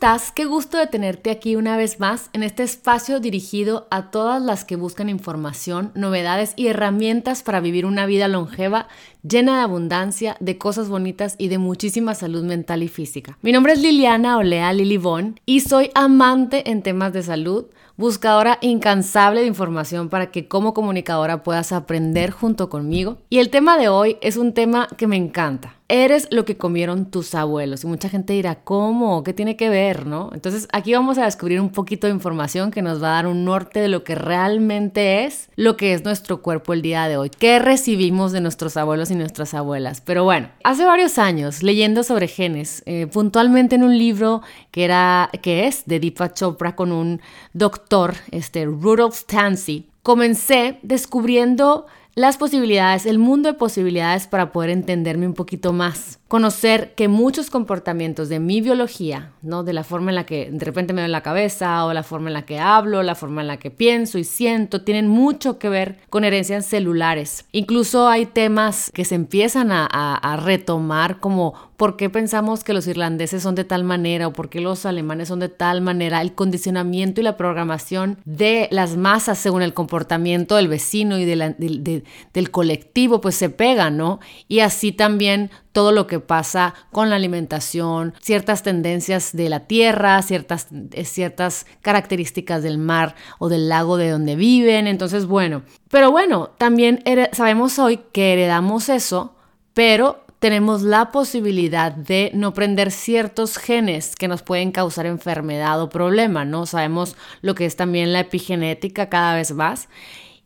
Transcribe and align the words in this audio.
estás? 0.00 0.32
Qué 0.32 0.46
gusto 0.46 0.78
de 0.78 0.86
tenerte 0.86 1.30
aquí 1.30 1.56
una 1.56 1.76
vez 1.76 2.00
más 2.00 2.30
en 2.32 2.42
este 2.42 2.62
espacio 2.62 3.20
dirigido 3.20 3.86
a 3.90 4.10
todas 4.10 4.40
las 4.40 4.64
que 4.64 4.76
buscan 4.76 5.10
información, 5.10 5.92
novedades 5.94 6.54
y 6.56 6.68
herramientas 6.68 7.42
para 7.42 7.60
vivir 7.60 7.84
una 7.84 8.06
vida 8.06 8.26
longeva, 8.26 8.88
llena 9.22 9.58
de 9.58 9.62
abundancia, 9.62 10.38
de 10.40 10.56
cosas 10.56 10.88
bonitas 10.88 11.34
y 11.36 11.48
de 11.48 11.58
muchísima 11.58 12.14
salud 12.14 12.44
mental 12.44 12.82
y 12.82 12.88
física. 12.88 13.36
Mi 13.42 13.52
nombre 13.52 13.74
es 13.74 13.82
Liliana 13.82 14.38
Olea 14.38 14.72
Lilibón 14.72 15.38
y 15.44 15.60
soy 15.60 15.90
amante 15.94 16.70
en 16.70 16.80
temas 16.80 17.12
de 17.12 17.22
salud 17.22 17.66
buscadora 17.98 18.56
incansable 18.62 19.42
de 19.42 19.48
información 19.48 20.08
para 20.08 20.30
que 20.30 20.48
como 20.48 20.72
comunicadora 20.72 21.42
puedas 21.42 21.72
aprender 21.72 22.30
junto 22.30 22.70
conmigo. 22.70 23.18
Y 23.28 23.40
el 23.40 23.50
tema 23.50 23.76
de 23.76 23.90
hoy 23.90 24.16
es 24.22 24.38
un 24.38 24.54
tema 24.54 24.88
que 24.96 25.06
me 25.06 25.16
encanta. 25.16 25.79
Eres 25.92 26.28
lo 26.30 26.44
que 26.44 26.56
comieron 26.56 27.10
tus 27.10 27.34
abuelos. 27.34 27.82
Y 27.82 27.88
mucha 27.88 28.08
gente 28.08 28.32
dirá, 28.32 28.54
¿cómo? 28.62 29.24
¿Qué 29.24 29.32
tiene 29.32 29.56
que 29.56 29.68
ver? 29.68 30.06
¿No? 30.06 30.30
Entonces 30.32 30.68
aquí 30.72 30.92
vamos 30.92 31.18
a 31.18 31.24
descubrir 31.24 31.60
un 31.60 31.70
poquito 31.70 32.06
de 32.06 32.12
información 32.12 32.70
que 32.70 32.80
nos 32.80 33.02
va 33.02 33.08
a 33.08 33.14
dar 33.14 33.26
un 33.26 33.44
norte 33.44 33.80
de 33.80 33.88
lo 33.88 34.04
que 34.04 34.14
realmente 34.14 35.24
es 35.24 35.50
lo 35.56 35.76
que 35.76 35.92
es 35.92 36.04
nuestro 36.04 36.42
cuerpo 36.42 36.74
el 36.74 36.82
día 36.82 37.08
de 37.08 37.16
hoy. 37.16 37.28
¿Qué 37.28 37.58
recibimos 37.58 38.30
de 38.30 38.40
nuestros 38.40 38.76
abuelos 38.76 39.10
y 39.10 39.16
nuestras 39.16 39.52
abuelas? 39.52 40.00
Pero 40.00 40.22
bueno, 40.22 40.50
hace 40.62 40.84
varios 40.84 41.18
años, 41.18 41.64
leyendo 41.64 42.04
sobre 42.04 42.28
genes, 42.28 42.84
eh, 42.86 43.08
puntualmente 43.12 43.74
en 43.74 43.82
un 43.82 43.98
libro 43.98 44.42
que, 44.70 44.84
era, 44.84 45.28
que 45.42 45.66
es 45.66 45.86
de 45.86 45.98
Deepak 45.98 46.34
Chopra 46.34 46.76
con 46.76 46.92
un 46.92 47.20
doctor 47.52 48.14
este, 48.30 48.64
Rudolf 48.64 49.24
Tansey, 49.24 49.88
comencé 50.04 50.78
descubriendo 50.82 51.86
las 52.14 52.36
posibilidades, 52.36 53.06
el 53.06 53.18
mundo 53.18 53.52
de 53.52 53.58
posibilidades 53.58 54.26
para 54.26 54.52
poder 54.52 54.70
entenderme 54.70 55.26
un 55.26 55.34
poquito 55.34 55.72
más 55.72 56.19
conocer 56.30 56.94
que 56.94 57.08
muchos 57.08 57.50
comportamientos 57.50 58.28
de 58.28 58.38
mi 58.38 58.60
biología, 58.60 59.32
¿no? 59.42 59.64
De 59.64 59.72
la 59.72 59.82
forma 59.82 60.12
en 60.12 60.14
la 60.14 60.26
que 60.26 60.48
de 60.48 60.64
repente 60.64 60.92
me 60.92 61.00
doy 61.00 61.10
la 61.10 61.24
cabeza 61.24 61.84
o 61.84 61.92
la 61.92 62.04
forma 62.04 62.28
en 62.28 62.34
la 62.34 62.46
que 62.46 62.60
hablo, 62.60 63.02
la 63.02 63.16
forma 63.16 63.40
en 63.40 63.48
la 63.48 63.56
que 63.56 63.72
pienso 63.72 64.16
y 64.16 64.22
siento, 64.22 64.82
tienen 64.82 65.08
mucho 65.08 65.58
que 65.58 65.68
ver 65.68 65.98
con 66.08 66.22
herencias 66.22 66.66
celulares. 66.66 67.46
Incluso 67.50 68.06
hay 68.06 68.26
temas 68.26 68.92
que 68.94 69.04
se 69.04 69.16
empiezan 69.16 69.72
a, 69.72 69.86
a 69.86 70.36
retomar 70.36 71.18
como 71.18 71.54
por 71.76 71.96
qué 71.96 72.10
pensamos 72.10 72.62
que 72.62 72.74
los 72.74 72.86
irlandeses 72.86 73.42
son 73.42 73.54
de 73.54 73.64
tal 73.64 73.84
manera 73.84 74.28
o 74.28 74.34
por 74.34 74.50
qué 74.50 74.60
los 74.60 74.84
alemanes 74.84 75.28
son 75.28 75.40
de 75.40 75.48
tal 75.48 75.80
manera, 75.80 76.20
el 76.20 76.34
condicionamiento 76.34 77.22
y 77.22 77.24
la 77.24 77.38
programación 77.38 78.18
de 78.26 78.68
las 78.70 78.98
masas 78.98 79.38
según 79.38 79.62
el 79.62 79.72
comportamiento 79.72 80.56
del 80.56 80.68
vecino 80.68 81.18
y 81.18 81.24
del 81.24 82.50
colectivo, 82.50 83.22
pues 83.22 83.34
se 83.34 83.48
pega, 83.48 83.88
¿no? 83.88 84.20
Y 84.46 84.60
así 84.60 84.92
también 84.92 85.50
todo 85.72 85.92
lo 85.92 86.06
que 86.06 86.20
pasa 86.20 86.74
con 86.90 87.10
la 87.10 87.16
alimentación, 87.16 88.14
ciertas 88.20 88.62
tendencias 88.62 89.32
de 89.32 89.48
la 89.48 89.60
tierra, 89.60 90.20
ciertas, 90.22 90.68
eh, 90.92 91.04
ciertas 91.04 91.66
características 91.80 92.62
del 92.62 92.78
mar 92.78 93.14
o 93.38 93.48
del 93.48 93.68
lago 93.68 93.96
de 93.96 94.10
donde 94.10 94.36
viven. 94.36 94.86
Entonces, 94.86 95.26
bueno, 95.26 95.62
pero 95.88 96.10
bueno, 96.10 96.50
también 96.58 97.02
sabemos 97.32 97.78
hoy 97.78 98.00
que 98.12 98.32
heredamos 98.32 98.88
eso, 98.88 99.34
pero 99.74 100.24
tenemos 100.40 100.82
la 100.82 101.12
posibilidad 101.12 101.92
de 101.92 102.30
no 102.34 102.54
prender 102.54 102.90
ciertos 102.90 103.58
genes 103.58 104.16
que 104.16 104.26
nos 104.26 104.42
pueden 104.42 104.72
causar 104.72 105.04
enfermedad 105.04 105.80
o 105.82 105.90
problema, 105.90 106.46
¿no? 106.46 106.64
Sabemos 106.64 107.14
lo 107.42 107.54
que 107.54 107.66
es 107.66 107.76
también 107.76 108.12
la 108.12 108.20
epigenética 108.20 109.10
cada 109.10 109.34
vez 109.34 109.52
más. 109.52 109.88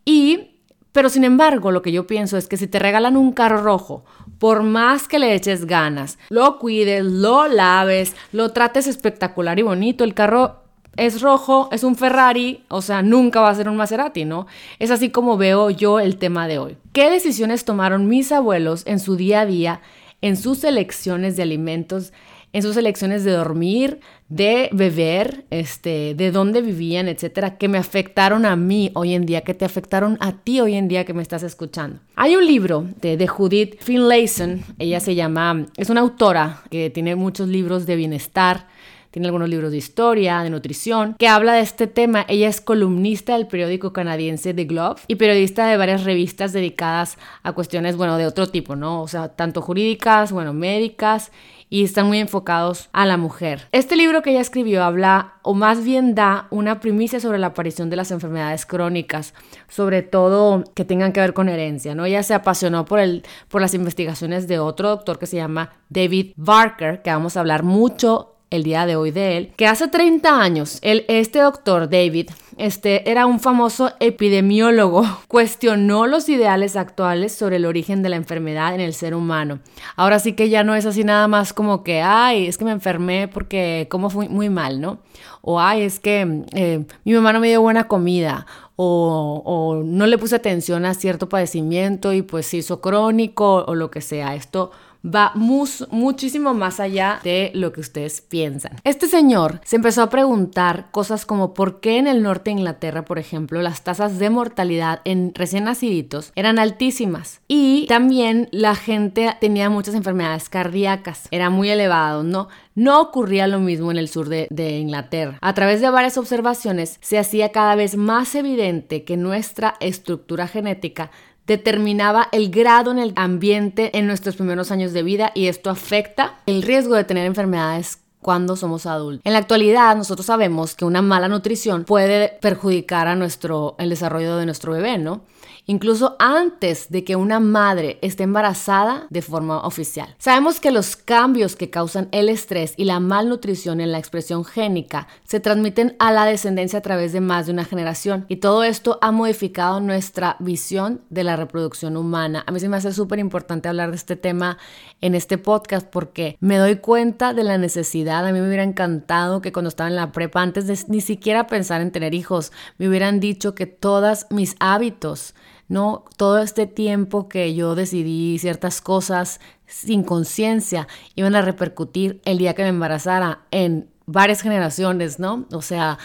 Y 0.05 0.55
pero 0.95 1.09
sin 1.09 1.25
embargo, 1.25 1.73
lo 1.73 1.83
que 1.83 1.91
yo 1.91 2.07
pienso 2.07 2.37
es 2.37 2.47
que 2.47 2.57
si 2.57 2.69
te 2.69 2.79
regalan 2.79 3.17
un 3.17 3.33
carro 3.33 3.61
rojo, 3.61 4.05
por 4.45 4.63
más 4.63 5.09
que 5.09 5.19
le 5.19 5.35
eches 5.35 5.65
ganas, 5.65 6.19
lo 6.29 6.59
cuides, 6.59 7.03
lo 7.03 7.49
laves, 7.49 8.15
lo 8.31 8.51
trates 8.51 8.87
espectacular 8.87 9.59
y 9.59 9.63
bonito, 9.63 10.05
el 10.05 10.13
carro 10.13 10.57
es 10.97 11.23
rojo, 11.23 11.71
es 11.73 11.83
un 11.83 11.97
Ferrari, 11.97 12.63
o 12.69 12.83
sea, 12.83 13.01
nunca 13.01 13.41
va 13.41 13.49
a 13.49 13.55
ser 13.55 13.71
un 13.71 13.79
Maserati, 13.79 14.27
¿no? 14.27 14.47
Es 14.79 14.91
así 14.91 15.09
como 15.09 15.39
veo 15.39 15.71
yo 15.71 15.99
el 15.99 16.19
tema 16.19 16.47
de 16.47 16.59
hoy. 16.59 16.77
¿Qué 16.93 17.09
decisiones 17.09 17.65
tomaron 17.65 18.07
mis 18.07 18.33
abuelos 18.33 18.83
en 18.87 19.01
su 19.01 19.17
día 19.17 19.41
a 19.41 19.47
día, 19.47 19.81
en 20.21 20.37
sus 20.37 20.63
elecciones 20.65 21.39
de 21.39 21.43
alimentos, 21.45 22.13
en 22.55 22.63
sus 22.63 22.77
elecciones 22.77 23.25
de 23.25 23.33
dormir, 23.33 23.99
de 24.29 24.71
beber, 24.73 25.45
este, 25.51 26.15
de 26.15 26.31
dónde 26.31 26.63
vivían, 26.63 27.09
etcétera, 27.09 27.59
que 27.59 27.67
me 27.67 27.79
afectaron 27.79 28.47
a 28.47 28.55
mí 28.55 28.93
hoy 28.95 29.13
en 29.13 29.27
día, 29.27 29.41
que 29.41 29.55
te 29.55 29.65
afectaron 29.65 30.17
a 30.21 30.37
ti 30.45 30.61
hoy 30.61 30.75
en 30.75 30.87
día 30.87 31.05
que 31.05 31.13
me 31.13 31.23
estás 31.23 31.43
escuchando. 31.43 31.99
Hay 32.15 32.37
un 32.37 32.47
libro 32.47 32.87
de, 33.01 33.27
Judith 33.27 33.77
Finlayson, 33.81 34.63
ella 34.79 35.01
se 35.01 35.17
llama, 35.17 35.67
es 35.77 35.91
una 35.91 36.03
autora 36.03 36.63
que 36.71 36.91
tiene 36.91 37.17
muchos 37.17 37.49
libros 37.49 37.87
de 37.87 37.97
bienestar, 37.97 38.69
tiene 39.11 39.27
algunos 39.27 39.49
libros 39.49 39.73
de 39.73 39.79
historia, 39.79 40.43
de 40.43 40.51
nutrición, 40.51 41.17
que 41.19 41.29
habla 41.29 41.55
de 41.55 41.61
este 41.61 41.87
tema. 41.87 42.25
Ella 42.29 42.49
es 42.49 42.61
columnista 42.61 43.35
del 43.35 43.47
periódico 43.47 43.93
canadiense 43.93 44.55
The 44.55 44.65
Globe 44.65 45.01
y 45.09 45.17
periodista 45.17 45.67
de 45.67 45.77
varias 45.77 46.05
revistas 46.05 46.53
dedicadas 46.53 47.17
a 47.43 47.53
cuestiones, 47.53 47.97
bueno, 47.97 48.17
de 48.17 48.27
otro 48.27 48.49
tipo, 48.49 48.75
¿no? 48.75 49.03
O 49.03 49.09
sea, 49.09 49.29
tanto 49.29 49.61
jurídicas, 49.61 50.33
bueno, 50.33 50.53
médicas 50.53 51.31
y 51.75 51.83
están 51.83 52.07
muy 52.07 52.21
enfocados 52.21 52.89
a 52.93 53.05
la 53.05 53.17
mujer. 53.17 53.67
Este 53.73 53.97
libro 53.97 54.23
que 54.23 54.31
ella 54.31 54.41
escribió 54.41 54.85
habla, 54.85 55.33
o 55.43 55.55
más 55.55 55.83
bien 55.83 56.15
da, 56.15 56.47
una 56.51 56.79
primicia 56.79 57.19
sobre 57.19 57.41
la 57.41 57.49
aparición 57.49 57.91
de 57.91 57.97
las 57.97 58.13
enfermedades 58.13 58.65
crónicas, 58.65 59.35
sobre 59.67 60.03
todo 60.03 60.63
que 60.75 60.85
tengan 60.85 61.13
que 61.13 61.19
ver 61.19 61.35
con 61.35 61.49
herencia, 61.49 61.97
¿no? 61.97 62.05
Ella 62.05 62.23
se 62.23 62.33
apasionó 62.33 62.85
por, 62.85 63.01
el, 63.01 63.25
por 63.49 63.61
las 63.61 63.75
investigaciones 63.75 64.47
de 64.47 64.61
otro 64.61 64.89
doctor 64.89 65.19
que 65.19 65.27
se 65.27 65.35
llama 65.35 65.73
David 65.89 66.35
Barker, 66.37 67.03
que 67.03 67.11
vamos 67.11 67.37
a 67.37 67.41
hablar 67.41 67.65
mucho 67.65 68.34
el 68.55 68.63
día 68.63 68.87
de 68.87 68.97
hoy 68.97 69.11
de 69.11 69.37
él, 69.37 69.53
que 69.57 69.67
hace 69.67 69.89
30 69.89 70.41
años, 70.41 70.79
el, 70.83 71.05
este 71.09 71.41
doctor 71.41 71.89
David, 71.89 72.31
este 72.57 73.11
era 73.11 73.27
un 73.27 73.41
famoso 73.41 73.93
epidemiólogo, 74.01 75.05
cuestionó 75.29 76.07
los 76.07 76.29
ideales 76.29 76.77
actuales 76.77 77.33
sobre 77.33 77.57
el 77.57 77.67
origen 77.67 78.03
de 78.03 78.09
la 78.09 78.17
enfermedad 78.17 78.75
en 78.75 78.81
el 78.81 78.95
ser 78.95 79.15
humano. 79.15 79.59
Ahora 79.97 80.19
sí 80.19 80.35
que 80.35 80.49
ya 80.49 80.63
no 80.63 80.75
es 80.75 80.87
así 80.87 81.05
nada 81.05 81.27
más 81.29 81.53
como 81.53 81.83
que, 81.83 82.01
ay, 82.01 82.47
es 82.47 82.59
que 82.59 82.65
me 82.65 82.71
enfermé 82.71 83.29
porque 83.29 83.89
como 83.91 84.11
fui 84.11 84.29
muy 84.29 84.49
mal, 84.49 84.81
¿no? 84.81 84.99
O, 85.43 85.61
ay, 85.61 85.83
es 85.83 86.01
que 86.01 86.45
eh, 86.55 86.85
mi 87.05 87.13
mamá 87.13 87.33
no 87.33 87.41
me 87.41 87.49
dio 87.49 87.61
buena 87.61 87.89
comida. 87.89 88.47
O, 88.77 89.43
o, 89.45 89.85
no 89.85 90.07
le 90.07 90.19
puse 90.19 90.35
atención 90.35 90.85
a 90.85 90.95
cierto 90.95 91.29
padecimiento 91.29 92.13
y 92.13 92.23
pues 92.23 92.47
se 92.47 92.57
hizo 92.57 92.81
crónico 92.81 93.65
o 93.67 93.75
lo 93.75 93.91
que 93.91 94.01
sea. 94.01 94.35
Esto 94.35 94.73
va 95.05 95.33
muchísimo 95.35 96.55
más 96.55 96.81
allá 96.81 97.21
de 97.23 97.51
lo 97.55 97.73
que 97.73 97.81
ustedes 97.81 98.21
piensan. 98.21 98.77
Este 98.85 99.07
señor 99.07 99.61
se 99.65 99.77
empezó 99.77 100.03
a 100.03 100.11
preguntar 100.11 100.89
cosas 100.91 101.27
como 101.27 101.55
por 101.55 101.81
qué 101.81 101.99
en 101.99 102.07
el 102.07 102.23
norte 102.23 102.51
de 102.51 102.59
Inglaterra, 102.59 103.05
por 103.05 103.19
ejemplo, 103.19 103.61
las 103.61 103.83
tasas 103.83 104.19
de 104.19 104.31
mortalidad 104.31 105.01
en 105.05 105.33
recién 105.35 105.65
naciditos 105.65 106.33
eran 106.35 106.59
altísimas 106.59 107.41
y 107.49 107.87
también 107.89 108.49
la 108.51 108.75
gente 108.75 109.35
tenía 109.41 109.71
muchas 109.71 109.95
enfermedades 109.95 110.49
cardíacas, 110.49 111.29
era 111.31 111.51
muy 111.51 111.71
elevado, 111.71 112.23
¿no? 112.23 112.49
No 112.75 113.01
ocurría 113.01 113.47
lo 113.47 113.61
mismo 113.61 113.93
en 113.93 113.99
el 113.99 114.09
sur 114.09 114.29
de, 114.29 114.49
Inglaterra. 114.79 115.39
A 115.41 115.55
través 115.55 115.81
de 115.81 115.91
varias 115.91 116.19
observaciones 116.19 116.99
se 117.01 117.19
hacía 117.19 117.53
cada 117.53 117.77
vez 117.77 117.97
más 117.97 118.35
evidente 118.35 119.05
que 119.05 119.17
nuestra 119.17 119.75
estructura 119.79 120.49
genética 120.49 121.11
determinaba 121.47 122.29
el 122.33 122.51
grado 122.51 122.91
en 122.91 122.99
el 122.99 123.13
ambiente 123.17 123.97
en 123.99 124.07
nuestros 124.07 124.37
primeros 124.37 124.71
años 124.71 124.93
de 124.93 125.03
vida 125.03 125.33
y 125.35 125.47
esto 125.47 125.71
afecta 125.71 126.37
el 126.47 126.63
riesgo 126.63 126.95
de 126.95 127.05
tener 127.05 127.27
enfermedades 127.27 127.99
cuando 128.21 128.57
somos 128.57 128.87
adultos. 128.87 129.21
En 129.25 129.35
la 129.35 129.39
actualidad 129.39 129.95
nosotros 129.97 130.25
sabemos 130.27 130.75
que 130.75 130.87
una 130.87 131.03
mala 131.03 131.29
nutrición 131.29 131.85
puede 131.85 132.39
perjudicar 132.41 133.07
a 133.07 133.15
nuestro 133.15 133.75
el 133.79 133.91
desarrollo 133.91 134.39
de 134.39 134.47
nuestro 134.47 134.73
bebé, 134.73 134.97
¿no? 134.97 135.21
Incluso 135.67 136.17
antes 136.19 136.91
de 136.91 137.05
que 137.05 137.17
una 137.17 137.41
madre 137.41 137.99
esté 138.03 138.25
embarazada 138.25 139.07
de 139.11 139.23
forma 139.23 139.61
oficial. 139.61 140.15
Sabemos 140.19 140.61
que 140.61 140.71
los 140.71 140.97
cambios 140.97 141.57
que 141.57 141.71
causan 141.71 142.09
el 142.13 142.29
estrés 142.29 142.75
y 142.77 142.85
la 142.85 143.01
malnutrición 143.01 143.81
en 143.81 143.93
la 143.93 143.99
expresión 143.99 144.45
génica 144.45 145.09
se 145.25 145.41
transmiten 145.41 145.97
a 145.99 146.13
la 146.13 146.27
descendencia 146.27 146.79
a 146.79 146.83
través 146.83 147.13
de 147.13 147.21
más 147.21 147.47
de 147.47 147.53
una 147.53 147.65
generación 147.65 148.27
y 148.29 148.37
todo 148.37 148.65
esto 148.65 148.99
ha 149.01 149.13
modificado 149.13 149.81
nuestra 149.81 150.37
visión 150.39 151.01
de 151.11 151.25
la 151.25 151.37
reproducción 151.37 151.97
humana. 151.97 152.45
A 152.47 152.53
mí 152.53 152.61
se 152.61 152.69
me 152.69 152.77
hace 152.77 152.93
súper 152.93 153.19
importante 153.19 153.69
hablar 153.69 153.91
de 153.91 153.97
este 153.97 154.17
tema 154.17 154.59
en 155.01 155.15
este 155.15 155.39
podcast 155.39 155.87
porque 155.87 156.37
me 156.41 156.59
doy 156.59 156.77
cuenta 156.77 157.35
de 157.35 157.45
la 157.45 157.59
necesidad. 157.59 158.27
A 158.27 158.33
mí 158.33 158.41
me 158.41 158.47
hubiera 158.47 158.63
encantado 158.63 159.41
que 159.41 159.53
cuando 159.53 159.69
estaba 159.69 159.89
en 159.89 159.97
la 159.97 160.13
prepa, 160.13 160.43
antes 160.43 160.67
de 160.67 160.79
ni 160.89 161.01
siquiera 161.01 161.47
pensar 161.47 161.81
en 161.81 161.93
tener 161.93 162.15
hijos, 162.15 162.53
me 162.79 162.89
hubieran 162.89 163.21
dicho 163.21 163.55
que 163.55 163.67
todos 163.67 164.27
mis 164.31 164.57
hábitos 164.61 165.35
¿no? 165.69 166.05
Todo 166.17 166.39
este 166.39 166.67
tiempo 166.67 167.29
que 167.29 167.55
yo 167.55 167.75
decidí 167.75 168.39
ciertas 168.39 168.81
cosas 168.81 169.41
sin 169.67 170.03
conciencia 170.05 170.89
iban 171.15 171.35
a 171.35 171.43
repercutir 171.43 172.21
el 172.25 172.39
día 172.39 172.55
que 172.55 172.63
me 172.63 172.69
embarazara 172.69 173.41
en 173.51 173.89
varias 174.07 174.43
generaciones, 174.43 175.19
¿no? 175.19 175.47
O 175.53 175.63
sea, 175.63 175.99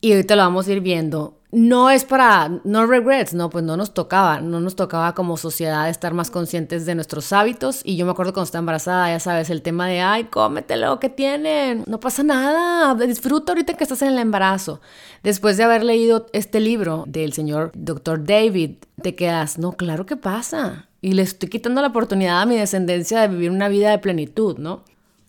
y 0.00 0.12
ahorita 0.12 0.36
lo 0.36 0.42
vamos 0.42 0.68
a 0.68 0.72
ir 0.72 0.80
viendo. 0.80 1.35
No 1.52 1.90
es 1.90 2.04
para, 2.04 2.60
no 2.64 2.86
regrets, 2.86 3.32
no, 3.32 3.50
pues 3.50 3.64
no 3.64 3.76
nos 3.76 3.94
tocaba, 3.94 4.40
no 4.40 4.60
nos 4.60 4.74
tocaba 4.74 5.14
como 5.14 5.36
sociedad 5.36 5.88
estar 5.88 6.12
más 6.12 6.30
conscientes 6.30 6.86
de 6.86 6.94
nuestros 6.94 7.32
hábitos. 7.32 7.82
Y 7.84 7.96
yo 7.96 8.04
me 8.04 8.12
acuerdo 8.12 8.32
cuando 8.32 8.46
estaba 8.46 8.60
embarazada, 8.60 9.10
ya 9.10 9.20
sabes, 9.20 9.48
el 9.50 9.62
tema 9.62 9.86
de, 9.86 10.00
ay, 10.00 10.24
cómetelo, 10.24 10.98
que 10.98 11.08
tienen? 11.08 11.84
No 11.86 12.00
pasa 12.00 12.24
nada, 12.24 12.94
disfruta 13.06 13.52
ahorita 13.52 13.74
que 13.74 13.84
estás 13.84 14.02
en 14.02 14.08
el 14.08 14.18
embarazo. 14.18 14.80
Después 15.22 15.56
de 15.56 15.64
haber 15.64 15.84
leído 15.84 16.26
este 16.32 16.58
libro 16.60 17.04
del 17.06 17.32
señor 17.32 17.70
Dr. 17.74 18.24
David, 18.24 18.78
te 19.00 19.14
quedas, 19.14 19.58
no, 19.58 19.72
claro 19.72 20.04
que 20.04 20.16
pasa. 20.16 20.88
Y 21.00 21.12
le 21.12 21.22
estoy 21.22 21.48
quitando 21.48 21.80
la 21.80 21.88
oportunidad 21.88 22.42
a 22.42 22.46
mi 22.46 22.56
descendencia 22.56 23.20
de 23.20 23.28
vivir 23.28 23.50
una 23.50 23.68
vida 23.68 23.90
de 23.90 23.98
plenitud, 23.98 24.58
¿no? 24.58 24.82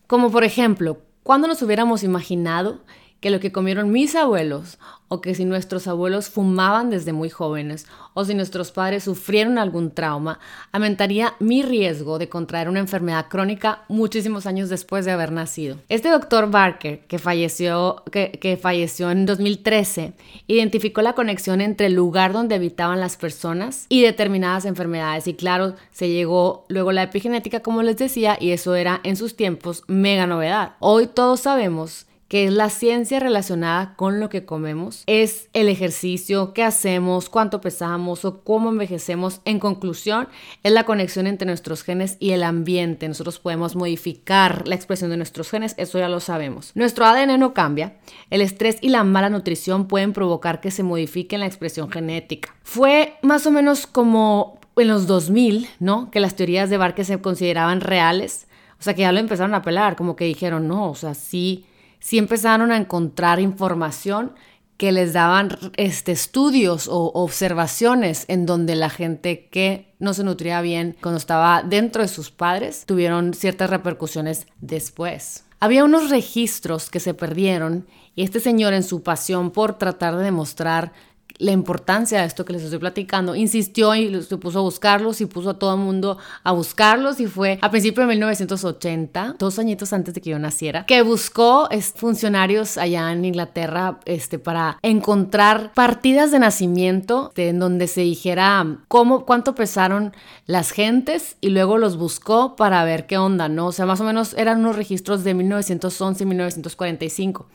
Como 0.07 0.31
por 0.31 0.43
ejemplo, 0.43 0.97
¿cuándo 1.21 1.47
nos 1.47 1.61
hubiéramos 1.61 2.03
imaginado 2.03 2.79
que 3.19 3.29
lo 3.29 3.39
que 3.39 3.51
comieron 3.51 3.91
mis 3.91 4.15
abuelos, 4.15 4.77
o 5.09 5.21
que 5.21 5.35
si 5.35 5.45
nuestros 5.45 5.87
abuelos 5.87 6.29
fumaban 6.29 6.89
desde 6.89 7.13
muy 7.13 7.29
jóvenes, 7.29 7.87
o 8.13 8.25
si 8.25 8.33
nuestros 8.33 8.71
padres 8.71 9.03
sufrieron 9.03 9.57
algún 9.57 9.91
trauma, 9.91 10.39
aumentaría 10.71 11.35
mi 11.39 11.63
riesgo 11.63 12.19
de 12.19 12.29
contraer 12.29 12.67
una 12.67 12.79
enfermedad 12.79 13.27
crónica 13.29 13.83
muchísimos 13.87 14.45
años 14.45 14.69
después 14.69 15.05
de 15.05 15.11
haber 15.11 15.31
nacido. 15.31 15.77
Este 15.87 16.09
doctor 16.09 16.51
Barker, 16.51 16.99
que 17.07 17.19
falleció, 17.19 18.03
que, 18.11 18.31
que 18.31 18.57
falleció 18.57 19.09
en 19.11 19.25
2013, 19.25 20.13
identificó 20.47 21.01
la 21.01 21.13
conexión 21.13 21.61
entre 21.61 21.87
el 21.87 21.93
lugar 21.93 22.33
donde 22.33 22.55
habitaban 22.55 22.99
las 22.99 23.15
personas 23.15 23.85
y 23.89 24.01
determinadas 24.01 24.65
enfermedades. 24.65 25.27
Y 25.27 25.35
claro, 25.35 25.75
se 25.91 26.09
llegó 26.09 26.65
luego 26.67 26.91
la 26.91 27.03
epigenética, 27.03 27.61
como 27.61 27.81
les 27.81 27.97
decía, 27.97 28.37
y 28.39 28.51
eso 28.51 28.75
era 28.75 28.99
en 29.03 29.15
sus 29.15 29.35
tiempos 29.35 29.83
mega 29.87 30.27
novedad. 30.27 30.73
Hoy 30.79 31.07
todos 31.07 31.41
sabemos 31.41 32.06
que 32.27 32.45
es 32.45 32.53
la 32.53 32.69
ciencia 32.69 33.19
relacionada 33.19 33.95
con 33.95 34.19
lo 34.19 34.29
que 34.29 34.45
comemos, 34.45 35.03
es 35.07 35.49
el 35.53 35.69
ejercicio, 35.69 36.53
qué 36.53 36.63
hacemos, 36.63 37.29
cuánto 37.29 37.61
pesamos 37.61 38.25
o 38.25 38.43
cómo 38.43 38.69
envejecemos. 38.69 39.41
En 39.45 39.59
conclusión, 39.59 40.27
es 40.63 40.71
la 40.71 40.83
conexión 40.83 41.27
entre 41.27 41.47
nuestros 41.47 41.83
genes 41.83 42.17
y 42.19 42.31
el 42.31 42.43
ambiente. 42.43 43.07
Nosotros 43.07 43.39
podemos 43.39 43.75
modificar 43.75 44.67
la 44.67 44.75
expresión 44.75 45.09
de 45.09 45.17
nuestros 45.17 45.49
genes, 45.49 45.73
eso 45.77 45.99
ya 45.99 46.09
lo 46.09 46.19
sabemos. 46.19 46.71
Nuestro 46.75 47.05
ADN 47.05 47.39
no 47.39 47.53
cambia. 47.53 47.97
El 48.29 48.41
estrés 48.41 48.77
y 48.81 48.89
la 48.89 49.03
mala 49.03 49.29
nutrición 49.29 49.87
pueden 49.87 50.13
provocar 50.13 50.59
que 50.59 50.71
se 50.71 50.83
modifique 50.83 51.37
la 51.37 51.45
expresión 51.45 51.89
genética. 51.89 52.55
Fue 52.63 53.15
más 53.21 53.45
o 53.45 53.51
menos 53.51 53.87
como 53.87 54.59
en 54.75 54.89
los 54.89 55.07
2000, 55.07 55.67
¿no? 55.79 56.11
Que 56.11 56.19
las 56.19 56.35
teorías 56.35 56.69
de 56.69 56.77
Barker 56.77 57.05
se 57.05 57.21
consideraban 57.21 57.81
reales. 57.81 58.47
O 58.79 58.83
sea, 58.83 58.93
que 58.93 59.01
ya 59.01 59.11
lo 59.11 59.19
empezaron 59.19 59.55
a 59.55 59.63
pelar, 59.63 59.95
como 59.95 60.15
que 60.15 60.25
dijeron, 60.25 60.67
no, 60.67 60.91
o 60.91 60.95
sea, 60.95 61.15
sí 61.15 61.65
sí 61.99 62.17
empezaron 62.17 62.71
a 62.71 62.77
encontrar 62.77 63.39
información 63.39 64.33
que 64.77 64.91
les 64.91 65.13
daban 65.13 65.57
este, 65.75 66.11
estudios 66.11 66.87
o 66.87 67.11
observaciones 67.13 68.25
en 68.27 68.45
donde 68.45 68.75
la 68.75 68.89
gente 68.89 69.47
que 69.49 69.95
no 69.99 70.13
se 70.13 70.23
nutría 70.23 70.61
bien 70.61 70.95
cuando 71.01 71.17
estaba 71.17 71.63
dentro 71.63 72.03
de 72.03 72.07
sus 72.07 72.29
padres 72.29 72.85
tuvieron 72.85 73.33
ciertas 73.33 73.71
repercusiones 73.71 74.45
después. 74.61 75.45
Había 75.59 75.83
unos 75.83 76.11
registros 76.11 76.91
que 76.91 76.99
se 76.99 77.15
perdieron 77.15 77.87
y 78.13 78.23
este 78.23 78.39
señor 78.39 78.73
en 78.73 78.83
su 78.83 79.01
pasión 79.01 79.49
por 79.49 79.79
tratar 79.79 80.15
de 80.15 80.23
demostrar 80.23 80.93
la 81.39 81.51
importancia 81.51 82.21
de 82.21 82.27
esto 82.27 82.45
que 82.45 82.53
les 82.53 82.63
estoy 82.63 82.79
platicando, 82.79 83.35
insistió 83.35 83.93
y 83.95 84.21
se 84.23 84.37
puso 84.37 84.59
a 84.59 84.61
buscarlos 84.61 85.21
y 85.21 85.25
puso 85.25 85.51
a 85.51 85.59
todo 85.59 85.73
el 85.73 85.79
mundo 85.79 86.17
a 86.43 86.51
buscarlos 86.51 87.19
y 87.19 87.27
fue 87.27 87.59
a 87.61 87.71
principios 87.71 88.07
de 88.07 88.13
1980, 88.13 89.35
dos 89.37 89.59
añitos 89.59 89.93
antes 89.93 90.13
de 90.13 90.21
que 90.21 90.31
yo 90.31 90.39
naciera, 90.39 90.85
que 90.85 91.01
buscó 91.01 91.69
funcionarios 91.95 92.77
allá 92.77 93.11
en 93.11 93.25
Inglaterra 93.25 93.99
este, 94.05 94.39
para 94.39 94.79
encontrar 94.81 95.71
partidas 95.73 96.31
de 96.31 96.39
nacimiento 96.39 97.31
en 97.35 97.59
donde 97.59 97.87
se 97.87 98.01
dijera 98.01 98.65
cómo, 98.87 99.25
cuánto 99.25 99.55
pesaron 99.55 100.13
las 100.45 100.71
gentes 100.71 101.37
y 101.41 101.49
luego 101.49 101.77
los 101.77 101.97
buscó 101.97 102.55
para 102.55 102.83
ver 102.83 103.05
qué 103.05 103.17
onda, 103.17 103.49
¿no? 103.49 103.67
O 103.67 103.71
sea, 103.71 103.85
más 103.85 104.01
o 104.01 104.03
menos 104.03 104.33
eran 104.33 104.59
unos 104.59 104.75
registros 104.75 105.23
de 105.23 105.33
1911 105.33 106.23
y 106.23 106.25
1945. 106.25 107.47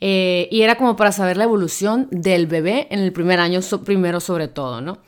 Eh, 0.00 0.48
y 0.50 0.62
era 0.62 0.76
como 0.76 0.96
para 0.96 1.12
saber 1.12 1.36
la 1.36 1.44
evolución 1.44 2.08
del 2.10 2.46
bebé 2.46 2.86
en 2.90 3.00
el 3.00 3.12
primer 3.12 3.40
año, 3.40 3.60
primero 3.84 4.20
sobre 4.20 4.48
todo, 4.48 4.80
¿no? 4.80 4.98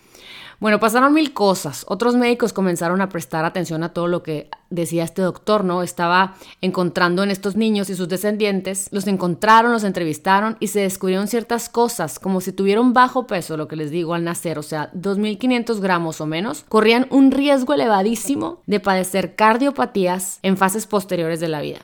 Bueno, 0.61 0.79
pasaron 0.79 1.15
mil 1.15 1.33
cosas. 1.33 1.87
Otros 1.89 2.17
médicos 2.17 2.53
comenzaron 2.53 3.01
a 3.01 3.09
prestar 3.09 3.47
atención 3.47 3.83
a 3.83 3.95
todo 3.95 4.09
lo 4.09 4.23
que 4.23 4.51
decía 4.69 5.05
este 5.05 5.23
doctor, 5.23 5.65
¿no? 5.65 5.83
Estaba 5.83 6.37
encontrando 6.61 7.23
en 7.23 7.31
estos 7.31 7.57
niños 7.57 7.89
y 7.89 7.95
sus 7.95 8.11
descendientes, 8.11 8.91
los 8.93 9.07
encontraron, 9.07 9.73
los 9.73 9.85
entrevistaron 9.85 10.59
y 10.61 10.67
se 10.67 10.81
descubrieron 10.81 11.29
ciertas 11.29 11.71
cosas, 11.71 12.19
como 12.19 12.43
si 12.43 12.53
tuvieron 12.53 12.93
bajo 12.93 13.27
peso, 13.27 13.57
lo 13.57 13.69
que 13.69 13.77
les 13.77 13.91
digo 13.91 14.13
al 14.13 14.23
nacer, 14.23 14.59
o 14.59 14.63
sea, 14.63 14.93
2.500 14.93 15.81
gramos 15.81 16.21
o 16.21 16.27
menos, 16.27 16.67
corrían 16.69 17.07
un 17.09 17.31
riesgo 17.31 17.73
elevadísimo 17.73 18.61
de 18.67 18.81
padecer 18.81 19.37
cardiopatías 19.37 20.41
en 20.43 20.59
fases 20.59 20.87
posteriores 20.87 21.41
de 21.41 21.49
la 21.49 21.63
vida. 21.63 21.79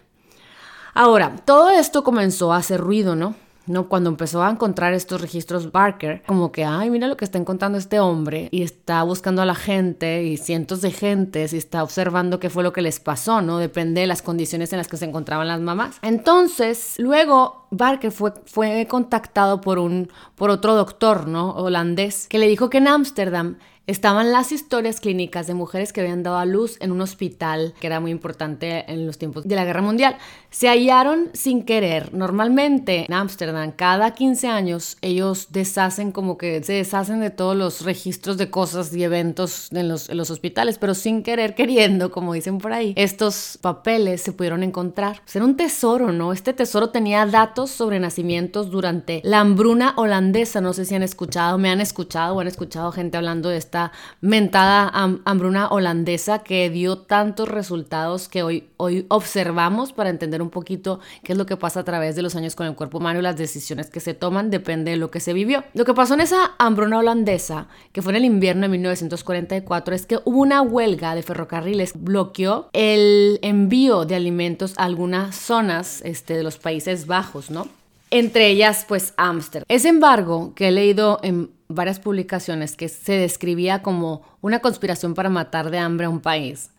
Ahora, 0.97 1.37
todo 1.45 1.69
esto 1.69 2.03
comenzó 2.03 2.55
a 2.55 2.57
hacer 2.57 2.81
ruido, 2.81 3.15
¿no? 3.15 3.35
¿no? 3.67 3.87
Cuando 3.87 4.09
empezó 4.09 4.43
a 4.43 4.51
encontrar 4.51 4.95
estos 4.95 5.21
registros 5.21 5.71
Barker, 5.71 6.23
como 6.27 6.53
que, 6.53 6.65
ay, 6.65 6.89
mira 6.89 7.07
lo 7.07 7.19
que 7.19 7.27
está 7.27 7.37
encontrando 7.37 7.77
este 7.77 8.01
hombre 8.01 8.49
y 8.51 8.63
está 8.63 9.03
buscando 9.03 9.43
a 9.43 9.45
la 9.45 9.55
gente 9.55 10.25
y 10.25 10.39
cientos 10.39 10.81
de 10.81 10.93
gentes 10.93 11.53
y 11.53 11.59
está 11.59 11.83
observando 11.83 12.41
qué 12.41 12.49
fue 12.49 12.63
lo 12.63 12.73
que 12.73 12.81
les 12.81 12.99
pasó, 12.99 13.43
¿no? 13.43 13.59
Depende 13.59 14.01
de 14.01 14.07
las 14.07 14.23
condiciones 14.23 14.73
en 14.73 14.79
las 14.79 14.89
que 14.89 14.97
se 14.97 15.05
encontraban 15.05 15.49
las 15.49 15.61
mamás. 15.61 15.99
Entonces, 16.01 16.95
luego 16.97 17.67
Barker 17.71 18.11
fue, 18.11 18.33
fue 18.47 18.87
contactado 18.89 19.61
por, 19.61 19.79
un, 19.79 20.11
por 20.35 20.49
otro 20.49 20.75
doctor, 20.75 21.29
¿no? 21.29 21.51
Holandés, 21.51 22.27
que 22.29 22.39
le 22.39 22.49
dijo 22.49 22.71
que 22.71 22.79
en 22.79 22.89
Ámsterdam 22.89 23.59
estaban 23.87 24.33
las 24.33 24.51
historias 24.51 25.01
clínicas 25.01 25.47
de 25.47 25.55
mujeres 25.55 25.93
que 25.93 26.01
habían 26.01 26.23
dado 26.23 26.39
a 26.39 26.45
luz 26.45 26.77
en 26.81 26.91
un 26.91 27.01
hospital 27.01 27.73
que 27.81 27.87
era 27.87 28.01
muy 28.01 28.11
importante 28.11 28.91
en 28.91 29.07
los 29.07 29.19
tiempos 29.19 29.47
de 29.47 29.55
la 29.55 29.65
Guerra 29.65 29.83
Mundial. 29.83 30.17
Se 30.51 30.69
hallaron 30.69 31.29
sin 31.35 31.65
querer. 31.65 32.13
Normalmente 32.13 33.05
en 33.07 33.15
Ámsterdam, 33.15 33.73
cada 33.73 34.13
15 34.15 34.49
años, 34.49 34.97
ellos 35.03 35.49
deshacen 35.51 36.13
como 36.13 36.37
que 36.37 36.63
se 36.65 36.73
deshacen 36.73 37.21
de 37.21 37.31
todos 37.31 37.57
los 37.57 37.83
registros 37.83 38.39
de 38.39 38.51
cosas 38.51 38.95
y 38.95 39.05
eventos 39.05 39.71
en 39.73 39.89
los, 39.89 40.09
hospitales, 40.31 40.79
pero 40.79 40.95
sin 40.95 41.23
querer, 41.23 41.55
queriendo, 41.55 42.11
como 42.11 42.33
dicen 42.33 42.59
por 42.59 42.73
ahí, 42.73 42.95
estos 42.97 43.59
papeles 43.61 44.23
se 44.23 44.33
pudieron 44.33 44.63
encontrar. 44.63 45.21
Pues 45.23 45.37
era 45.37 45.45
un 45.45 45.57
tesoro, 45.57 46.11
¿no? 46.11 46.33
Este 46.33 46.53
tesoro 46.53 46.91
tenía 46.91 47.25
datos 47.27 47.71
sobre 47.71 48.01
nacimientos 48.01 48.71
durante 48.71 49.21
la 49.25 49.41
hambruna 49.41 49.95
holandesa. 49.97 50.61
No 50.61 50.73
sé 50.73 50.85
si 50.85 50.95
han 50.95 51.05
escuchado, 51.05 51.59
me 51.59 51.71
han 51.71 51.81
escuchado 51.81 52.35
o 52.35 52.41
han 52.41 52.49
escuchado 52.49 52.91
gente 52.91 53.17
hablando 53.17 53.51
de 53.51 53.59
esta 53.59 53.76
mentada 54.21 54.91
hambruna 55.25 55.69
holandesa 55.69 56.41
que 56.41 56.71
dio 56.71 56.99
tantos 56.99 57.49
resultados 57.49 58.29
que 58.29 58.43
hoy, 58.43 58.69
hoy 58.77 59.07
observamos 59.09 59.93
para 59.93 60.11
entender 60.11 60.43
un 60.43 60.51
poquito 60.51 61.01
qué 61.23 61.33
es 61.33 61.39
lo 61.39 61.47
que 61.47 61.57
pasa 61.57 61.81
a 61.81 61.85
través 61.85 62.17
de 62.17 62.23
los 62.23 62.37
años 62.37 62.55
con 62.55 62.67
el 62.67 62.75
cuerpo 62.75 62.99
humano 62.99 63.19
y 63.19 63.23
las 63.23 63.37
decisiones 63.37 63.91
que 63.91 64.01
se 64.01 64.15
toman 64.15 64.51
depende 64.51 64.93
de 64.93 64.97
lo 64.97 65.11
que 65.11 65.21
se 65.21 65.33
vivió. 65.33 65.65
Lo 65.75 65.85
que 65.85 65.95
pasó 65.95 66.15
en 66.15 66.21
esa 66.21 66.53
hambruna 66.59 66.99
holandesa, 66.99 67.69
que 67.93 68.03
fue 68.03 68.13
en 68.13 68.17
el 68.17 68.25
invierno 68.25 68.63
de 68.63 68.69
1944, 68.69 69.95
es 69.95 70.07
que 70.07 70.19
hubo 70.25 70.41
una 70.41 70.63
huelga 70.63 71.15
de 71.15 71.23
ferrocarriles, 71.23 71.93
bloqueó 71.95 72.69
el 72.73 73.39
envío 73.43 74.05
de 74.05 74.17
alimentos 74.17 74.75
a 74.77 74.85
algunas 74.85 75.37
zonas 75.37 76.01
este, 76.05 76.37
de 76.37 76.43
los 76.43 76.59
Países 76.59 77.07
Bajos, 77.07 77.51
¿no? 77.51 77.69
entre 78.11 78.49
ellas 78.49 78.85
pues 78.87 79.15
Ámsterdam. 79.17 79.67
Ese 79.69 79.89
embargo 79.89 80.53
que 80.55 80.69
he 80.69 80.73
leído 80.73 81.19
en 81.23 81.51
varias 81.69 82.01
publicaciones 82.01 82.77
que 82.77 82.89
se 82.89 83.13
describía 83.13 83.83
como 83.83 84.23
una 84.41 84.61
conspiración 84.61 85.15
para 85.15 85.31
matar 85.31 85.71
de 85.71 85.79
hambre 85.79 86.07
a 86.07 86.11
un 86.11 86.21
país. 86.21 86.71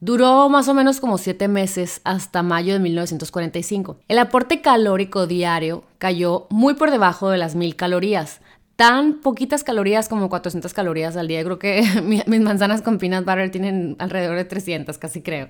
Duró 0.00 0.48
más 0.48 0.68
o 0.68 0.74
menos 0.74 1.00
como 1.00 1.18
siete 1.18 1.48
meses 1.48 2.00
hasta 2.04 2.44
mayo 2.44 2.72
de 2.72 2.78
1945. 2.78 3.96
El 4.06 4.18
aporte 4.18 4.60
calórico 4.60 5.26
diario 5.26 5.82
cayó 5.98 6.46
muy 6.50 6.74
por 6.74 6.92
debajo 6.92 7.30
de 7.30 7.38
las 7.38 7.56
mil 7.56 7.74
calorías, 7.74 8.40
tan 8.76 9.14
poquitas 9.14 9.64
calorías 9.64 10.08
como 10.08 10.28
400 10.28 10.72
calorías 10.72 11.16
al 11.16 11.26
día. 11.26 11.42
Creo 11.42 11.58
que 11.58 11.82
mis 12.26 12.40
manzanas 12.40 12.80
con 12.80 12.98
peanut 12.98 13.24
butter 13.24 13.50
tienen 13.50 13.96
alrededor 13.98 14.36
de 14.36 14.44
300, 14.44 14.96
casi 14.98 15.20
creo. 15.20 15.48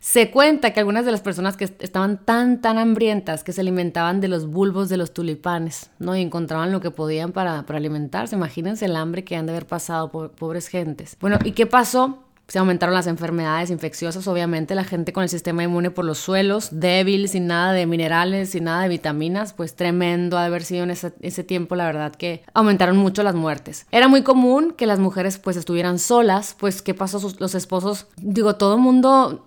Se 0.00 0.30
cuenta 0.30 0.72
que 0.72 0.80
algunas 0.80 1.04
de 1.04 1.12
las 1.12 1.20
personas 1.20 1.58
que 1.58 1.64
estaban 1.64 2.24
tan, 2.24 2.62
tan 2.62 2.78
hambrientas 2.78 3.44
que 3.44 3.52
se 3.52 3.60
alimentaban 3.60 4.22
de 4.22 4.28
los 4.28 4.46
bulbos 4.46 4.88
de 4.88 4.96
los 4.96 5.12
tulipanes, 5.12 5.90
¿no? 5.98 6.16
Y 6.16 6.22
encontraban 6.22 6.72
lo 6.72 6.80
que 6.80 6.90
podían 6.90 7.32
para, 7.32 7.66
para 7.66 7.76
alimentarse. 7.76 8.34
Imagínense 8.34 8.86
el 8.86 8.96
hambre 8.96 9.24
que 9.24 9.36
han 9.36 9.44
de 9.44 9.52
haber 9.52 9.66
pasado, 9.66 10.10
pobres 10.10 10.68
gentes. 10.68 11.18
Bueno, 11.20 11.38
¿y 11.44 11.52
qué 11.52 11.66
pasó? 11.66 12.24
Se 12.48 12.58
aumentaron 12.58 12.94
las 12.94 13.06
enfermedades 13.06 13.70
infecciosas, 13.70 14.26
obviamente 14.26 14.74
la 14.74 14.84
gente 14.84 15.12
con 15.12 15.22
el 15.22 15.28
sistema 15.28 15.62
inmune 15.62 15.90
por 15.90 16.06
los 16.06 16.18
suelos, 16.18 16.70
débil, 16.72 17.28
sin 17.28 17.46
nada 17.46 17.72
de 17.72 17.86
minerales, 17.86 18.50
sin 18.50 18.64
nada 18.64 18.82
de 18.82 18.88
vitaminas, 18.88 19.52
pues 19.52 19.76
tremendo 19.76 20.36
ha 20.36 20.40
de 20.40 20.46
haber 20.46 20.64
sido 20.64 20.82
en 20.82 20.90
ese, 20.90 21.12
ese, 21.20 21.44
tiempo, 21.44 21.76
la 21.76 21.84
verdad 21.84 22.12
que 22.12 22.42
aumentaron 22.52 22.96
mucho 22.96 23.22
las 23.22 23.36
muertes. 23.36 23.86
Era 23.92 24.08
muy 24.08 24.22
común 24.22 24.74
que 24.76 24.86
las 24.86 24.98
mujeres 24.98 25.38
pues 25.38 25.56
estuvieran 25.56 26.00
solas, 26.00 26.56
pues 26.58 26.82
¿qué 26.82 26.92
pasó? 26.92 27.20
Los 27.38 27.54
esposos, 27.54 28.08
digo, 28.16 28.56
todo 28.56 28.78
mundo 28.78 29.44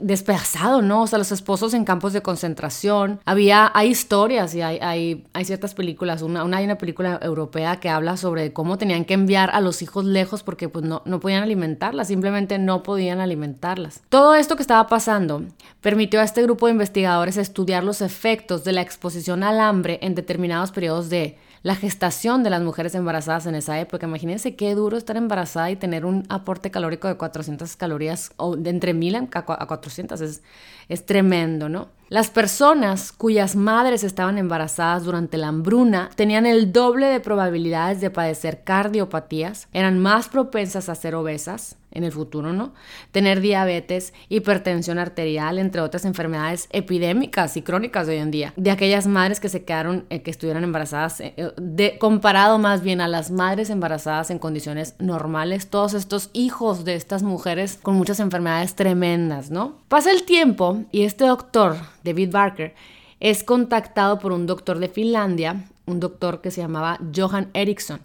despedazado, 0.00 0.82
¿no? 0.82 1.02
O 1.02 1.06
sea, 1.06 1.18
los 1.18 1.32
esposos 1.32 1.74
en 1.74 1.84
campos 1.84 2.12
de 2.12 2.22
concentración. 2.22 3.20
Había, 3.24 3.70
hay 3.74 3.88
historias 3.88 4.54
y 4.54 4.62
hay, 4.62 4.78
hay, 4.80 5.24
hay 5.32 5.44
ciertas 5.44 5.74
películas. 5.74 6.22
Una, 6.22 6.44
una, 6.44 6.58
hay 6.58 6.64
una 6.64 6.78
película 6.78 7.18
europea 7.22 7.80
que 7.80 7.88
habla 7.88 8.16
sobre 8.16 8.52
cómo 8.52 8.78
tenían 8.78 9.04
que 9.04 9.14
enviar 9.14 9.50
a 9.50 9.60
los 9.60 9.82
hijos 9.82 10.04
lejos 10.04 10.42
porque 10.42 10.68
pues 10.68 10.84
no, 10.84 11.02
no 11.04 11.20
podían 11.20 11.42
alimentarlas, 11.42 12.08
simplemente 12.08 12.58
no 12.58 12.82
podían 12.82 13.20
alimentarlas. 13.20 14.02
Todo 14.08 14.34
esto 14.34 14.56
que 14.56 14.62
estaba 14.62 14.86
pasando 14.86 15.42
permitió 15.80 16.20
a 16.20 16.24
este 16.24 16.42
grupo 16.42 16.66
de 16.66 16.72
investigadores 16.72 17.36
estudiar 17.36 17.84
los 17.84 18.00
efectos 18.00 18.64
de 18.64 18.72
la 18.72 18.82
exposición 18.82 19.42
al 19.42 19.60
hambre 19.60 19.98
en 20.02 20.14
determinados 20.14 20.70
periodos 20.70 21.10
de 21.10 21.38
la 21.62 21.76
gestación 21.76 22.42
de 22.42 22.50
las 22.50 22.62
mujeres 22.62 22.94
embarazadas 22.94 23.46
en 23.46 23.54
esa 23.54 23.78
época. 23.78 24.06
Imagínense 24.06 24.56
qué 24.56 24.74
duro 24.74 24.96
estar 24.96 25.16
embarazada 25.16 25.70
y 25.70 25.76
tener 25.76 26.04
un 26.04 26.24
aporte 26.28 26.70
calórico 26.70 27.08
de 27.08 27.16
400 27.16 27.76
calorías 27.76 28.32
o 28.36 28.56
de 28.56 28.70
entre 28.70 28.94
1000 28.94 29.28
a 29.32 29.66
400. 29.66 30.20
Es, 30.20 30.42
es 30.88 31.06
tremendo, 31.06 31.68
¿no? 31.68 31.88
Las 32.12 32.28
personas 32.28 33.10
cuyas 33.10 33.56
madres 33.56 34.04
estaban 34.04 34.36
embarazadas 34.36 35.04
durante 35.04 35.38
la 35.38 35.48
hambruna 35.48 36.10
tenían 36.14 36.44
el 36.44 36.70
doble 36.70 37.06
de 37.06 37.20
probabilidades 37.20 38.02
de 38.02 38.10
padecer 38.10 38.64
cardiopatías, 38.64 39.66
eran 39.72 39.98
más 39.98 40.28
propensas 40.28 40.90
a 40.90 40.94
ser 40.94 41.14
obesas 41.14 41.78
en 41.92 42.04
el 42.04 42.12
futuro, 42.12 42.52
¿no? 42.52 42.72
Tener 43.12 43.40
diabetes, 43.40 44.12
hipertensión 44.28 44.98
arterial, 44.98 45.58
entre 45.58 45.80
otras 45.80 46.04
enfermedades 46.04 46.68
epidémicas 46.70 47.56
y 47.56 47.62
crónicas 47.62 48.06
de 48.06 48.14
hoy 48.14 48.20
en 48.20 48.30
día. 48.30 48.52
De 48.56 48.70
aquellas 48.70 49.06
madres 49.06 49.40
que 49.40 49.48
se 49.48 49.64
quedaron, 49.64 50.06
eh, 50.10 50.22
que 50.22 50.30
estuvieran 50.30 50.64
embarazadas, 50.64 51.20
eh, 51.20 51.34
eh, 51.36 51.50
de, 51.56 51.98
comparado 51.98 52.58
más 52.58 52.82
bien 52.82 53.00
a 53.00 53.08
las 53.08 53.30
madres 53.30 53.70
embarazadas 53.70 54.30
en 54.30 54.38
condiciones 54.38 54.94
normales, 54.98 55.68
todos 55.68 55.94
estos 55.94 56.30
hijos 56.32 56.84
de 56.84 56.94
estas 56.94 57.22
mujeres 57.22 57.78
con 57.82 57.94
muchas 57.94 58.20
enfermedades 58.20 58.74
tremendas, 58.74 59.50
¿no? 59.50 59.76
Pasa 59.88 60.10
el 60.10 60.24
tiempo 60.24 60.84
y 60.90 61.02
este 61.02 61.26
doctor 61.26 61.76
David 62.04 62.30
Barker, 62.30 62.74
es 63.20 63.44
contactado 63.44 64.18
por 64.18 64.32
un 64.32 64.46
doctor 64.46 64.78
de 64.78 64.88
Finlandia, 64.88 65.64
un 65.86 66.00
doctor 66.00 66.40
que 66.40 66.50
se 66.50 66.60
llamaba 66.60 66.98
Johan 67.14 67.50
Eriksson, 67.54 68.00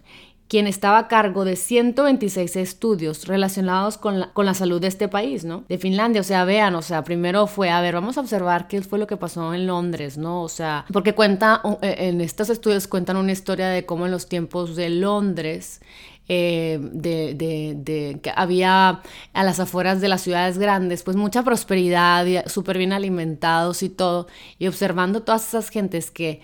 quien 0.47 0.67
estaba 0.67 0.97
a 0.97 1.07
cargo 1.07 1.43
de 1.43 1.55
126 1.55 2.55
estudios 2.55 3.27
relacionados 3.27 3.97
con 3.97 4.19
la, 4.19 4.31
con 4.33 4.45
la, 4.45 4.53
salud 4.53 4.79
de 4.79 4.87
este 4.87 5.07
país, 5.07 5.43
¿no? 5.43 5.65
De 5.67 5.77
Finlandia, 5.77 6.21
o 6.21 6.23
sea, 6.23 6.45
vean, 6.45 6.75
o 6.75 6.81
sea, 6.81 7.03
primero 7.03 7.47
fue, 7.47 7.69
a 7.69 7.81
ver, 7.81 7.95
vamos 7.95 8.17
a 8.17 8.21
observar 8.21 8.67
qué 8.67 8.81
fue 8.81 8.99
lo 8.99 9.07
que 9.07 9.17
pasó 9.17 9.53
en 9.53 9.67
Londres, 9.67 10.17
¿no? 10.17 10.43
O 10.43 10.49
sea, 10.49 10.85
porque 10.93 11.13
cuenta, 11.13 11.61
eh, 11.81 11.95
en 11.99 12.21
estos 12.21 12.49
estudios 12.49 12.87
cuentan 12.87 13.17
una 13.17 13.31
historia 13.31 13.67
de 13.67 13.85
cómo 13.85 14.05
en 14.05 14.11
los 14.11 14.29
tiempos 14.29 14.75
de 14.75 14.89
Londres 14.89 15.81
eh, 16.29 16.79
de, 16.81 17.33
de, 17.33 18.19
que 18.21 18.31
había 18.35 19.01
a 19.33 19.43
las 19.43 19.59
afueras 19.59 20.01
de 20.01 20.09
las 20.09 20.21
ciudades 20.21 20.57
grandes, 20.57 21.03
pues 21.03 21.17
mucha 21.17 21.43
prosperidad, 21.43 22.25
súper 22.47 22.77
bien 22.77 22.93
alimentados 22.93 23.83
y 23.83 23.89
todo, 23.89 24.27
y 24.59 24.67
observando 24.67 25.23
todas 25.23 25.47
esas 25.47 25.69
gentes 25.69 26.11
que, 26.11 26.41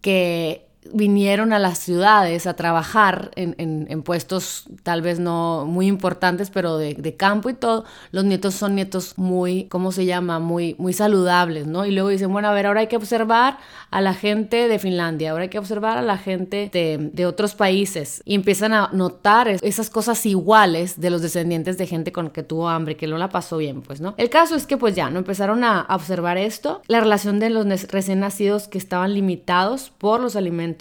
que 0.00 0.65
vinieron 0.92 1.52
a 1.52 1.58
las 1.58 1.78
ciudades 1.78 2.46
a 2.46 2.54
trabajar 2.54 3.30
en, 3.36 3.54
en, 3.58 4.02
puestos 4.02 4.64
tal 4.82 5.02
vez 5.02 5.18
no 5.18 5.64
muy 5.66 5.86
importantes, 5.86 6.50
pero 6.50 6.78
de, 6.78 6.94
de, 6.94 7.16
campo 7.16 7.50
y 7.50 7.54
todo, 7.54 7.84
los 8.12 8.24
nietos 8.24 8.54
son 8.54 8.74
nietos 8.74 9.14
muy, 9.16 9.64
¿cómo 9.64 9.92
se 9.92 10.04
llama? 10.04 10.38
Muy, 10.38 10.76
muy 10.78 10.92
saludables, 10.92 11.66
¿no? 11.66 11.86
Y 11.86 11.92
luego 11.92 12.08
dicen, 12.08 12.32
bueno, 12.32 12.48
a 12.48 12.52
ver, 12.52 12.66
ahora 12.66 12.80
hay 12.80 12.86
que 12.86 12.96
observar 12.96 13.58
a 13.90 14.00
la 14.00 14.14
gente 14.14 14.68
de 14.68 14.78
Finlandia, 14.78 15.30
ahora 15.30 15.44
hay 15.44 15.48
que 15.48 15.58
observar 15.58 15.98
a 15.98 16.02
la 16.02 16.18
gente 16.18 16.70
de, 16.72 17.10
de 17.12 17.26
otros 17.26 17.54
países. 17.54 18.22
Y 18.24 18.34
empiezan 18.34 18.72
a 18.72 18.90
notar 18.92 19.48
esas 19.48 19.90
cosas 19.90 20.24
iguales 20.26 21.00
de 21.00 21.10
los 21.10 21.22
descendientes 21.22 21.78
de 21.78 21.86
gente 21.86 22.12
con 22.12 22.30
que 22.30 22.42
tuvo 22.42 22.68
hambre, 22.68 22.96
que 22.96 23.06
no 23.06 23.18
la 23.18 23.28
pasó 23.28 23.56
bien, 23.56 23.82
pues, 23.82 24.00
¿no? 24.00 24.14
El 24.16 24.30
caso 24.30 24.54
es 24.54 24.66
que 24.66 24.76
pues 24.76 24.94
ya, 24.94 25.10
¿no? 25.10 25.18
Empezaron 25.18 25.64
a, 25.64 25.80
a 25.80 25.96
observar 25.96 26.38
esto, 26.38 26.82
la 26.86 27.00
relación 27.00 27.38
de 27.38 27.50
los 27.50 27.66
recién 27.88 28.20
nacidos 28.20 28.68
que 28.68 28.78
estaban 28.78 29.14
limitados 29.14 29.90
por 29.98 30.20
los 30.20 30.36
alimentos 30.36 30.75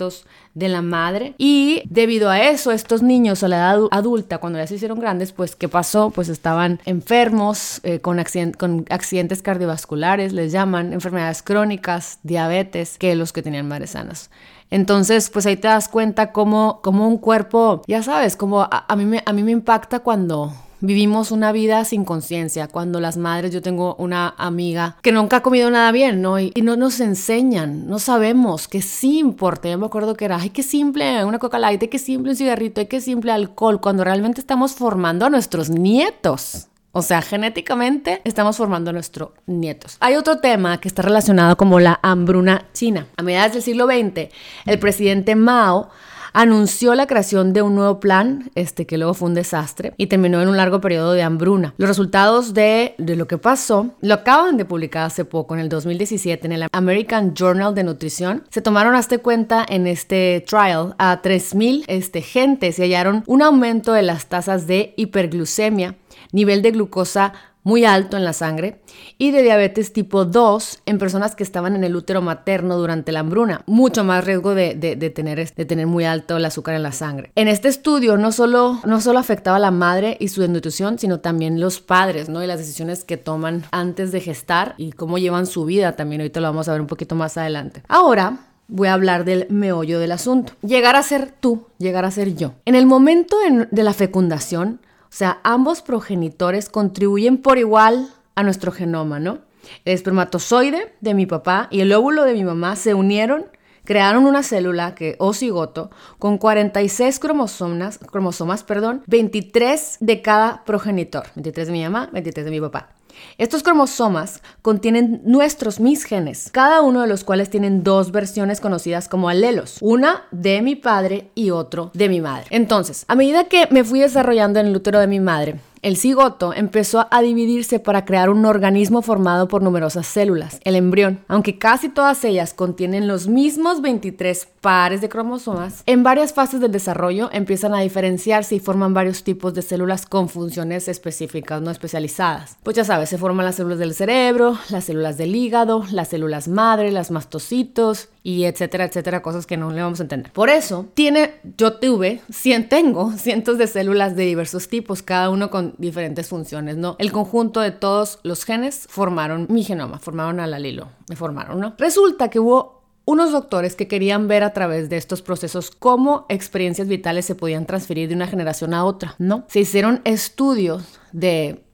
de 0.54 0.70
la 0.70 0.82
madre. 0.82 1.36
Y 1.38 1.84
debido 1.90 2.30
a 2.30 2.40
eso, 2.42 2.72
estos 2.72 3.02
niños 3.02 3.44
a 3.44 3.48
la 3.48 3.58
edad 3.58 3.80
adulta, 3.92 4.38
cuando 4.38 4.60
ya 4.60 4.68
se 4.68 4.75
hicieron 4.75 5.00
grandes, 5.00 5.32
pues 5.32 5.56
¿qué 5.56 5.68
pasó? 5.68 6.12
Pues 6.12 6.30
estaban 6.30 6.80
enfermos, 6.86 7.82
eh, 7.84 8.00
con, 8.00 8.22
con 8.58 8.86
accidentes 8.90 9.42
cardiovasculares, 9.42 10.34
les 10.34 10.52
llaman, 10.52 10.94
enfermedades 10.94 11.42
crónicas, 11.44 12.20
diabetes, 12.24 12.98
que 12.98 13.16
los 13.16 13.34
que 13.34 13.42
tenían 13.42 13.68
madres 13.68 13.92
sanas. 13.92 14.30
Entonces, 14.72 15.30
pues 15.30 15.46
ahí 15.46 15.58
te 15.58 15.68
das 15.68 15.88
cuenta 15.88 16.32
cómo, 16.32 16.80
cómo 16.82 17.08
un 17.08 17.18
cuerpo, 17.18 17.82
ya 17.88 18.02
sabes, 18.02 18.36
como 18.36 18.62
a, 18.62 18.96
mí 18.96 19.20
a 19.24 19.34
mí 19.34 19.44
me 19.44 19.52
impacta 19.52 20.00
cuando 20.00 20.54
Vivimos 20.86 21.32
una 21.32 21.51
vida 21.51 21.84
sin 21.84 22.06
conciencia. 22.06 22.68
Cuando 22.68 23.00
las 23.00 23.18
madres, 23.18 23.51
yo 23.51 23.63
tengo 23.63 23.96
una 23.96 24.36
amiga 24.38 24.98
que 25.01 25.12
nunca 25.12 25.38
ha 25.38 25.42
comido 25.42 25.72
nada 25.72 25.92
bien, 25.92 26.22
¿no? 26.22 26.39
Y, 26.39 26.54
no 26.62 26.75
nos 26.77 27.00
enseñan, 27.00 27.88
no 27.88 27.98
sabemos 27.98 28.68
que 28.68 28.84
sí 28.84 29.18
importa. 29.18 29.68
Yo 29.68 29.80
me 29.80 29.88
acuerdo 29.88 30.15
que 30.15 30.25
era, 30.25 30.38
ay, 30.38 30.51
qué 30.51 30.62
simple 30.62 31.25
una 31.25 31.39
coca 31.39 31.58
light, 31.58 31.82
ay, 31.82 31.88
qué 31.88 31.98
simple 31.98 32.32
un 32.32 32.38
cigarrito, 32.38 32.82
ay, 32.82 32.88
qué 32.88 33.01
simple 33.01 33.32
alcohol, 33.32 33.82
cuando 33.82 34.04
realmente 34.04 34.39
estamos 34.39 34.74
formando 34.74 35.25
a 35.25 35.32
nuestros 35.32 35.72
nietos. 35.72 36.68
O 36.92 37.01
sea, 37.01 37.24
genéticamente 37.24 38.22
estamos 38.24 38.56
formando 38.56 38.92
a 38.92 38.94
nuestros 38.94 39.30
nietos. 39.48 39.98
Hay 40.01 40.15
otro 40.15 40.38
tema 40.38 40.80
que 40.80 40.88
está 40.88 41.01
relacionado 41.01 41.58
como 41.58 41.80
la 41.80 42.00
hambruna 42.04 42.68
china. 42.74 43.08
A 43.18 43.24
mediados 43.24 43.54
del 43.54 43.63
siglo 43.63 43.88
XX, 43.88 44.30
el 44.65 44.80
presidente 44.80 45.36
Mao 45.36 45.89
anunció 46.36 46.94
la 46.96 47.08
creación 47.08 47.54
de 47.54 47.62
un 47.62 47.75
nuevo 47.75 48.01
plan, 48.01 48.51
este 48.56 48.86
que 48.86 48.98
luego 48.98 49.13
fue 49.13 49.30
un 49.30 49.36
desastre 49.36 49.94
y 49.98 50.08
terminó 50.08 50.42
en 50.42 50.50
un 50.50 50.58
largo 50.58 50.82
periodo 50.82 51.13
de 51.13 51.24
hambruna. 51.24 51.74
Los 51.77 51.88
resultados 51.88 52.54
de, 52.54 52.94
de 52.98 53.15
lo 53.15 53.25
que 53.25 53.38
pasó 53.38 53.92
lo 54.01 54.13
acaban 54.13 54.58
de 54.58 54.65
publicar 54.65 55.06
hace 55.06 55.24
poco, 55.24 55.54
en 55.56 55.62
el 55.62 55.70
2017, 55.70 56.46
en 56.46 56.51
el 56.51 56.68
American 56.74 57.34
Journal 57.34 57.74
de 57.74 57.86
Nutrición. 57.86 58.44
Se 58.50 58.62
tomaron 58.62 58.96
hasta 58.96 59.18
cuenta 59.20 59.65
en 59.68 59.88
este 59.88 60.44
trial 60.46 60.94
a 60.98 61.22
3.000 61.22 61.86
este, 61.88 62.22
gentes 62.22 62.77
y 62.80 62.82
hallaron 62.82 63.24
un 63.27 63.42
aumento 63.42 63.94
de 63.94 64.01
las 64.01 64.25
tasas 64.25 64.68
de 64.68 64.94
hiperglucemia, 64.98 65.96
nivel 66.34 66.62
de 66.62 66.72
glucosa 66.72 67.32
muy 67.66 67.84
alto 67.84 68.16
en 68.16 68.24
la 68.24 68.32
sangre 68.32 68.80
y 69.18 69.32
de 69.32 69.42
diabetes 69.42 69.92
tipo 69.92 70.24
2 70.24 70.84
en 70.86 71.00
personas 71.00 71.36
que 71.36 71.44
estaban 71.44 71.76
en 71.76 71.84
el 71.84 71.96
útero 71.96 72.22
materno 72.22 72.78
durante 72.78 73.12
la 73.12 73.22
hambruna. 73.22 73.64
Mucho 73.66 74.04
más 74.04 74.24
riesgo 74.24 74.54
de, 74.54 74.76
tener, 75.14 75.54
de 75.54 75.66
tener 75.66 75.88
muy 75.88 76.06
alto 76.06 76.38
el 76.38 76.46
azúcar 76.46 76.76
en 76.76 76.84
la 76.84 76.92
sangre. 76.92 77.32
En 77.36 77.48
este 77.48 77.68
estudio 77.68 78.18
no 78.18 78.32
solo, 78.32 78.80
no 78.86 79.02
solo 79.02 79.18
afectaba 79.18 79.58
a 79.58 79.60
la 79.60 79.72
madre 79.72 80.16
y 80.20 80.28
su 80.28 80.42
desnutrición, 80.42 81.00
sino 81.00 81.20
también 81.20 81.60
los 81.60 81.82
padres, 81.82 82.30
¿no? 82.30 82.44
Y 82.44 82.48
las 82.48 82.60
decisiones 82.60 83.04
que 83.04 83.18
toman 83.18 83.66
antes 83.72 84.12
de 84.12 84.22
gestar 84.22 84.76
y 84.78 84.92
cómo 84.92 85.18
llevan 85.18 85.48
su 85.48 85.66
vida 85.66 85.96
también. 85.96 86.22
Ahorita 86.22 86.42
lo 86.42 86.48
vamos 86.48 86.70
a 86.70 86.72
ver 86.72 86.82
un 86.82 86.88
poquito 86.88 87.16
más 87.16 87.36
adelante. 87.36 87.82
Ahora, 87.88 88.38
voy 88.68 88.90
a 88.90 88.94
hablar 88.94 89.26
del 89.26 89.48
meollo 89.50 90.00
del 90.00 90.12
asunto. 90.12 90.54
Llegar 90.62 90.96
a 90.96 91.02
ser 91.02 91.32
tú, 91.32 91.66
llegar 91.80 92.06
a 92.06 92.12
ser 92.12 92.36
yo. 92.36 92.54
En 92.66 92.76
el 92.76 92.86
momento 92.86 93.38
de 93.72 93.84
la 93.84 93.94
fecundación, 93.94 94.82
sea, 95.18 95.40
ambos 95.44 95.82
progenitores 95.82 96.70
contribuyen 96.70 97.38
por 97.38 97.58
igual 97.58 98.10
a 98.36 98.44
nuestro 98.44 98.72
genoma, 98.72 99.20
¿no? 99.20 99.40
El 99.86 99.94
espermatozoide 99.94 100.94
de 101.02 101.14
mi 101.14 101.26
papá 101.26 101.68
y 101.72 101.82
el 101.82 101.94
óvulo 101.94 102.26
de 102.26 102.34
mi 102.34 102.44
mamá 102.44 102.76
se 102.76 102.94
unieron, 102.94 103.46
crearon 103.84 104.26
una 104.26 104.44
célula 104.44 104.94
que 104.94 105.16
o 105.20 105.34
cigoto 105.34 105.90
con 106.20 106.38
46 106.38 107.20
cromosomas, 107.20 107.98
cromosomas, 107.98 108.64
perdón, 108.64 109.04
23 109.08 109.98
de 110.02 110.22
cada 110.22 110.64
progenitor, 110.66 111.28
23 111.36 111.68
de 111.68 111.74
mi 111.74 111.84
mamá, 111.84 112.10
23 112.12 112.46
de 112.46 112.52
mi 112.52 112.62
papá. 112.62 112.95
Estos 113.38 113.64
cromosomas 113.64 114.42
contienen 114.62 115.22
nuestros 115.26 115.80
mis 115.80 116.04
genes, 116.04 116.50
cada 116.52 116.82
uno 116.82 117.02
de 117.02 117.08
los 117.08 117.24
cuales 117.24 117.50
tienen 117.50 117.84
dos 117.84 118.12
versiones 118.12 118.62
conocidas 118.62 119.10
como 119.10 119.30
alelos, 119.30 119.78
una 119.82 120.24
de 120.32 120.62
mi 120.62 120.76
padre 120.76 121.30
y 121.36 121.52
otro 121.52 121.92
de 121.94 122.10
mi 122.10 122.22
madre. 122.22 122.48
Entonces, 122.50 123.06
a 123.08 123.16
medida 123.16 123.46
que 123.46 123.68
me 123.72 123.84
fui 123.84 124.00
desarrollando 124.00 124.60
en 124.60 124.68
el 124.68 124.76
útero 124.76 125.00
de 125.00 125.08
mi 125.08 125.20
madre, 125.20 125.60
el 125.86 125.98
cigoto 125.98 126.51
empezó 126.51 127.06
a 127.12 127.22
dividirse 127.22 127.77
para 127.77 128.06
crear 128.06 128.32
un 128.32 128.44
organismo 128.46 129.04
formado 129.04 129.48
por 129.48 129.62
numerosas 129.62 130.08
células, 130.08 130.60
el 130.63 130.75
embrión. 130.75 131.20
Aunque 131.27 131.60
casi 131.60 131.89
todas 131.89 132.24
ellas 132.25 132.56
contienen 132.56 133.08
los 133.08 133.27
mismos 133.27 133.84
23 133.84 134.48
pares 134.62 135.01
de 135.01 135.10
cromosomas, 135.10 135.84
en 135.86 136.01
varias 136.01 136.34
fases 136.34 136.60
del 136.60 136.72
desarrollo 136.72 137.30
empiezan 137.32 137.75
a 137.75 137.82
diferenciarse 137.82 138.56
y 138.56 138.60
forman 138.60 138.96
varios 138.96 139.24
tipos 139.24 139.54
de 139.54 139.62
células 139.62 140.08
con 140.08 140.27
funciones 140.27 140.88
específicas, 140.88 141.62
no 141.62 141.70
especializadas. 141.70 142.58
Pues 142.63 142.75
ya 142.75 142.84
sabes, 142.84 143.10
se 143.10 143.20
forman 143.20 143.46
las 143.46 143.58
células 143.58 143.77
del 143.77 143.94
cerebro, 143.94 144.58
las 144.70 144.86
células 144.86 145.18
del 145.20 145.36
hígado, 145.36 145.84
las 145.92 146.08
células 146.08 146.48
madre, 146.48 146.92
las 146.92 147.12
mastocitos 147.12 148.10
y 148.25 148.46
etcétera, 148.46 148.86
etcétera, 148.86 149.22
cosas 149.22 149.46
que 149.46 149.55
no 149.55 149.70
le 149.70 149.84
vamos 149.84 150.00
a 150.00 150.03
entender. 150.03 150.32
Por 150.32 150.50
eso, 150.50 150.88
tiene, 150.96 151.36
yo 151.58 151.74
tuve, 151.74 152.22
cien, 152.32 152.67
tengo 152.67 153.12
cientos 153.17 153.60
de 153.60 153.67
células 153.67 154.15
de 154.15 154.24
diversos 154.24 154.67
tipos, 154.67 155.03
cada 155.03 155.29
uno 155.29 155.51
con 155.51 155.75
diferentes 155.77 156.27
funciones, 156.27 156.75
¿no? 156.75 156.96
El 156.98 157.12
conjunto 157.12 157.60
de 157.62 157.70
todos 157.70 158.17
los 158.24 158.44
genes 158.44 158.88
formaron 158.89 159.46
mi 159.48 159.63
genoma, 159.63 160.00
formaron 160.00 160.39
al 160.39 160.55
alilo, 160.55 160.89
me 161.08 161.15
formaron, 161.15 161.60
¿no? 161.60 161.75
Resulta 161.77 162.32
que 162.32 162.39
hubo 162.39 162.82
unos 163.05 163.32
doctores 163.32 163.75
que 163.75 163.88
querían 163.88 164.27
ver 164.27 164.41
a 164.41 164.53
través 164.53 164.89
de 164.89 164.98
estos 164.98 165.22
procesos 165.22 165.70
cómo 165.70 166.25
experiencias 166.27 166.88
vitales 166.88 167.25
se 167.25 167.36
podían 167.36 167.67
transferir 167.67 168.10
de 168.10 168.15
una 168.15 168.25
generación 168.25 168.74
a 168.74 168.86
otra, 168.86 169.13
¿no? 169.20 169.46
Se 169.50 169.60
hicieron 169.60 170.01
estudios 170.03 171.00
de 171.12 171.65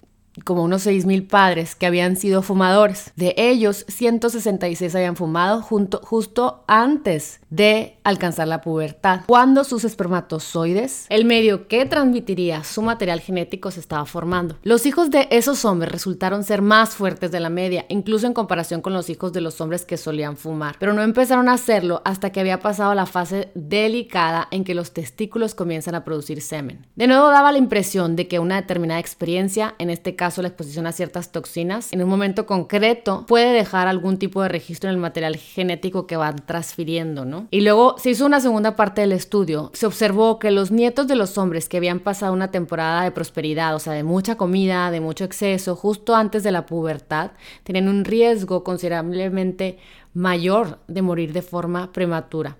como 0.43 0.63
unos 0.63 0.85
6.000 0.85 1.27
padres 1.27 1.75
que 1.75 1.85
habían 1.85 2.15
sido 2.15 2.41
fumadores. 2.41 3.11
De 3.15 3.33
ellos, 3.37 3.85
166 3.87 4.95
habían 4.95 5.15
fumado 5.15 5.61
justo 5.61 6.63
antes 6.67 7.39
de 7.49 7.97
alcanzar 8.03 8.47
la 8.47 8.61
pubertad, 8.61 9.21
cuando 9.27 9.63
sus 9.63 9.83
espermatozoides, 9.83 11.05
el 11.09 11.25
medio 11.25 11.67
que 11.67 11.85
transmitiría 11.85 12.63
su 12.63 12.81
material 12.81 13.19
genético, 13.19 13.71
se 13.71 13.79
estaba 13.79 14.05
formando. 14.05 14.57
Los 14.63 14.85
hijos 14.85 15.11
de 15.11 15.27
esos 15.31 15.65
hombres 15.65 15.91
resultaron 15.91 16.43
ser 16.43 16.61
más 16.61 16.91
fuertes 16.91 17.31
de 17.31 17.39
la 17.39 17.49
media, 17.49 17.85
incluso 17.89 18.25
en 18.25 18.33
comparación 18.33 18.81
con 18.81 18.93
los 18.93 19.09
hijos 19.09 19.33
de 19.33 19.41
los 19.41 19.59
hombres 19.61 19.85
que 19.85 19.97
solían 19.97 20.37
fumar, 20.37 20.77
pero 20.79 20.93
no 20.93 21.03
empezaron 21.03 21.49
a 21.49 21.53
hacerlo 21.53 22.01
hasta 22.05 22.31
que 22.31 22.39
había 22.39 22.59
pasado 22.59 22.95
la 22.95 23.05
fase 23.05 23.51
delicada 23.53 24.47
en 24.51 24.63
que 24.63 24.75
los 24.75 24.93
testículos 24.93 25.53
comienzan 25.53 25.95
a 25.95 26.05
producir 26.05 26.41
semen. 26.41 26.87
De 26.95 27.07
nuevo 27.07 27.29
daba 27.29 27.51
la 27.51 27.57
impresión 27.57 28.15
de 28.15 28.27
que 28.27 28.39
una 28.39 28.55
determinada 28.55 28.99
experiencia, 28.99 29.75
en 29.77 29.89
este 29.89 30.15
caso 30.15 30.30
la 30.37 30.47
exposición 30.47 30.87
a 30.87 30.91
ciertas 30.91 31.31
toxinas, 31.31 31.91
en 31.91 32.01
un 32.01 32.09
momento 32.09 32.45
concreto 32.45 33.25
puede 33.27 33.51
dejar 33.53 33.87
algún 33.87 34.17
tipo 34.17 34.41
de 34.41 34.49
registro 34.49 34.89
en 34.89 34.95
el 34.95 35.01
material 35.01 35.35
genético 35.35 36.07
que 36.07 36.15
van 36.15 36.37
transfiriendo, 36.45 37.25
¿no? 37.25 37.47
Y 37.51 37.61
luego 37.61 37.95
se 37.97 38.11
hizo 38.11 38.25
una 38.25 38.39
segunda 38.39 38.75
parte 38.75 39.01
del 39.01 39.11
estudio. 39.11 39.71
Se 39.73 39.85
observó 39.85 40.39
que 40.39 40.51
los 40.51 40.71
nietos 40.71 41.07
de 41.07 41.15
los 41.15 41.37
hombres 41.37 41.67
que 41.67 41.77
habían 41.77 41.99
pasado 41.99 42.31
una 42.31 42.51
temporada 42.51 43.03
de 43.03 43.11
prosperidad, 43.11 43.75
o 43.75 43.79
sea, 43.79 43.93
de 43.93 44.03
mucha 44.03 44.35
comida, 44.35 44.91
de 44.91 45.01
mucho 45.01 45.25
exceso, 45.25 45.75
justo 45.75 46.15
antes 46.15 46.43
de 46.43 46.51
la 46.51 46.65
pubertad, 46.65 47.31
tenían 47.63 47.89
un 47.89 48.05
riesgo 48.05 48.63
considerablemente 48.63 49.79
mayor 50.13 50.79
de 50.87 51.01
morir 51.01 51.33
de 51.33 51.41
forma 51.41 51.91
prematura. 51.91 52.57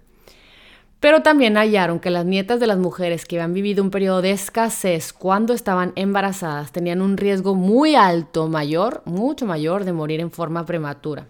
Pero 1.02 1.24
también 1.24 1.58
hallaron 1.58 2.00
que 2.00 2.12
las 2.12 2.26
nietas 2.26 2.60
de 2.60 2.68
las 2.68 2.78
mujeres 2.78 3.26
que 3.26 3.38
habían 3.38 3.56
vivido 3.56 3.84
un 3.84 3.90
periodo 3.90 4.22
de 4.22 4.30
escasez 4.30 5.14
cuando 5.14 5.54
estaban 5.54 5.94
embarazadas 5.96 6.72
tenían 6.72 7.02
un 7.02 7.18
riesgo 7.18 7.56
muy 7.56 7.96
alto, 7.96 8.48
mayor, 8.48 9.02
mucho 9.06 9.48
mayor, 9.48 9.84
de 9.84 9.94
morir 9.94 10.20
en 10.20 10.30
forma 10.30 10.68
prematura. 10.68 11.26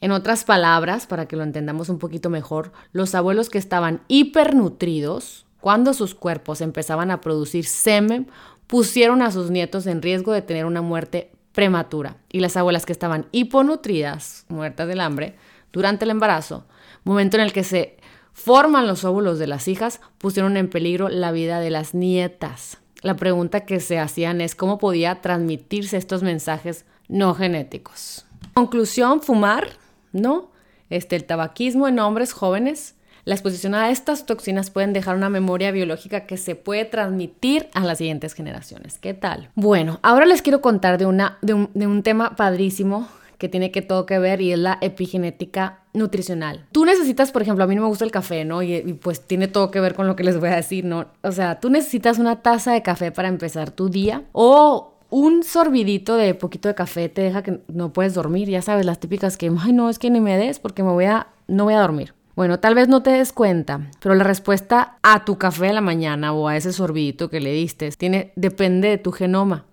En 0.00 0.10
otras 0.10 0.44
palabras, 0.44 1.06
para 1.06 1.26
que 1.26 1.36
lo 1.36 1.42
entendamos 1.42 1.90
un 1.90 1.98
poquito 1.98 2.30
mejor, 2.30 2.72
los 2.92 3.14
abuelos 3.14 3.50
que 3.50 3.58
estaban 3.58 4.00
hipernutridos, 4.08 5.44
cuando 5.60 5.92
sus 5.92 6.14
cuerpos 6.14 6.62
empezaban 6.62 7.10
a 7.10 7.20
producir 7.20 7.66
semen, 7.66 8.26
pusieron 8.66 9.20
a 9.20 9.30
sus 9.30 9.50
nietos 9.50 9.86
en 9.86 10.00
riesgo 10.00 10.32
de 10.32 10.40
tener 10.40 10.64
una 10.64 10.80
muerte 10.80 11.30
prematura. 11.52 12.16
Y 12.32 12.40
las 12.40 12.56
abuelas 12.56 12.86
que 12.86 12.92
estaban 12.92 13.26
hiponutridas, 13.32 14.46
muertas 14.48 14.88
del 14.88 15.00
hambre, 15.00 15.36
durante 15.72 16.06
el 16.06 16.10
embarazo, 16.10 16.64
momento 17.04 17.36
en 17.36 17.42
el 17.42 17.52
que 17.52 17.64
se 17.64 17.98
forman 18.34 18.86
los 18.86 19.04
óvulos 19.04 19.38
de 19.38 19.46
las 19.46 19.66
hijas, 19.68 20.02
pusieron 20.18 20.58
en 20.58 20.68
peligro 20.68 21.08
la 21.08 21.32
vida 21.32 21.60
de 21.60 21.70
las 21.70 21.94
nietas. 21.94 22.76
La 23.00 23.16
pregunta 23.16 23.60
que 23.64 23.80
se 23.80 23.98
hacían 23.98 24.42
es 24.42 24.54
cómo 24.54 24.76
podía 24.76 25.22
transmitirse 25.22 25.96
estos 25.96 26.22
mensajes 26.22 26.84
no 27.08 27.34
genéticos. 27.34 28.26
Conclusión, 28.52 29.22
fumar 29.22 29.68
¿no? 30.14 30.50
Este, 30.88 31.16
el 31.16 31.24
tabaquismo 31.24 31.86
en 31.88 31.98
hombres 31.98 32.32
jóvenes. 32.32 32.94
La 33.26 33.34
exposición 33.34 33.74
a 33.74 33.90
estas 33.90 34.26
toxinas 34.26 34.70
pueden 34.70 34.92
dejar 34.92 35.16
una 35.16 35.28
memoria 35.28 35.70
biológica 35.70 36.26
que 36.26 36.36
se 36.36 36.54
puede 36.54 36.84
transmitir 36.84 37.68
a 37.74 37.80
las 37.80 37.98
siguientes 37.98 38.34
generaciones. 38.34 38.98
¿Qué 38.98 39.14
tal? 39.14 39.50
Bueno, 39.54 39.98
ahora 40.02 40.26
les 40.26 40.42
quiero 40.42 40.60
contar 40.60 40.98
de, 40.98 41.06
una, 41.06 41.38
de, 41.40 41.54
un, 41.54 42.02
tema 42.02 42.36
padrísimo 42.36 43.08
que 43.38 43.48
tiene 43.48 43.70
que 43.70 43.82
todo 43.82 44.06
que 44.06 44.18
ver 44.18 44.40
y 44.40 44.52
es 44.52 44.58
la 44.58 44.78
epigenética 44.80 45.80
nutricional. 45.94 46.66
Tú 46.72 46.84
necesitas, 46.84 47.32
por 47.32 47.42
ejemplo, 47.42 47.64
a 47.64 47.66
mí 47.66 47.74
no 47.74 47.82
me 47.82 47.88
gusta 47.88 48.04
el 48.04 48.10
café, 48.10 48.44
¿no? 48.44 48.62
Y, 48.62 48.74
y, 48.74 48.92
pues 48.94 49.26
tiene 49.26 49.48
todo 49.48 49.70
que 49.70 49.80
ver 49.80 49.94
con 49.94 50.06
lo 50.06 50.16
que 50.16 50.24
les 50.24 50.38
voy 50.38 50.50
a 50.50 50.56
decir, 50.56 50.84
¿no? 50.84 51.06
O 51.22 51.32
sea, 51.32 51.60
tú 51.60 51.70
necesitas 51.70 52.18
una 52.18 52.42
taza 52.42 52.72
de 52.72 52.82
café 52.82 53.12
para 53.12 53.28
empezar 53.28 53.70
tu 53.70 53.88
día 53.88 54.24
o 54.32 54.94
un 55.14 55.44
sorbidito 55.44 56.16
de 56.16 56.34
poquito 56.34 56.68
de 56.68 56.74
café 56.74 57.08
te 57.08 57.22
deja 57.22 57.44
que 57.44 57.60
no 57.68 57.92
puedes 57.92 58.14
dormir, 58.14 58.48
ya 58.48 58.62
sabes, 58.62 58.84
las 58.84 58.98
típicas 58.98 59.36
que, 59.36 59.50
ay, 59.60 59.72
no, 59.72 59.88
es 59.88 60.00
que 60.00 60.10
ni 60.10 60.20
me 60.20 60.36
des 60.36 60.58
porque 60.58 60.82
me 60.82 60.90
voy 60.90 61.04
a, 61.04 61.28
no 61.46 61.64
voy 61.64 61.74
a 61.74 61.80
dormir. 61.80 62.14
Bueno, 62.34 62.58
tal 62.58 62.74
vez 62.74 62.88
no 62.88 63.04
te 63.04 63.10
des 63.10 63.32
cuenta, 63.32 63.92
pero 64.00 64.16
la 64.16 64.24
respuesta 64.24 64.98
a 65.02 65.24
tu 65.24 65.38
café 65.38 65.66
de 65.66 65.72
la 65.72 65.80
mañana 65.80 66.32
o 66.32 66.48
a 66.48 66.56
ese 66.56 66.72
sorbidito 66.72 67.30
que 67.30 67.38
le 67.38 67.52
diste 67.52 67.88
tiene, 67.92 68.32
depende 68.34 68.88
de 68.88 68.98
tu 68.98 69.12
genoma. 69.12 69.66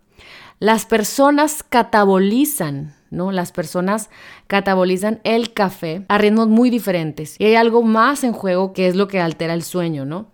Las 0.61 0.85
personas 0.85 1.63
catabolizan, 1.67 2.93
¿no? 3.09 3.31
Las 3.31 3.51
personas 3.51 4.11
catabolizan 4.45 5.19
el 5.23 5.53
café 5.53 6.05
a 6.07 6.19
ritmos 6.19 6.49
muy 6.49 6.69
diferentes. 6.69 7.35
Y 7.39 7.45
hay 7.45 7.55
algo 7.55 7.81
más 7.81 8.23
en 8.23 8.31
juego 8.31 8.71
que 8.71 8.87
es 8.87 8.95
lo 8.95 9.07
que 9.07 9.19
altera 9.19 9.55
el 9.55 9.63
sueño, 9.63 10.05
¿no? 10.05 10.30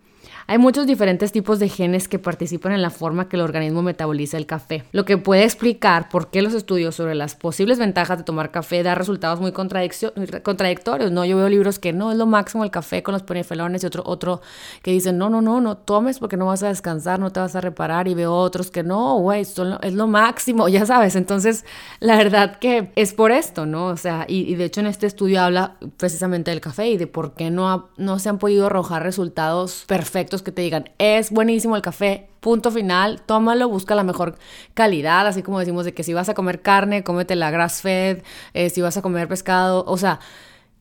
Hay 0.49 0.59
muchos 0.59 0.87
diferentes 0.87 1.33
tipos 1.33 1.59
de 1.59 1.67
genes 1.67 2.07
que 2.07 2.19
participan 2.19 2.71
en 2.71 2.81
la 2.81 2.89
forma 2.89 3.27
que 3.27 3.35
el 3.35 3.41
organismo 3.41 3.81
metaboliza 3.81 4.37
el 4.37 4.45
café, 4.45 4.85
lo 4.93 5.03
que 5.03 5.17
puede 5.17 5.43
explicar 5.43 6.07
por 6.07 6.29
qué 6.29 6.41
los 6.41 6.53
estudios 6.53 6.95
sobre 6.95 7.15
las 7.15 7.35
posibles 7.35 7.79
ventajas 7.79 8.17
de 8.17 8.23
tomar 8.23 8.49
café 8.49 8.81
dan 8.81 8.95
resultados 8.95 9.41
muy 9.41 9.51
contradictorios. 9.51 11.11
No, 11.11 11.25
yo 11.25 11.35
veo 11.35 11.49
libros 11.49 11.79
que 11.79 11.91
no 11.91 12.13
es 12.13 12.17
lo 12.17 12.27
máximo 12.27 12.63
el 12.63 12.71
café 12.71 13.03
con 13.03 13.11
los 13.11 13.23
ponifelones 13.23 13.83
y 13.83 13.87
otro 13.87 14.03
otro 14.05 14.39
que 14.83 14.91
dicen, 14.91 15.17
"No, 15.17 15.29
no, 15.29 15.41
no, 15.41 15.59
no 15.59 15.75
tomes 15.75 16.19
porque 16.19 16.37
no 16.37 16.45
vas 16.45 16.63
a 16.63 16.69
descansar, 16.69 17.19
no 17.19 17.29
te 17.31 17.41
vas 17.41 17.57
a 17.57 17.59
reparar" 17.59 18.07
y 18.07 18.13
veo 18.13 18.33
otros 18.33 18.71
que 18.71 18.83
no, 18.83 19.17
güey, 19.19 19.41
es 19.41 19.57
lo 19.93 20.07
máximo, 20.07 20.69
ya 20.69 20.85
sabes. 20.85 21.17
Entonces, 21.17 21.65
la 21.99 22.15
verdad 22.15 22.57
que 22.59 22.93
es 22.95 23.13
por 23.13 23.33
esto, 23.33 23.65
¿no? 23.65 23.87
O 23.87 23.97
sea, 23.97 24.25
y, 24.29 24.55
de 24.55 24.63
hecho 24.63 24.79
en 24.79 24.87
este 24.87 25.07
estudio 25.07 25.41
habla 25.41 25.75
precisamente 25.97 26.51
del 26.51 26.61
café 26.61 26.87
y 26.87 26.95
de 26.97 27.07
por 27.07 27.33
qué 27.33 27.51
no, 27.51 27.89
no 27.97 28.17
se 28.19 28.29
han 28.29 28.37
podido 28.37 28.67
arrojar 28.67 29.03
resultados 29.03 29.83
perfectos 29.87 30.36
que 30.41 30.51
te 30.51 30.61
digan, 30.61 30.89
es 30.97 31.31
buenísimo 31.31 31.75
el 31.75 31.81
café, 31.81 32.27
punto 32.39 32.71
final, 32.71 33.21
tómalo, 33.25 33.69
busca 33.69 33.95
la 33.95 34.03
mejor 34.03 34.37
calidad, 34.73 35.27
así 35.27 35.43
como 35.43 35.59
decimos 35.59 35.85
de 35.85 35.93
que 35.93 36.03
si 36.03 36.13
vas 36.13 36.29
a 36.29 36.33
comer 36.33 36.61
carne, 36.61 37.03
cómete 37.03 37.35
la 37.35 37.51
grass 37.51 37.81
fed, 37.81 38.23
eh, 38.53 38.69
si 38.69 38.81
vas 38.81 38.97
a 38.97 39.01
comer 39.01 39.27
pescado, 39.27 39.83
o 39.87 39.97
sea, 39.97 40.19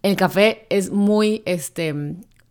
el 0.03 0.17
café 0.17 0.67
es 0.71 0.91
muy, 0.91 1.43
este, 1.47 1.95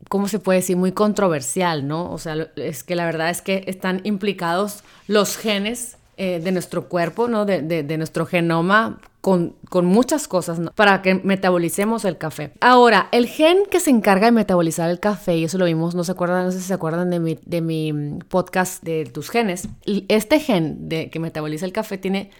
¿cómo 0.09 0.27
se 0.27 0.39
puede 0.39 0.59
decir? 0.59 0.77
Muy 0.77 0.91
controversial, 0.91 1.87
¿no? 1.87 2.11
O 2.11 2.17
sea, 2.17 2.35
es 2.55 2.83
que 2.83 2.95
la 2.95 3.05
verdad 3.05 3.29
es 3.29 3.41
que 3.41 3.63
están 3.67 4.01
implicados 4.03 4.83
los 5.07 5.37
genes 5.37 5.97
eh, 6.17 6.39
de 6.39 6.51
nuestro 6.51 6.87
cuerpo, 6.87 7.27
¿no? 7.27 7.45
De, 7.45 7.61
de, 7.61 7.97
nuestro 7.97 8.25
genoma 8.25 8.99
con, 9.19 9.55
con 9.69 9.85
muchas 9.85 10.27
cosas 10.27 10.59
para 10.75 11.01
que 11.01 11.15
metabolicemos 11.15 12.05
el 12.05 12.17
café. 12.17 12.53
Ahora, 12.61 13.09
el 13.11 13.27
gen 13.27 13.57
que 13.69 13.79
se 13.79 13.89
encarga 13.89 14.27
de 14.27 14.31
metabolizar 14.31 14.89
el 14.89 14.99
café, 14.99 15.35
y 15.35 15.43
eso 15.43 15.57
lo 15.57 15.65
vimos, 15.65 15.93
no 15.93 16.03
se 16.03 16.13
acuerdan, 16.13 16.45
no 16.45 16.51
sé 16.51 16.59
si 16.59 16.67
se 16.67 16.73
acuerdan 16.73 17.09
de 17.09 17.19
mi, 17.19 17.37
de 17.45 17.61
mi 17.61 18.19
podcast 18.29 18.83
de 18.83 19.05
tus 19.05 19.29
genes, 19.29 19.67
este 20.07 20.39
gen 20.39 20.87
de, 20.87 21.09
que 21.09 21.19
metaboliza 21.19 21.65
el 21.65 21.73
café 21.73 21.97
tiene 21.97 22.31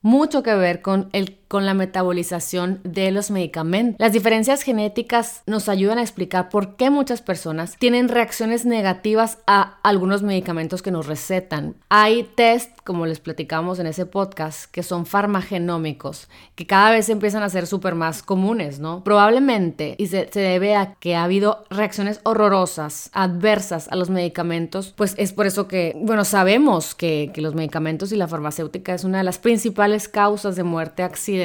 mucho 0.00 0.42
que 0.42 0.54
ver 0.54 0.82
con, 0.82 1.08
el, 1.12 1.38
con 1.54 1.66
la 1.66 1.74
metabolización 1.74 2.80
de 2.82 3.12
los 3.12 3.30
medicamentos. 3.30 3.94
Las 4.00 4.12
diferencias 4.12 4.62
genéticas 4.62 5.44
nos 5.46 5.68
ayudan 5.68 5.98
a 5.98 6.02
explicar 6.02 6.48
por 6.48 6.74
qué 6.74 6.90
muchas 6.90 7.22
personas 7.22 7.76
tienen 7.78 8.08
reacciones 8.08 8.66
negativas 8.66 9.38
a 9.46 9.78
algunos 9.84 10.24
medicamentos 10.24 10.82
que 10.82 10.90
nos 10.90 11.06
recetan. 11.06 11.76
Hay 11.90 12.24
test, 12.34 12.72
como 12.82 13.06
les 13.06 13.20
platicamos 13.20 13.78
en 13.78 13.86
ese 13.86 14.04
podcast, 14.04 14.68
que 14.68 14.82
son 14.82 15.06
farmagenómicos, 15.06 16.28
que 16.56 16.66
cada 16.66 16.90
vez 16.90 17.08
empiezan 17.08 17.44
a 17.44 17.48
ser 17.48 17.68
súper 17.68 17.94
más 17.94 18.24
comunes, 18.24 18.80
¿no? 18.80 19.04
Probablemente, 19.04 19.94
y 19.96 20.08
se, 20.08 20.28
debe 20.34 20.74
a 20.74 20.94
que 20.94 21.14
ha 21.14 21.22
habido 21.22 21.66
reacciones 21.70 22.18
horrorosas, 22.24 23.10
adversas 23.12 23.86
a 23.92 23.94
los 23.94 24.10
medicamentos, 24.10 24.92
pues 24.96 25.14
es 25.18 25.32
por 25.32 25.46
eso 25.46 25.68
que, 25.68 25.96
bueno, 26.00 26.24
sabemos 26.24 26.96
que, 26.96 27.30
que 27.32 27.40
los 27.40 27.54
medicamentos 27.54 28.10
y 28.10 28.16
la 28.16 28.26
farmacéutica 28.26 28.92
es 28.92 29.04
una 29.04 29.18
de 29.18 29.24
las 29.24 29.38
principales 29.38 30.08
causas 30.08 30.56
de 30.56 30.64
muerte 30.64 31.04
accidental. 31.04 31.43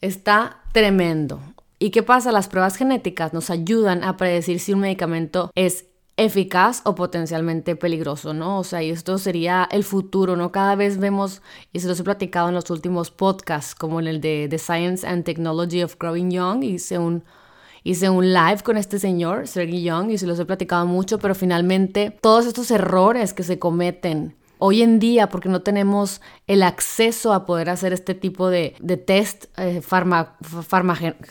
Está 0.00 0.62
tremendo. 0.72 1.40
¿Y 1.78 1.90
qué 1.90 2.02
pasa? 2.02 2.32
Las 2.32 2.48
pruebas 2.48 2.76
genéticas 2.76 3.32
nos 3.32 3.50
ayudan 3.50 4.02
a 4.02 4.16
predecir 4.16 4.60
si 4.60 4.72
un 4.72 4.80
medicamento 4.80 5.50
es 5.54 5.86
eficaz 6.16 6.80
o 6.84 6.94
potencialmente 6.94 7.76
peligroso, 7.76 8.32
¿no? 8.32 8.58
O 8.58 8.64
sea, 8.64 8.82
y 8.82 8.90
esto 8.90 9.18
sería 9.18 9.68
el 9.70 9.84
futuro, 9.84 10.36
¿no? 10.36 10.50
Cada 10.50 10.74
vez 10.74 10.98
vemos, 10.98 11.42
y 11.72 11.80
se 11.80 11.88
los 11.88 12.00
he 12.00 12.04
platicado 12.04 12.48
en 12.48 12.54
los 12.54 12.70
últimos 12.70 13.10
podcasts, 13.10 13.74
como 13.74 14.00
en 14.00 14.06
el 14.06 14.20
de 14.20 14.46
The 14.48 14.58
Science 14.58 15.06
and 15.06 15.24
Technology 15.24 15.82
of 15.82 15.96
Growing 15.98 16.30
Young, 16.30 16.62
hice 16.62 16.98
un, 16.98 17.24
hice 17.84 18.08
un 18.08 18.32
live 18.32 18.62
con 18.64 18.78
este 18.78 18.98
señor, 18.98 19.46
Sergey 19.46 19.82
Young, 19.82 20.10
y 20.10 20.18
se 20.18 20.26
los 20.26 20.38
he 20.38 20.46
platicado 20.46 20.86
mucho, 20.86 21.18
pero 21.18 21.34
finalmente 21.34 22.16
todos 22.22 22.46
estos 22.46 22.70
errores 22.70 23.34
que 23.34 23.42
se 23.42 23.58
cometen 23.58 24.34
Hoy 24.68 24.82
en 24.82 24.98
día, 24.98 25.28
porque 25.28 25.48
no 25.48 25.62
tenemos 25.62 26.20
el 26.48 26.64
acceso 26.64 27.32
a 27.32 27.46
poder 27.46 27.70
hacer 27.70 27.92
este 27.92 28.16
tipo 28.16 28.48
de, 28.48 28.74
test 29.06 29.44
eh, 29.56 29.80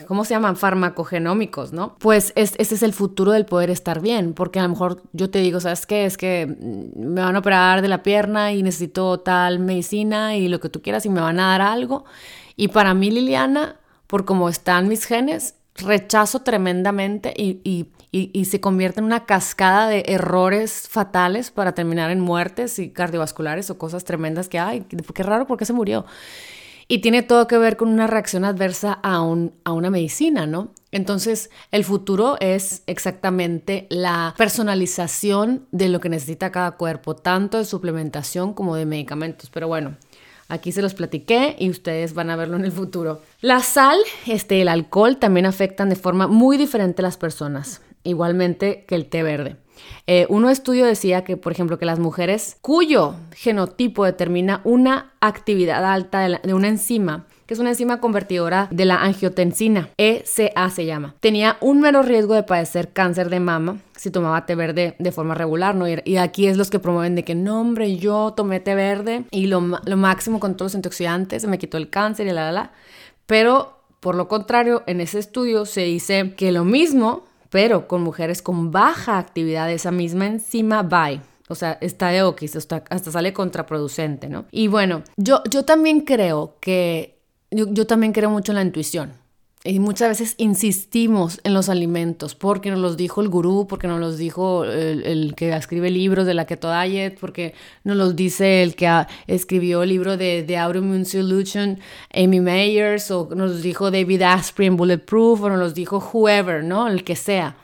¿cómo 0.07 0.23
se 0.23 0.33
llaman? 0.33 0.55
Farmacogenómicos, 0.55 1.73
¿no? 1.73 1.97
Pues 1.99 2.31
ese 2.37 2.55
es 2.61 2.81
el 2.81 2.93
futuro 2.93 3.33
del 3.33 3.45
poder 3.45 3.69
estar 3.71 3.99
bien, 3.99 4.31
porque 4.31 4.59
a 4.59 4.63
lo 4.63 4.69
mejor 4.69 5.01
yo 5.11 5.29
te 5.29 5.39
digo, 5.39 5.59
¿sabes 5.59 5.85
qué? 5.85 6.05
Es 6.05 6.15
que 6.15 6.47
mm, 6.47 6.97
me 6.97 7.19
van 7.19 7.35
a 7.35 7.39
operar 7.39 7.81
de 7.81 7.89
la 7.89 8.03
pierna 8.03 8.53
y 8.53 8.63
necesito 8.63 9.19
tal 9.19 9.59
medicina 9.59 10.37
y 10.37 10.47
lo 10.47 10.61
que 10.61 10.69
tú 10.69 10.81
quieras 10.81 11.05
y 11.05 11.09
me 11.09 11.19
van 11.19 11.37
a 11.41 11.49
dar 11.49 11.61
algo. 11.61 12.05
Y 12.55 12.69
para 12.69 12.93
mí, 12.93 13.11
Liliana, 13.11 13.81
por 14.07 14.23
cómo 14.23 14.47
están 14.47 14.87
mis 14.87 15.03
genes, 15.03 15.55
rechazo 15.75 16.41
tremendamente 16.41 17.33
y, 17.35 17.87
se 18.45 18.61
convierte 18.61 19.01
en 19.01 19.05
una 19.05 19.25
cascada 19.25 19.89
de 19.89 20.05
errores 20.07 20.87
fatales 20.89 21.51
para 21.51 21.73
terminar 21.73 22.11
en 22.11 22.21
muertes 22.21 22.79
y 22.79 22.89
cardiovasculares 22.89 23.69
o 23.69 23.77
cosas 23.77 24.05
tremendas 24.05 24.47
que, 24.47 24.57
ay, 24.57 24.85
qué 25.13 25.23
raro, 25.23 25.45
¿por 25.47 25.57
qué 25.57 25.65
se 25.65 25.73
murió? 25.73 26.05
Y 26.87 26.99
tiene 26.99 27.23
todo 27.23 27.47
que 27.47 27.57
ver 27.57 27.75
con 27.75 27.89
una 27.89 28.07
reacción 28.07 28.45
adversa 28.45 28.99
a, 29.03 29.15
a 29.15 29.71
una 29.73 29.89
medicina, 29.89 30.45
¿no? 30.45 30.71
Entonces, 30.91 31.49
el 31.71 31.83
futuro 31.83 32.37
es 32.39 32.83
exactamente 32.85 33.85
la 33.89 34.33
personalización 34.37 35.65
de 35.71 35.89
lo 35.89 35.99
que 35.99 36.07
necesita 36.07 36.53
cada 36.53 36.71
cuerpo, 36.71 37.17
tanto 37.17 37.57
de 37.57 37.65
suplementación 37.65 38.53
como 38.53 38.77
de 38.77 38.85
medicamentos. 38.85 39.49
Pero 39.49 39.67
bueno, 39.67 39.97
Aquí 40.47 40.71
se 40.71 40.81
los 40.81 40.93
platiqué 40.93 41.55
y 41.57 41.69
ustedes 41.69 42.13
van 42.13 42.29
a 42.29 42.35
verlo 42.35 42.55
en 42.57 42.65
el 42.65 42.71
futuro. 42.71 43.21
La 43.41 43.61
sal, 43.61 43.97
este, 44.27 44.61
el 44.61 44.67
alcohol 44.67 45.17
también 45.17 45.45
afectan 45.45 45.89
de 45.89 45.95
forma 45.95 46.27
muy 46.27 46.57
diferente 46.57 47.01
a 47.01 47.03
las 47.03 47.17
personas, 47.17 47.81
igualmente 48.03 48.85
que 48.87 48.95
el 48.95 49.07
té 49.07 49.23
verde. 49.23 49.57
Eh, 50.07 50.27
uno 50.29 50.49
estudio 50.49 50.85
decía 50.85 51.23
que, 51.23 51.35
por 51.35 51.51
ejemplo, 51.51 51.79
que 51.79 51.85
las 51.85 51.99
mujeres 51.99 52.57
cuyo 52.61 53.15
genotipo 53.35 54.05
determina 54.05 54.61
una 54.63 55.13
actividad 55.19 55.83
alta 55.83 56.27
de 56.27 56.53
una 56.53 56.67
enzima 56.67 57.25
que 57.45 57.53
es 57.53 57.59
una 57.59 57.69
enzima 57.69 57.99
convertidora 57.99 58.67
de 58.71 58.85
la 58.85 59.01
angiotensina, 59.01 59.89
ECA 59.97 60.69
se 60.69 60.85
llama. 60.85 61.15
Tenía 61.19 61.57
un 61.61 61.81
mero 61.81 62.01
riesgo 62.01 62.33
de 62.33 62.43
padecer 62.43 62.91
cáncer 62.91 63.29
de 63.29 63.39
mama 63.39 63.77
si 63.95 64.11
tomaba 64.11 64.45
té 64.45 64.55
verde 64.55 64.95
de 64.99 65.11
forma 65.11 65.35
regular, 65.35 65.75
¿no? 65.75 65.85
Y 65.87 66.17
aquí 66.17 66.47
es 66.47 66.57
los 66.57 66.69
que 66.69 66.79
promueven 66.79 67.15
de 67.15 67.23
que, 67.23 67.35
no, 67.35 67.61
hombre, 67.61 67.97
yo 67.97 68.33
tomé 68.35 68.59
té 68.59 68.75
verde 68.75 69.25
y 69.31 69.47
lo, 69.47 69.61
lo 69.61 69.97
máximo 69.97 70.39
con 70.39 70.55
todos 70.57 70.71
los 70.71 70.75
antioxidantes, 70.75 71.41
se 71.41 71.47
me 71.47 71.57
quitó 71.57 71.77
el 71.77 71.89
cáncer 71.89 72.27
y 72.27 72.31
la, 72.31 72.45
la, 72.45 72.51
la. 72.51 72.71
Pero, 73.25 73.79
por 73.99 74.15
lo 74.15 74.27
contrario, 74.27 74.83
en 74.85 75.01
ese 75.01 75.19
estudio 75.19 75.65
se 75.65 75.81
dice 75.81 76.33
que 76.35 76.51
lo 76.51 76.65
mismo, 76.65 77.23
pero 77.49 77.87
con 77.87 78.01
mujeres 78.03 78.41
con 78.41 78.71
baja 78.71 79.17
actividad 79.17 79.67
de 79.67 79.75
esa 79.75 79.91
misma 79.91 80.27
enzima 80.27 80.83
BAI. 80.83 81.21
O 81.47 81.55
sea, 81.55 81.77
está 81.79 82.09
de 82.09 82.23
okis, 82.23 82.55
hasta, 82.55 82.83
hasta 82.89 83.11
sale 83.11 83.31
contraproducente, 83.31 84.29
¿no? 84.29 84.45
Y 84.51 84.67
bueno, 84.67 85.03
yo, 85.15 85.43
yo 85.49 85.63
también 85.63 86.01
creo 86.01 86.55
que 86.59 87.14
yo, 87.55 87.87
también 87.87 88.13
creo 88.13 88.29
mucho 88.29 88.51
en 88.51 88.57
la 88.57 88.61
intuición. 88.61 89.13
Y 89.63 89.79
muchas 89.79 90.09
veces 90.09 90.35
insistimos 90.37 91.39
en 91.43 91.55
los 91.55 91.69
alimentos 91.69 92.35
porque 92.35 92.69
nos 92.69 92.79
los 92.79 92.97
dijo 92.97 93.21
el 93.21 93.29
gurú, 93.29 93.65
porque 93.67 93.87
nos 93.87 93.99
los 93.99 94.19
dijo 94.19 94.63
el, 94.63 95.33
que 95.35 95.55
escribe 95.55 95.89
libros 95.89 96.27
de 96.27 96.35
la 96.35 96.45
Keto 96.45 96.71
Diet, 96.71 97.17
porque 97.19 97.55
nos 97.83 97.97
los 97.97 98.15
dice 98.15 98.61
el 98.61 98.75
que 98.75 99.07
escribió 99.25 99.81
el 99.81 99.89
libro 99.89 100.17
de 100.17 100.43
The 100.45 100.57
Autoimmune 100.57 101.05
Solution, 101.05 101.79
Amy 102.13 102.41
Meyers, 102.41 103.09
o 103.09 103.27
nos 103.35 103.63
dijo 103.63 103.89
David 103.89 104.21
Asprey 104.21 104.67
en 104.67 104.77
Bulletproof, 104.77 105.41
o 105.41 105.49
nos 105.49 105.57
los 105.57 105.73
dijo 105.73 105.97
whoever, 106.13 106.63
¿no? 106.63 106.87
El 106.87 107.03
que 107.03 107.15
sea. 107.15 107.57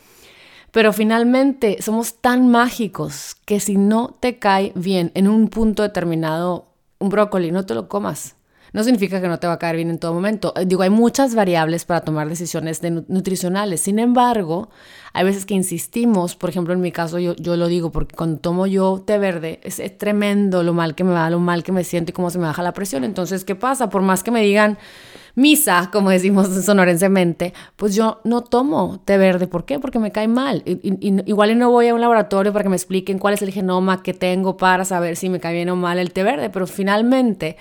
Pero 0.71 0.93
finalmente 0.93 1.83
somos 1.83 2.15
tan 2.15 2.49
mágicos 2.49 3.35
que 3.45 3.59
si 3.59 3.77
no 3.77 4.17
te 4.19 4.39
cae 4.39 4.71
bien 4.73 5.11
en 5.13 5.27
un 5.27 5.49
punto 5.49 5.83
determinado 5.83 6.65
un 6.97 7.09
brócoli, 7.09 7.51
no 7.51 7.63
te 7.63 7.75
lo 7.75 7.87
comas 7.87 8.35
no 8.73 8.83
significa 8.83 9.19
que 9.19 9.27
no 9.27 9.39
te 9.39 9.47
va 9.47 9.53
a 9.53 9.59
caer 9.59 9.75
bien 9.75 9.89
en 9.89 9.99
todo 9.99 10.13
momento. 10.13 10.53
Eh, 10.55 10.65
digo, 10.65 10.81
hay 10.83 10.89
muchas 10.89 11.35
variables 11.35 11.85
para 11.85 12.01
tomar 12.01 12.29
decisiones 12.29 12.81
nutricionales. 13.07 13.81
Sin 13.81 13.99
embargo, 13.99 14.69
hay 15.13 15.25
veces 15.25 15.45
que 15.45 15.53
insistimos, 15.53 16.35
por 16.35 16.49
ejemplo, 16.49 16.73
en 16.73 16.79
mi 16.79 16.91
caso 16.91 17.19
yo, 17.19 17.35
yo 17.35 17.57
lo 17.57 17.67
digo 17.67 17.91
porque 17.91 18.15
cuando 18.15 18.39
tomo 18.39 18.67
yo 18.67 19.03
té 19.05 19.17
verde 19.17 19.59
es, 19.63 19.81
tremendo 19.97 20.63
lo 20.63 20.73
mal 20.73 20.95
que 20.95 21.03
me 21.03 21.11
va, 21.11 21.29
lo 21.29 21.39
mal 21.39 21.63
que 21.63 21.73
me 21.73 21.83
siento 21.83 22.11
y 22.11 22.13
cómo 22.13 22.29
se 22.29 22.39
me 22.39 22.45
baja 22.45 22.63
la 22.63 22.73
presión. 22.73 23.03
Entonces, 23.03 23.43
¿qué 23.43 23.55
pasa? 23.55 23.89
Por 23.89 24.01
más 24.03 24.23
que 24.23 24.31
me 24.31 24.41
digan 24.41 24.77
misa, 25.35 25.89
como 25.91 26.09
decimos 26.09 26.47
sonorensemente, 26.65 27.53
pues 27.75 27.93
yo 27.93 28.21
no 28.23 28.41
tomo 28.41 29.01
té 29.03 29.17
verde. 29.17 29.47
¿Por 29.47 29.65
qué? 29.65 29.79
Porque 29.79 29.99
me 29.99 30.13
cae 30.13 30.29
mal. 30.29 30.63
igual 30.65 31.51
y 31.51 31.55
no 31.55 31.71
voy 31.71 31.89
a 31.89 31.93
un 31.93 31.99
laboratorio 31.99 32.53
para 32.53 32.63
que 32.63 32.69
me 32.69 32.77
expliquen 32.77 33.19
cuál 33.19 33.33
es 33.33 33.41
el 33.41 33.51
genoma 33.51 34.01
que 34.01 34.13
tengo 34.13 34.55
para 34.55 34.85
saber 34.85 35.17
si 35.17 35.27
me 35.27 35.41
cae 35.41 35.55
bien 35.55 35.69
o 35.69 35.75
mal 35.75 35.99
el 35.99 36.13
té 36.13 36.23
verde, 36.23 36.49
pero 36.49 36.67
finalmente 36.67 37.57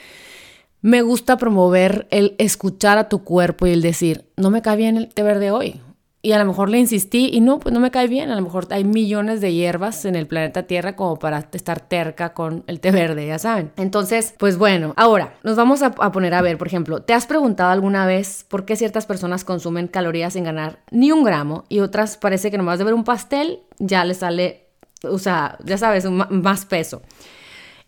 me 0.83 1.03
gusta 1.03 1.37
promover 1.37 2.07
el 2.11 2.35
escuchar 2.39 2.99
a 2.99 3.09
tu 3.09 3.23
cuerpo 3.25 3.67
y 3.67 3.73
el 3.73 3.83
decir, 3.83 4.27
no 4.37 4.51
me 4.51 4.63
cae 4.63 4.77
bien 4.77 4.97
el 4.97 5.09
té 5.09 5.23
verde 5.23 5.51
hoy. 5.51 5.81
Y 6.23 6.33
a 6.33 6.39
lo 6.39 6.45
mejor 6.45 6.69
le 6.69 6.79
insistí 6.79 7.31
y 7.33 7.41
no, 7.41 7.61
pues 7.61 7.73
no 7.73 7.81
me 7.81 7.91
cae 7.91 8.07
bien. 8.07 8.31
A 8.31 8.37
lo 8.37 8.43
mejor 8.43 8.67
hay 8.71 8.85
millones 8.85 9.41
de 9.41 9.55
hierbas 9.55 10.05
en 10.05 10.17
el 10.17 10.27
planeta 10.27 10.65
Tierra 10.65 10.95
como 10.95 11.19
para 11.19 11.49
estar 11.53 11.81
terca 11.81 12.35
con 12.35 12.63
el 12.67 12.79
té 12.81 12.91
verde, 12.91 13.27
ya 13.27 13.39
saben. 13.39 13.73
Entonces, 13.79 14.35
pues 14.39 14.59
bueno, 14.59 14.93
ahora 14.97 15.39
nos 15.45 15.57
vamos 15.57 15.83
a, 15.83 15.93
poner 15.93 16.35
a 16.35 16.43
ver, 16.43 16.59
por 16.59 16.67
ejemplo, 16.67 17.01
¿te 17.01 17.15
has 17.15 17.27
preguntado 17.27 17.71
alguna 17.71 18.05
vez 18.05 18.45
por 18.49 18.67
qué 18.67 18.77
ciertas 18.77 19.07
personas 19.07 19.45
consumen 19.45 19.89
calorías 19.89 20.35
sin 20.35 20.45
ganar 20.45 20.81
ni 20.91 21.11
un 21.11 21.25
gramo 21.25 21.65
y 21.71 21.81
otras 21.81 22.19
parece 22.19 22.51
que 22.51 22.59
nomás 22.59 22.79
de 22.79 22.85
ver 22.85 22.95
un 22.95 23.05
pastel 23.05 23.61
ya 23.79 24.05
les 24.05 24.19
sale, 24.19 24.67
o 25.03 25.19
sea, 25.19 25.57
ya 25.65 25.79
sabes, 25.79 26.05
más 26.11 26.67
peso? 26.67 27.01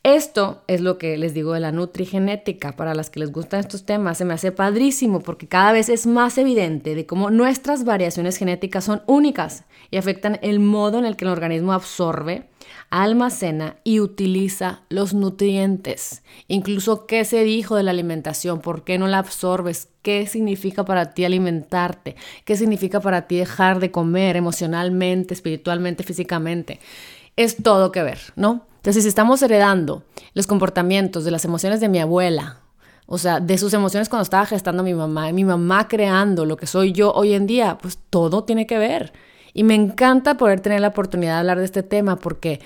Esto 0.05 0.65
es 0.67 0.81
lo 0.81 0.99
que 0.99 1.17
les 1.17 1.33
digo 1.33 1.53
de 1.53 1.61
la 1.61 1.71
nutrigenética. 1.71 2.73
Para 2.73 2.93
las 2.93 3.09
que 3.09 3.21
les 3.21 3.31
gustan 3.31 3.61
estos 3.61 3.85
temas, 3.85 4.19
se 4.19 4.25
me 4.25 4.35
hace 4.35 4.51
padrísimo 4.51 5.21
porque 5.21 5.47
cada 5.47 5.71
vez 5.71 5.89
es 5.89 6.09
más 6.09 6.39
evidente 6.39 6.97
de 6.97 7.07
cómo 7.07 7.31
nuestras 7.31 7.85
variaciones 7.85 8.37
genéticas 8.37 8.83
son 8.83 9.03
únicas 9.07 9.63
y 9.93 9.99
afectan 9.99 10.41
el 10.43 10.59
modo 10.59 10.99
en 10.99 11.05
el 11.05 11.15
que 11.15 11.25
el 11.25 11.31
organismo 11.31 11.73
absorbe, 11.73 12.49
almacena 12.91 13.77
y 13.85 14.01
utiliza 14.01 14.83
los 14.89 15.15
nutrientes. 15.15 16.25
Incluso 16.49 17.07
qué 17.07 17.25
se 17.25 17.45
dijo 17.45 17.77
de 17.77 17.85
la 17.85 17.93
alimentación, 17.93 18.61
por 18.61 18.83
qué 18.83 18.99
no 18.99 19.07
la 19.07 19.19
absorbes, 19.19 19.89
qué 20.03 20.27
significa 20.27 20.85
para 20.85 21.15
ti 21.15 21.25
alimentarte, 21.25 22.17
qué 22.45 22.57
significa 22.57 22.99
para 22.99 23.29
ti 23.29 23.37
dejar 23.37 23.79
de 23.79 23.93
comer 23.93 24.35
emocionalmente, 24.37 25.33
espiritualmente, 25.33 26.03
físicamente. 26.03 26.81
Es 27.37 27.57
todo 27.63 27.93
que 27.93 28.03
ver, 28.03 28.19
¿no? 28.37 28.67
Entonces, 28.77 29.05
si 29.05 29.09
estamos 29.09 29.41
heredando 29.43 30.03
los 30.35 30.47
comportamientos 30.47 31.25
de 31.25 31.31
las 31.31 31.45
emociones 31.45 31.81
de 31.81 31.89
mi 31.89 32.01
abuela, 32.01 32.59
o 33.07 33.19
sea, 33.19 33.41
de 33.41 33.59
sus 33.59 33.73
emociones 33.75 34.09
cuando 34.09 34.23
estaba 34.23 34.47
gestando 34.47 34.83
a 34.83 34.85
mi 34.85 34.95
mamá, 34.95 35.31
mi 35.33 35.45
mamá 35.45 35.89
creando 35.89 36.45
lo 36.45 36.57
que 36.57 36.67
soy 36.67 36.93
yo 36.93 37.13
hoy 37.13 37.35
en 37.35 37.47
día, 37.47 37.79
pues 37.81 37.99
todo 38.11 38.45
tiene 38.45 38.67
que 38.67 38.79
ver. 38.79 39.13
Y 39.55 39.65
me 39.65 39.75
encanta 39.75 40.37
poder 40.37 40.61
tener 40.61 40.81
la 40.81 40.89
oportunidad 40.89 41.35
de 41.35 41.39
hablar 41.41 41.59
de 41.59 41.65
este 41.65 41.83
tema 41.83 42.17
porque 42.17 42.61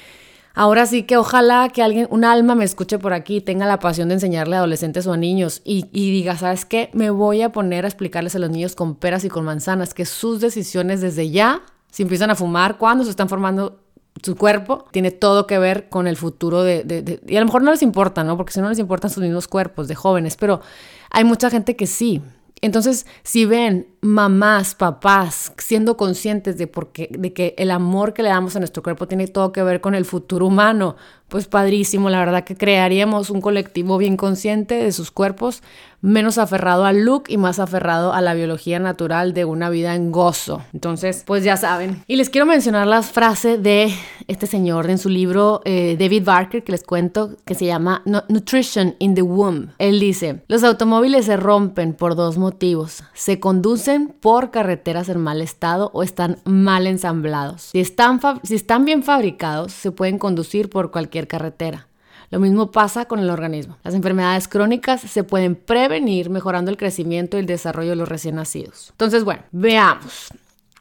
ahora 0.55 0.87
sí 0.87 1.02
que 1.02 1.16
ojalá 1.16 1.68
que 1.68 1.83
alguien, 1.83 2.07
un 2.11 2.24
alma 2.24 2.55
me 2.55 2.64
escuche 2.64 2.98
por 2.98 3.12
aquí, 3.12 3.40
tenga 3.40 3.66
la 3.66 3.79
pasión 3.79 4.09
de 4.09 4.14
enseñarle 4.14 4.57
a 4.57 4.61
adolescentes 4.61 5.07
o 5.07 5.12
a 5.12 5.16
niños 5.16 5.62
y, 5.64 5.87
y 5.92 6.12
diga, 6.12 6.37
¿sabes 6.37 6.64
qué? 6.64 6.90
Me 6.92 7.11
voy 7.11 7.42
a 7.42 7.50
poner 7.50 7.85
a 7.85 7.88
explicarles 7.88 8.37
a 8.37 8.38
los 8.38 8.50
niños 8.50 8.74
con 8.74 8.94
peras 8.94 9.24
y 9.24 9.29
con 9.29 9.44
manzanas 9.44 9.94
que 9.94 10.07
sus 10.07 10.40
decisiones 10.40 11.00
desde 11.00 11.31
ya, 11.31 11.62
si 11.90 12.05
empiezan 12.05 12.31
a 12.31 12.37
fumar, 12.37 12.79
cuando 12.79 13.05
se 13.05 13.11
están 13.11 13.29
formando 13.29 13.86
su 14.22 14.37
cuerpo 14.37 14.87
tiene 14.90 15.11
todo 15.11 15.46
que 15.46 15.59
ver 15.59 15.88
con 15.88 16.07
el 16.07 16.16
futuro 16.16 16.62
de, 16.62 17.20
Y 17.26 17.37
a 17.37 17.40
lo 17.40 17.46
mejor 17.46 17.62
no 17.62 17.70
les 17.70 17.83
importa, 17.83 18.24
¿no? 18.24 18.37
Porque 18.37 18.52
si 18.52 18.61
no 18.61 18.68
les 18.68 18.79
importan 18.79 19.11
sus 19.11 19.22
mismos 19.22 19.48
cuerpos 19.48 19.88
de 19.88 19.94
jóvenes, 19.94 20.37
pero 20.37 20.61
hay 21.11 21.24
mucha 21.24 21.50
gente 21.50 21.76
que 21.76 21.87
sí. 21.87 22.22
Entonces, 22.62 23.07
si 23.22 23.44
ven 23.44 23.87
mamás, 24.00 24.74
papás 24.74 25.52
siendo 25.59 25.96
conscientes 25.96 26.57
de, 26.57 26.66
porque, 26.66 27.09
de 27.11 27.33
que 27.35 27.55
el 27.59 27.70
amor 27.70 28.14
que 28.14 28.22
le 28.22 28.31
damos 28.31 28.57
a 28.57 28.59
nuestro 28.59 28.83
cuerpo 28.83 29.07
tiene 29.07 29.26
todo 29.26 29.52
que 29.52 29.62
ver 29.62 29.81
con 29.81 29.94
el 29.94 30.07
futuro 30.07 30.46
humano, 30.46 30.96
pues 31.29 31.47
padrísimo, 31.47 32.11
la 32.11 32.21
verdad 32.21 32.45
que 32.45 32.57
crearíamos 32.57 33.31
un 33.31 33.41
colectivo 33.41 33.99
bien 33.99 34.17
consciente 34.17 34.75
de 34.75 34.93
sus 34.93 35.11
cuerpos, 35.11 35.62
menos 36.01 36.39
aferrado 36.39 36.85
al 36.85 37.05
look 37.05 37.25
y 37.29 37.37
más 37.37 37.59
aferrado 37.59 38.12
a 38.12 38.21
la 38.21 38.35
biología 38.35 38.79
natural 38.79 39.35
de 39.35 39.45
una 39.45 39.71
vida 39.71 39.95
en 39.95 40.12
gozo. 40.12 40.62
Entonces, 40.73 41.25
pues 41.27 41.43
ya 41.43 41.57
saben. 41.57 42.05
Y 42.07 42.17
les 42.17 42.31
quiero 42.31 42.47
mencionar 42.47 42.87
la 42.87 43.03
frase 43.03 43.59
de 43.59 43.93
este 44.29 44.47
señor 44.47 44.89
en 44.91 44.99
su 44.99 45.09
libro 45.09 45.62
eh, 45.65 45.97
David 45.99 46.25
Barker 46.25 46.62
que 46.62 46.73
les 46.73 46.85
cuento 46.85 47.37
que 47.45 47.55
se 47.55 47.67
llama 47.67 48.03
Nutrition 48.29 48.95
in 48.99 49.15
the 49.15 49.23
Womb. 49.23 49.71
Él 49.79 49.99
dice, 49.99 50.43
los 50.49 50.62
automóviles 50.62 51.27
se 51.27 51.37
rompen 51.37 51.95
por 51.95 52.15
dos 52.15 52.39
motivos. 52.39 53.03
Se 53.15 53.41
conducen 53.41 54.09
por 54.09 54.51
carreteras 54.51 55.09
en 55.09 55.21
mal 55.21 55.41
estado 55.41 55.91
o 55.93 56.03
están 56.03 56.39
mal 56.45 56.87
ensamblados. 56.87 57.71
Si 57.73 57.81
están, 57.81 58.21
si 58.43 58.55
están 58.55 58.85
bien 58.85 59.03
fabricados, 59.03 59.73
se 59.73 59.91
pueden 59.91 60.19
conducir 60.19 60.71
por 60.71 60.91
cualquier 60.91 61.15
carretera. 61.26 61.88
Lo 62.31 62.40
mismo 62.40 62.70
pasa 62.70 63.07
con 63.07 63.20
el 63.20 63.31
organismo. 63.31 63.79
Las 63.85 63.94
enfermedades 63.94 64.48
crónicas 64.48 65.00
se 65.00 65.24
pueden 65.24 65.55
prevenir 65.55 66.29
mejorando 66.29 66.70
el 66.70 66.76
crecimiento 66.76 67.37
y 67.37 67.40
el 67.40 67.46
desarrollo 67.46 67.90
de 67.90 67.96
los 67.96 68.09
recién 68.09 68.35
nacidos. 68.35 68.90
Entonces, 68.90 69.24
bueno, 69.24 69.42
veamos. 69.52 70.29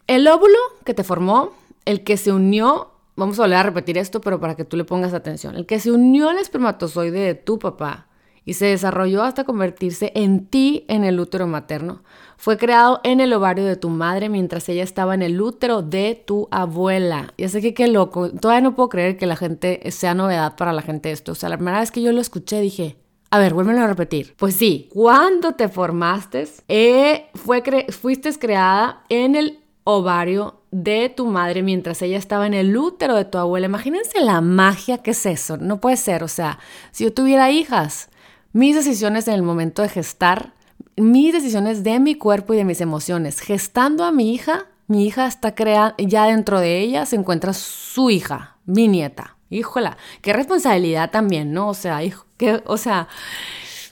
El 0.08 0.28
óvulo 0.28 0.58
que 0.84 0.94
te 0.94 1.04
formó, 1.04 1.54
el 1.86 2.04
que 2.04 2.18
se 2.18 2.32
unió, 2.32 2.92
vamos 3.16 3.40
a 3.40 3.44
volver 3.44 3.58
a 3.58 3.64
repetir 3.64 3.98
esto, 3.98 4.22
pero 4.22 4.40
para 4.40 4.56
que 4.56 4.66
tú 4.66 4.76
le 4.76 4.84
pongas 4.84 5.14
atención, 5.14 5.56
el 5.56 5.66
que 5.66 5.80
se 5.80 5.92
unió 5.92 6.30
al 6.30 6.38
espermatozoide 6.38 7.20
de 7.20 7.36
tu 7.36 7.60
papá 7.60 8.08
y 8.46 8.54
se 8.54 8.68
desarrolló 8.68 9.24
hasta 9.24 9.44
convertirse 9.44 10.12
en 10.16 10.46
ti 10.46 10.86
en 10.88 11.04
el 11.04 11.20
útero 11.20 11.48
materno. 11.48 12.04
Fue 12.38 12.58
creado 12.58 13.02
en 13.04 13.20
el 13.20 13.34
ovario 13.34 13.66
de 13.66 13.76
tu 13.76 13.90
madre 13.90 14.30
mientras 14.30 14.70
ella 14.70 14.84
estaba 14.84 15.16
en 15.16 15.24
el 15.24 15.42
útero 15.42 15.82
de 15.82 16.22
tu 16.26 16.48
abuela. 16.52 17.34
Y 17.38 17.48
sé 17.48 17.62
que 17.62 17.74
qué 17.74 17.88
loco. 17.88 18.30
Todavía 18.30 18.62
no 18.62 18.76
puedo 18.76 18.90
creer 18.90 19.18
que 19.18 19.26
la 19.26 19.36
gente 19.36 19.82
sea 19.92 20.14
novedad 20.14 20.56
para 20.56 20.74
la 20.74 20.84
gente 20.84 21.12
esto. 21.12 21.32
O 21.32 21.36
sea, 21.36 21.50
la 21.50 21.58
primera 21.58 21.80
vez 21.80 21.92
que 21.92 22.02
yo 22.02 22.12
lo 22.12 22.22
escuché 22.22 22.62
dije, 22.62 22.98
A 23.32 23.40
ver, 23.40 23.54
vuélvelo 23.54 23.82
a 23.82 23.88
repetir. 23.88 24.36
Pues 24.38 24.56
sí, 24.56 24.90
cuando 24.94 25.54
te 25.54 25.68
formaste, 25.68 26.48
eh, 26.68 27.28
fue 27.34 27.64
fuiste 27.90 28.32
creada 28.38 29.04
en 29.10 29.36
el 29.36 29.60
ovario 29.84 30.62
de 30.72 31.10
tu 31.10 31.26
madre 31.26 31.64
mientras 31.64 32.02
ella 32.02 32.18
estaba 32.18 32.46
en 32.46 32.54
el 32.54 32.76
útero 32.78 33.16
de 33.16 33.26
tu 33.26 33.38
abuela. 33.38 33.66
Imagínense 33.66 34.20
la 34.20 34.42
magia 34.42 35.00
que 35.00 35.12
es 35.12 35.26
eso. 35.26 35.58
No 35.58 35.80
puede 35.80 35.98
ser. 35.98 36.24
O 36.24 36.28
sea, 36.28 36.60
si 36.92 37.06
yo 37.06 37.14
tuviera 37.14 37.50
hijas, 37.50 38.10
mis 38.56 38.74
decisiones 38.74 39.28
en 39.28 39.34
el 39.34 39.44
momento 39.44 39.82
de 39.82 39.90
gestar, 39.90 40.54
mis 40.96 41.34
decisiones 41.34 41.84
de 41.84 42.00
mi 42.00 42.16
cuerpo 42.16 42.54
y 42.54 42.58
de 42.58 42.64
mis 42.64 42.80
emociones, 42.80 43.42
gestando 43.42 44.06
a 44.06 44.14
mi 44.14 44.34
hija, 44.34 44.68
mi 44.88 45.06
hija 45.06 45.28
está 45.28 45.56
creada, 45.56 45.94
ya 45.98 46.28
dentro 46.28 46.62
de 46.62 46.80
ella 46.80 47.06
se 47.06 47.18
encuentra 47.18 47.52
su 47.52 48.10
hija, 48.10 48.56
mi 48.66 48.88
nieta. 48.88 49.36
Híjola, 49.50 49.98
qué 50.22 50.32
responsabilidad 50.32 51.12
también, 51.12 51.52
¿no? 51.52 51.68
O 51.68 51.74
sea, 51.74 52.02
hijo, 52.06 52.28
que, 52.38 52.64
o 52.66 52.78
sea, 52.78 53.10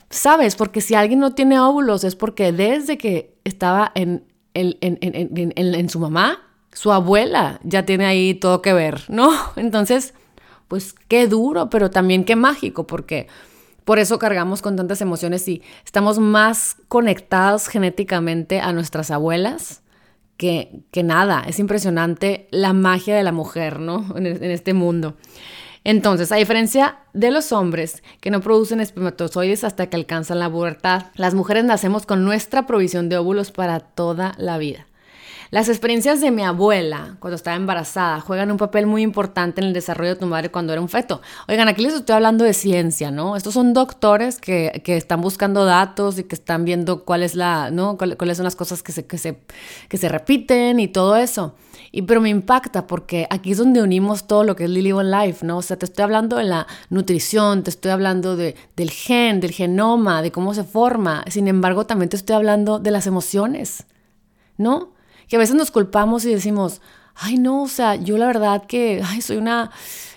sabes, 0.09 0.55
porque 0.55 0.79
si 0.79 0.95
alguien 0.95 1.19
no 1.19 1.33
tiene 1.33 1.59
óvulos 1.59 2.05
es 2.05 2.15
porque 2.15 2.53
desde 2.53 2.97
que 2.97 3.35
estaba 3.43 3.91
en, 3.95 4.23
en, 4.53 4.77
en, 4.79 5.51
en 5.57 5.89
su 5.89 5.99
mamá, 5.99 6.39
su 6.71 6.93
abuela 6.93 7.59
ya 7.63 7.85
tiene 7.85 8.05
ahí 8.05 8.33
todo 8.33 8.61
que 8.61 8.71
ver, 8.71 9.03
¿no? 9.09 9.29
Entonces, 9.57 10.13
pues 10.69 10.95
qué 11.09 11.27
duro, 11.27 11.69
pero 11.69 11.91
también 11.91 12.23
qué 12.23 12.37
mágico, 12.37 12.87
porque 12.87 13.27
por 13.85 13.99
eso 13.99 14.19
cargamos 14.19 14.61
con 14.61 14.75
tantas 14.75 15.01
emociones 15.01 15.47
y 15.47 15.61
estamos 15.85 16.19
más 16.19 16.77
conectados 16.87 17.67
genéticamente 17.67 18.59
a 18.59 18.73
nuestras 18.73 19.11
abuelas 19.11 19.81
que, 20.37 20.83
que 20.91 21.03
nada. 21.03 21.43
Es 21.47 21.59
impresionante 21.59 22.47
la 22.51 22.73
magia 22.73 23.15
de 23.15 23.23
la 23.23 23.31
mujer, 23.31 23.79
¿no? 23.79 24.05
En, 24.15 24.25
en 24.25 24.51
este 24.51 24.73
mundo. 24.73 25.15
Entonces, 25.83 26.31
a 26.31 26.37
diferencia 26.37 26.99
de 27.13 27.29
los 27.29 27.51
hombres 27.51 28.03
que 28.21 28.31
no 28.31 28.39
producen 28.39 28.79
espermatozoides 28.79 29.65
hasta 29.65 29.87
que 29.87 29.97
alcanzan 29.97 30.39
la 30.39 30.49
pubertad, 30.49 31.07
las 31.15 31.33
mujeres 31.33 31.65
nacemos 31.65 32.05
con 32.05 32.23
nuestra 32.23 32.65
provisión 32.65 33.09
de 33.09 33.17
óvulos 33.17 33.51
para 33.51 33.81
toda 33.81 34.33
la 34.37 34.57
vida. 34.57 34.87
Las 35.53 35.69
experiencias 35.69 36.19
de 36.19 36.31
mi 36.31 36.41
abuela 36.41 37.15
cuando 37.19 37.35
estaba 37.35 37.55
embarazada 37.55 38.19
juegan 38.21 38.49
un 38.49 38.57
papel 38.57 38.87
muy 38.87 39.03
importante 39.03 39.61
en 39.61 39.67
el 39.67 39.73
desarrollo 39.73 40.15
de 40.15 40.19
tu 40.19 40.25
madre 40.25 40.49
cuando 40.49 40.73
era 40.73 40.81
un 40.81 40.89
feto. 40.89 41.21
Oigan, 41.47 41.67
aquí 41.67 41.83
les 41.83 41.93
estoy 41.93 42.15
hablando 42.15 42.43
de 42.43 42.55
ciencia, 42.55 43.11
¿no? 43.11 43.35
Estos 43.35 43.53
son 43.53 43.71
doctores 43.71 44.39
que, 44.39 44.81
están 44.83 45.21
buscando 45.21 45.63
datos 45.63 46.17
y 46.17 46.23
que 46.23 46.33
están 46.33 46.65
viendo 46.65 47.05
cuál 47.05 47.21
es 47.21 47.35
la, 47.35 47.69
¿no? 47.69 47.99
cuáles 47.99 48.37
son 48.37 48.45
las 48.45 48.55
cosas 48.55 48.81
que 48.81 48.91
se, 48.91 49.05
que 49.05 49.19
se, 49.19 49.43
que 49.89 49.97
se 49.97 50.09
repiten 50.09 50.79
y 50.79 50.87
todo 50.87 51.17
eso. 51.17 51.53
Y 51.91 52.01
pero 52.01 52.19
me 52.19 52.29
impacta 52.29 52.87
porque 52.87 53.27
aquí 53.29 53.51
es 53.51 53.59
donde 53.59 53.83
unimos 53.83 54.25
todo 54.25 54.43
lo 54.43 54.55
que 54.55 54.63
es 54.63 54.71
Lily 54.71 54.91
One 54.91 55.11
Life, 55.11 55.45
¿no? 55.45 55.57
O 55.57 55.61
sea, 55.61 55.77
te 55.77 55.85
estoy 55.85 56.01
hablando 56.01 56.37
de 56.37 56.45
la 56.45 56.65
nutrición, 56.89 57.61
te 57.61 57.69
estoy 57.69 57.91
hablando 57.91 58.35
de, 58.35 58.55
del 58.75 58.89
gen, 58.89 59.39
del 59.39 59.51
genoma, 59.51 60.23
de 60.23 60.31
cómo 60.31 60.55
se 60.55 60.63
forma. 60.63 61.23
Sin 61.27 61.47
embargo, 61.47 61.85
también 61.85 62.09
te 62.09 62.15
estoy 62.15 62.35
hablando 62.35 62.79
de 62.79 62.89
las 62.89 63.05
emociones, 63.05 63.85
¿no? 64.57 64.92
Que 65.27 65.35
a 65.35 65.39
veces 65.39 65.55
nos 65.55 65.71
culpamos 65.71 66.25
y 66.25 66.33
decimos, 66.33 66.81
ay 67.15 67.37
no, 67.37 67.63
o 67.63 67.67
sea, 67.67 67.95
yo 67.95 68.17
la 68.17 68.27
verdad 68.27 68.63
que 68.65 69.01
ay, 69.05 69.21
soy 69.21 69.37
una 69.37 69.71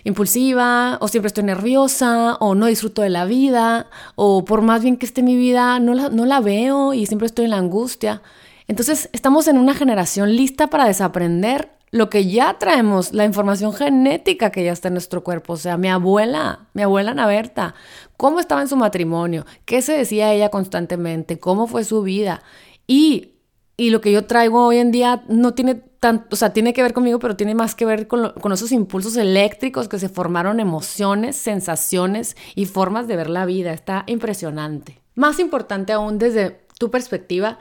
impulsiva 0.05 0.99
o 1.01 1.09
siempre 1.09 1.29
estoy 1.29 1.45
nerviosa 1.45 2.37
o 2.37 2.55
no 2.55 2.66
disfruto 2.66 3.03
de 3.03 3.11
la 3.11 3.25
vida 3.25 3.88
o 4.14 4.45
por 4.45 4.62
más 4.62 4.83
bien 4.83 4.97
que 4.97 5.07
esté 5.07 5.23
mi 5.23 5.37
vida 5.37 5.79
no 5.81 5.95
la, 5.95 6.09
no 6.09 6.27
la 6.27 6.40
veo 6.40 6.95
y 6.95 7.07
siempre 7.07 7.27
estoy 7.27 7.47
en 7.47 7.51
la 7.51 7.59
angustia. 7.59 8.23
Entonces 8.69 9.09
estamos 9.12 9.49
en 9.49 9.59
una 9.59 9.75
generación 9.75 10.35
lista 10.35 10.69
para 10.69 10.87
desaprender 10.87 11.71
lo 11.92 12.11
que 12.11 12.27
ya 12.27 12.59
traemos, 12.59 13.12
la 13.12 13.25
información 13.25 13.73
genética 13.73 14.51
que 14.51 14.64
ya 14.64 14.73
está 14.73 14.88
en 14.88 14.95
nuestro 14.95 15.23
cuerpo. 15.23 15.55
O 15.55 15.57
sea, 15.57 15.77
mi 15.77 15.88
abuela, 15.88 16.66
mi 16.75 16.83
abuela 16.83 17.14
Naberta, 17.14 17.75
cómo 18.16 18.40
estaba 18.40 18.62
en 18.62 18.69
su 18.69 18.77
matrimonio, 18.77 19.47
qué 19.64 19.83
se 19.83 19.97
decía 19.97 20.33
ella 20.33 20.51
constantemente, 20.51 21.38
cómo 21.38 21.66
fue 21.66 21.85
su 21.85 22.03
vida. 22.03 22.42
Y 22.87 23.36
y 23.76 23.90
lo 23.90 24.00
que 24.00 24.12
yo 24.12 24.24
traigo 24.24 24.66
hoy 24.66 24.78
en 24.78 24.90
día 24.90 25.24
no 25.28 25.54
tiene 25.54 25.74
tanto, 25.74 26.28
o 26.32 26.36
sea, 26.36 26.52
tiene 26.52 26.72
que 26.72 26.82
ver 26.82 26.94
conmigo, 26.94 27.18
pero 27.18 27.36
tiene 27.36 27.54
más 27.54 27.74
que 27.74 27.84
ver 27.84 28.06
con, 28.06 28.32
con, 28.40 28.52
esos 28.52 28.72
impulsos 28.72 29.16
eléctricos 29.16 29.88
que 29.88 29.98
se 29.98 30.08
formaron 30.08 30.60
emociones, 30.60 31.36
sensaciones 31.36 32.36
y 32.54 32.66
formas 32.66 33.06
de 33.06 33.16
ver 33.16 33.28
la 33.28 33.44
vida. 33.44 33.72
Está 33.72 34.04
impresionante. 34.06 35.00
Más 35.14 35.38
importante 35.38 35.92
aún 35.92 36.18
desde 36.18 36.60
tu 36.78 36.90
perspectiva, 36.90 37.58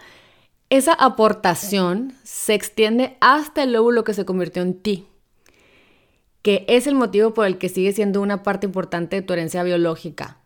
esa 0.69 0.93
aportación 0.93 2.13
se 2.23 2.53
extiende 2.53 3.17
hasta 3.19 3.63
el 3.63 3.75
óvulo 3.75 4.03
que 4.03 4.13
se 4.13 4.25
convirtió 4.25 4.61
en 4.61 4.73
ti, 4.73 5.07
que 6.41 6.65
es 6.67 6.87
el 6.87 6.95
motivo 6.95 7.33
por 7.33 7.45
el 7.45 7.57
que 7.57 7.69
sigue 7.69 7.91
siendo 7.91 8.21
una 8.21 8.41
parte 8.41 8.67
importante 8.67 9.17
de 9.17 9.21
tu 9.21 9.33
herencia 9.33 9.63
biológica. 9.63 10.37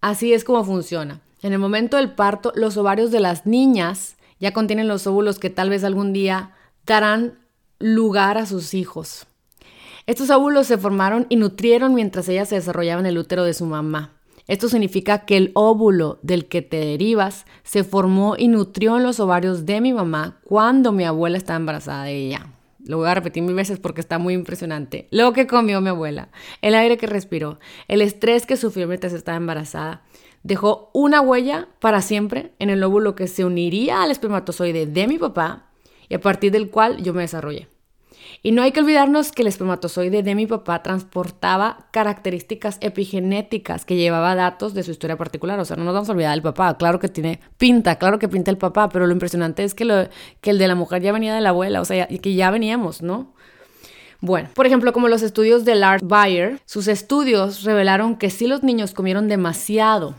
Así 0.00 0.32
es 0.32 0.44
como 0.44 0.64
funciona. 0.64 1.20
En 1.42 1.52
el 1.52 1.58
momento 1.58 1.96
del 1.96 2.12
parto, 2.12 2.52
los 2.54 2.76
ovarios 2.76 3.10
de 3.10 3.20
las 3.20 3.46
niñas 3.46 4.16
ya 4.40 4.52
contienen 4.52 4.88
los 4.88 5.06
óvulos 5.06 5.38
que 5.38 5.50
tal 5.50 5.70
vez 5.70 5.84
algún 5.84 6.12
día 6.12 6.54
darán 6.86 7.38
lugar 7.78 8.38
a 8.38 8.46
sus 8.46 8.74
hijos. 8.74 9.26
Estos 10.06 10.30
óvulos 10.30 10.66
se 10.66 10.78
formaron 10.78 11.26
y 11.28 11.36
nutrieron 11.36 11.94
mientras 11.94 12.28
ella 12.28 12.46
se 12.46 12.56
desarrollaba 12.56 13.00
en 13.00 13.06
el 13.06 13.18
útero 13.18 13.44
de 13.44 13.54
su 13.54 13.66
mamá. 13.66 14.16
Esto 14.48 14.68
significa 14.68 15.24
que 15.26 15.36
el 15.36 15.52
óvulo 15.54 16.18
del 16.22 16.46
que 16.46 16.62
te 16.62 16.78
derivas 16.78 17.46
se 17.62 17.84
formó 17.84 18.34
y 18.36 18.48
nutrió 18.48 18.96
en 18.96 19.04
los 19.04 19.20
ovarios 19.20 19.66
de 19.66 19.80
mi 19.80 19.92
mamá 19.92 20.40
cuando 20.42 20.90
mi 20.90 21.04
abuela 21.04 21.36
estaba 21.36 21.58
embarazada 21.58 22.04
de 22.04 22.16
ella. 22.16 22.46
Lo 22.84 22.96
voy 22.96 23.08
a 23.08 23.14
repetir 23.14 23.42
mil 23.42 23.54
veces 23.54 23.78
porque 23.78 24.00
está 24.00 24.18
muy 24.18 24.34
impresionante. 24.34 25.06
Lo 25.12 25.32
que 25.32 25.46
comió 25.46 25.80
mi 25.80 25.90
abuela, 25.90 26.30
el 26.62 26.74
aire 26.74 26.96
que 26.96 27.06
respiró, 27.06 27.60
el 27.86 28.00
estrés 28.00 28.46
que 28.46 28.56
sufrió 28.56 28.88
mientras 28.88 29.12
estaba 29.12 29.36
embarazada, 29.36 30.02
dejó 30.42 30.90
una 30.92 31.20
huella 31.20 31.68
para 31.80 32.02
siempre 32.02 32.52
en 32.58 32.70
el 32.70 32.82
óvulo 32.82 33.14
que 33.14 33.28
se 33.28 33.44
uniría 33.44 34.02
al 34.02 34.10
espermatozoide 34.10 34.86
de 34.86 35.06
mi 35.06 35.18
papá 35.18 35.66
y 36.08 36.14
a 36.14 36.20
partir 36.20 36.52
del 36.52 36.70
cual 36.70 37.02
yo 37.02 37.14
me 37.14 37.22
desarrollé. 37.22 37.68
Y 38.42 38.52
no 38.52 38.62
hay 38.62 38.72
que 38.72 38.80
olvidarnos 38.80 39.32
que 39.32 39.42
el 39.42 39.48
espermatozoide 39.48 40.22
de 40.22 40.34
mi 40.34 40.46
papá 40.46 40.82
transportaba 40.82 41.88
características 41.90 42.78
epigenéticas 42.80 43.84
que 43.84 43.96
llevaba 43.96 44.34
datos 44.34 44.72
de 44.72 44.82
su 44.82 44.92
historia 44.92 45.18
particular. 45.18 45.58
O 45.60 45.64
sea, 45.64 45.76
no 45.76 45.84
nos 45.84 45.92
vamos 45.92 46.08
a 46.08 46.12
olvidar 46.12 46.32
del 46.32 46.42
papá. 46.42 46.76
Claro 46.78 46.98
que 46.98 47.08
tiene 47.08 47.40
pinta, 47.58 47.96
claro 47.96 48.18
que 48.18 48.28
pinta 48.28 48.50
el 48.50 48.56
papá, 48.56 48.88
pero 48.88 49.06
lo 49.06 49.12
impresionante 49.12 49.64
es 49.64 49.74
que, 49.74 50.08
el 50.42 50.58
de 50.58 50.68
la 50.68 50.74
mujer 50.74 51.02
ya 51.02 51.12
venía 51.12 51.34
de 51.34 51.40
la 51.40 51.50
abuela, 51.50 51.80
o 51.80 51.84
sea, 51.84 52.06
que 52.06 52.34
ya 52.34 52.50
veníamos, 52.50 53.02
¿no? 53.02 53.34
Bueno, 54.22 54.48
por 54.54 54.66
ejemplo, 54.66 54.92
como 54.92 55.08
los 55.08 55.22
estudios 55.22 55.64
de 55.64 55.74
Lars 55.74 56.02
Bayer, 56.06 56.60
sus 56.66 56.88
estudios 56.88 57.64
revelaron 57.64 58.16
que 58.16 58.30
si 58.30 58.46
los 58.46 58.62
niños 58.62 58.92
comieron 58.92 59.28
demasiado 59.28 60.14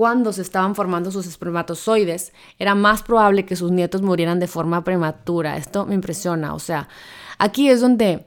cuando 0.00 0.32
se 0.32 0.40
estaban 0.40 0.74
formando 0.74 1.10
sus 1.10 1.26
espermatozoides, 1.26 2.32
era 2.58 2.74
más 2.74 3.02
probable 3.02 3.44
que 3.44 3.54
sus 3.54 3.70
nietos 3.70 4.00
murieran 4.00 4.40
de 4.40 4.46
forma 4.46 4.82
prematura. 4.82 5.58
Esto 5.58 5.84
me 5.84 5.94
impresiona. 5.94 6.54
O 6.54 6.58
sea, 6.58 6.88
aquí 7.36 7.68
es 7.68 7.82
donde 7.82 8.24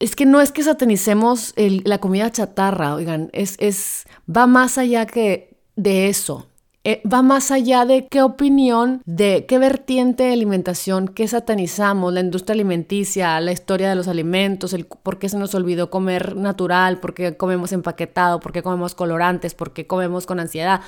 es 0.00 0.16
que 0.16 0.26
no 0.26 0.40
es 0.40 0.50
que 0.50 0.64
satanicemos 0.64 1.54
la 1.56 1.98
comida 1.98 2.32
chatarra, 2.32 2.96
oigan, 2.96 3.30
es, 3.32 3.54
es, 3.60 4.04
va 4.28 4.48
más 4.48 4.78
allá 4.78 5.06
que 5.06 5.56
de 5.76 6.08
eso. 6.08 6.48
Eh, 6.82 7.02
va 7.06 7.20
más 7.20 7.50
allá 7.50 7.84
de 7.84 8.08
qué 8.08 8.22
opinión, 8.22 9.02
de 9.04 9.44
qué 9.46 9.58
vertiente 9.58 10.22
de 10.22 10.32
alimentación, 10.32 11.08
qué 11.08 11.28
satanizamos, 11.28 12.10
la 12.10 12.20
industria 12.20 12.54
alimenticia, 12.54 13.38
la 13.40 13.52
historia 13.52 13.90
de 13.90 13.96
los 13.96 14.08
alimentos, 14.08 14.72
el 14.72 14.86
por 14.86 15.18
qué 15.18 15.28
se 15.28 15.36
nos 15.36 15.54
olvidó 15.54 15.90
comer 15.90 16.36
natural, 16.36 16.98
por 16.98 17.12
qué 17.12 17.36
comemos 17.36 17.72
empaquetado, 17.72 18.40
por 18.40 18.52
qué 18.52 18.62
comemos 18.62 18.94
colorantes, 18.94 19.52
por 19.52 19.74
qué 19.74 19.86
comemos 19.86 20.24
con 20.24 20.40
ansiedad. 20.40 20.80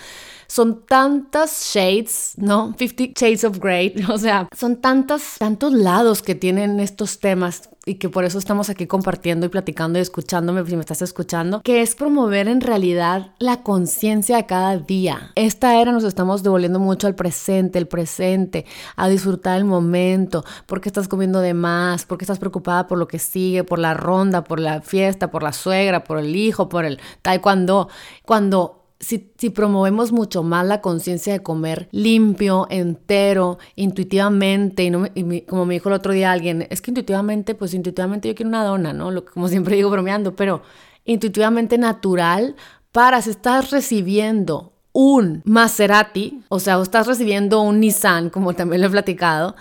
Son 0.52 0.84
tantas 0.84 1.72
shades, 1.72 2.34
¿no? 2.36 2.74
50 2.76 3.18
Shades 3.18 3.42
of 3.44 3.58
Grey, 3.58 3.94
o 4.10 4.18
sea, 4.18 4.48
son 4.54 4.76
tantos, 4.76 5.36
tantos 5.38 5.72
lados 5.72 6.20
que 6.20 6.34
tienen 6.34 6.78
estos 6.78 7.20
temas 7.20 7.70
y 7.86 7.94
que 7.94 8.10
por 8.10 8.26
eso 8.26 8.38
estamos 8.38 8.68
aquí 8.68 8.86
compartiendo 8.86 9.46
y 9.46 9.48
platicando 9.48 9.98
y 9.98 10.02
escuchándome 10.02 10.62
si 10.66 10.76
me 10.76 10.82
estás 10.82 11.00
escuchando, 11.00 11.62
que 11.62 11.80
es 11.80 11.94
promover 11.94 12.48
en 12.48 12.60
realidad 12.60 13.30
la 13.38 13.62
conciencia 13.62 14.36
de 14.36 14.44
cada 14.44 14.76
día. 14.76 15.32
Esta 15.36 15.80
era 15.80 15.90
nos 15.90 16.04
estamos 16.04 16.42
devolviendo 16.42 16.78
mucho 16.78 17.06
al 17.06 17.14
presente, 17.14 17.78
el 17.78 17.88
presente, 17.88 18.66
a 18.96 19.08
disfrutar 19.08 19.56
el 19.56 19.64
momento, 19.64 20.44
porque 20.66 20.90
estás 20.90 21.08
comiendo 21.08 21.40
de 21.40 21.54
más, 21.54 22.04
porque 22.04 22.24
estás 22.24 22.38
preocupada 22.38 22.86
por 22.86 22.98
lo 22.98 23.08
que 23.08 23.18
sigue, 23.18 23.64
por 23.64 23.78
la 23.78 23.94
ronda, 23.94 24.44
por 24.44 24.60
la 24.60 24.82
fiesta, 24.82 25.30
por 25.30 25.42
la 25.42 25.54
suegra, 25.54 26.04
por 26.04 26.18
el 26.18 26.36
hijo, 26.36 26.68
por 26.68 26.84
el 26.84 27.00
taekwondo, 27.22 27.88
cuando 28.26 28.81
si, 29.02 29.50
promovemos 29.50 30.12
mucho 30.12 30.42
más 30.42 30.64
la 30.64 30.80
conciencia 30.80 31.32
de 31.32 31.42
comer 31.42 31.88
limpio, 31.90 32.66
entero, 32.70 33.58
intuitivamente, 33.74 34.84
y, 34.84 34.90
no 34.90 35.06
como 35.46 35.66
me 35.66 35.74
dijo 35.74 35.88
el 35.88 35.96
otro 35.96 36.12
día 36.12 36.30
alguien, 36.30 36.66
es 36.70 36.80
que 36.80 36.92
intuitivamente, 36.92 37.54
pues 37.54 37.74
intuitivamente 37.74 38.28
yo 38.28 38.34
quiero 38.34 38.48
una 38.48 38.64
dona, 38.64 38.92
¿no? 38.92 39.10
Lo, 39.10 39.24
como 39.24 39.48
siempre 39.48 39.76
digo 39.76 39.90
bromeando, 39.90 40.36
pero 40.36 40.62
intuitivamente 41.04 41.78
natural 41.78 42.54
para 42.92 43.20
si 43.22 43.30
estás 43.30 43.70
recibiendo 43.72 44.72
un 44.92 45.42
Maserati, 45.44 46.42
o 46.48 46.60
sea, 46.60 46.78
o 46.78 46.82
estás 46.82 47.06
recibiendo 47.06 47.60
un 47.60 47.80
Nissan, 47.80 48.30
como 48.30 48.54
también 48.54 48.82
lo 48.82 48.88
he 48.88 48.90
platicado, 48.90 49.56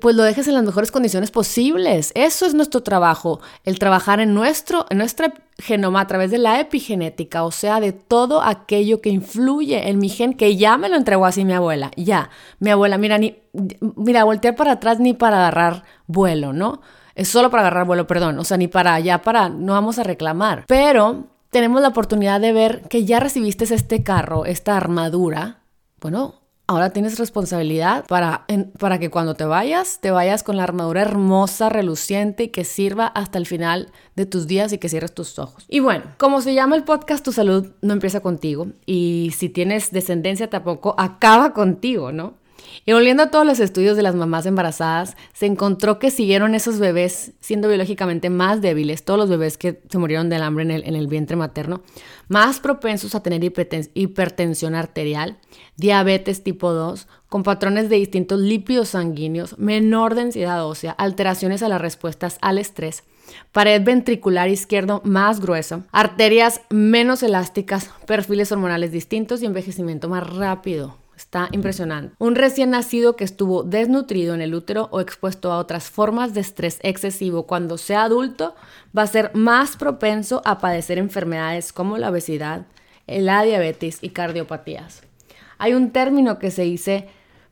pues 0.00 0.16
lo 0.16 0.22
dejes 0.22 0.48
en 0.48 0.54
las 0.54 0.64
mejores 0.64 0.90
condiciones 0.90 1.30
posibles. 1.30 2.12
Eso 2.14 2.46
es 2.46 2.54
nuestro 2.54 2.82
trabajo, 2.82 3.40
el 3.64 3.78
trabajar 3.78 4.20
en 4.20 4.34
nuestro, 4.34 4.86
en 4.90 4.98
nuestra 4.98 5.32
genoma 5.58 6.00
a 6.00 6.06
través 6.06 6.30
de 6.30 6.38
la 6.38 6.60
epigenética, 6.60 7.44
o 7.44 7.50
sea, 7.50 7.80
de 7.80 7.92
todo 7.92 8.42
aquello 8.42 9.00
que 9.00 9.10
influye 9.10 9.88
en 9.88 9.98
mi 9.98 10.08
gen, 10.08 10.34
que 10.34 10.56
ya 10.56 10.76
me 10.76 10.88
lo 10.88 10.96
entregó 10.96 11.26
así 11.26 11.44
mi 11.44 11.52
abuela, 11.52 11.90
ya. 11.96 12.30
Mi 12.58 12.70
abuela, 12.70 12.98
mira, 12.98 13.18
ni, 13.18 13.36
mira, 13.96 14.24
voltear 14.24 14.56
para 14.56 14.72
atrás 14.72 15.00
ni 15.00 15.14
para 15.14 15.38
agarrar 15.38 15.84
vuelo, 16.06 16.52
¿no? 16.52 16.80
Es 17.14 17.28
solo 17.28 17.50
para 17.50 17.62
agarrar 17.62 17.86
vuelo, 17.86 18.06
perdón, 18.06 18.38
o 18.38 18.44
sea, 18.44 18.56
ni 18.56 18.68
para 18.68 18.94
allá, 18.94 19.22
para, 19.22 19.48
no 19.48 19.72
vamos 19.72 19.98
a 19.98 20.02
reclamar. 20.02 20.64
Pero 20.66 21.26
tenemos 21.50 21.82
la 21.82 21.88
oportunidad 21.88 22.40
de 22.40 22.52
ver 22.52 22.82
que 22.88 23.04
ya 23.04 23.20
recibiste 23.20 23.64
este 23.64 24.02
carro, 24.02 24.46
esta 24.46 24.76
armadura, 24.76 25.58
bueno, 26.00 26.41
ahora 26.66 26.90
tienes 26.90 27.18
responsabilidad 27.18 28.06
para, 28.06 28.46
para 28.78 28.98
que 28.98 29.10
cuando 29.10 29.34
te 29.34 29.44
vayas, 29.44 29.98
te 30.00 30.10
vayas 30.10 30.42
con 30.42 30.56
la 30.56 30.64
armadura 30.64 31.02
hermosa, 31.02 31.68
reluciente 31.68 32.44
y 32.44 32.48
que 32.48 32.64
sirva 32.64 33.06
hasta 33.06 33.38
el 33.38 33.46
final 33.46 33.90
de 34.16 34.26
tus 34.26 34.46
días 34.46 34.72
y 34.72 34.78
que 34.78 34.88
cierres 34.88 35.14
tus 35.14 35.38
ojos. 35.38 35.64
Y 35.68 35.80
bueno, 35.80 36.04
como 36.18 36.40
se 36.40 36.54
llama 36.54 36.76
el 36.76 36.84
podcast, 36.84 37.24
tu 37.24 37.32
salud 37.32 37.72
no 37.80 37.92
empieza 37.92 38.20
contigo 38.20 38.68
y 38.86 39.32
si 39.36 39.48
tienes 39.48 39.90
descendencia 39.90 40.48
tampoco 40.48 40.94
acaba 40.98 41.52
contigo, 41.52 42.12
¿no? 42.12 42.34
Y 42.84 42.92
volviendo 42.92 43.22
a 43.22 43.30
todos 43.30 43.46
los 43.46 43.60
estudios 43.60 43.96
de 43.96 44.02
las 44.02 44.16
mamás 44.16 44.44
embarazadas, 44.44 45.16
se 45.32 45.46
encontró 45.46 46.00
que 46.00 46.10
siguieron 46.10 46.56
esos 46.56 46.80
bebés 46.80 47.32
siendo 47.40 47.68
biológicamente 47.68 48.28
más 48.28 48.60
débiles, 48.60 49.04
todos 49.04 49.20
los 49.20 49.28
bebés 49.28 49.56
que 49.56 49.80
se 49.88 49.98
murieron 49.98 50.28
del 50.28 50.42
hambre 50.42 50.64
en 50.64 50.70
el, 50.72 50.84
en 50.84 50.96
el 50.96 51.06
vientre 51.06 51.36
materno, 51.36 51.82
más 52.26 52.58
propensos 52.58 53.14
a 53.14 53.22
tener 53.22 53.44
hipertensión 53.44 54.74
arterial, 54.74 55.38
diabetes 55.76 56.42
tipo 56.42 56.72
2, 56.72 57.06
con 57.28 57.44
patrones 57.44 57.88
de 57.88 57.96
distintos 57.96 58.40
lípidos 58.40 58.90
sanguíneos, 58.90 59.58
menor 59.58 60.16
densidad 60.16 60.66
ósea, 60.66 60.90
alteraciones 60.92 61.62
a 61.62 61.68
las 61.68 61.80
respuestas 61.80 62.38
al 62.40 62.58
estrés, 62.58 63.04
pared 63.52 63.80
ventricular 63.84 64.48
izquierdo 64.48 65.02
más 65.04 65.40
grueso, 65.40 65.84
arterias 65.92 66.62
menos 66.68 67.22
elásticas, 67.22 67.90
perfiles 68.06 68.50
hormonales 68.50 68.90
distintos 68.90 69.40
y 69.40 69.46
envejecimiento 69.46 70.08
más 70.08 70.28
rápido. 70.28 71.01
Está 71.22 71.48
impresionante. 71.52 72.16
Un 72.18 72.34
recién 72.34 72.70
nacido 72.70 73.14
que 73.14 73.22
estuvo 73.22 73.62
desnutrido 73.62 74.34
en 74.34 74.42
el 74.42 74.56
útero 74.56 74.88
o 74.90 75.00
expuesto 75.00 75.52
a 75.52 75.58
otras 75.58 75.88
formas 75.88 76.34
de 76.34 76.40
estrés 76.40 76.80
excesivo 76.82 77.46
cuando 77.46 77.78
sea 77.78 78.02
adulto 78.02 78.56
va 78.96 79.02
a 79.02 79.06
ser 79.06 79.30
más 79.32 79.76
propenso 79.76 80.42
a 80.44 80.58
padecer 80.58 80.98
enfermedades 80.98 81.72
como 81.72 81.96
la 81.96 82.10
obesidad, 82.10 82.66
la 83.06 83.44
diabetes 83.44 83.98
y 84.02 84.08
cardiopatías. 84.08 85.04
Hay 85.58 85.74
un 85.74 85.92
término 85.92 86.40
que 86.40 86.50
se 86.50 86.62
dice 86.62 87.06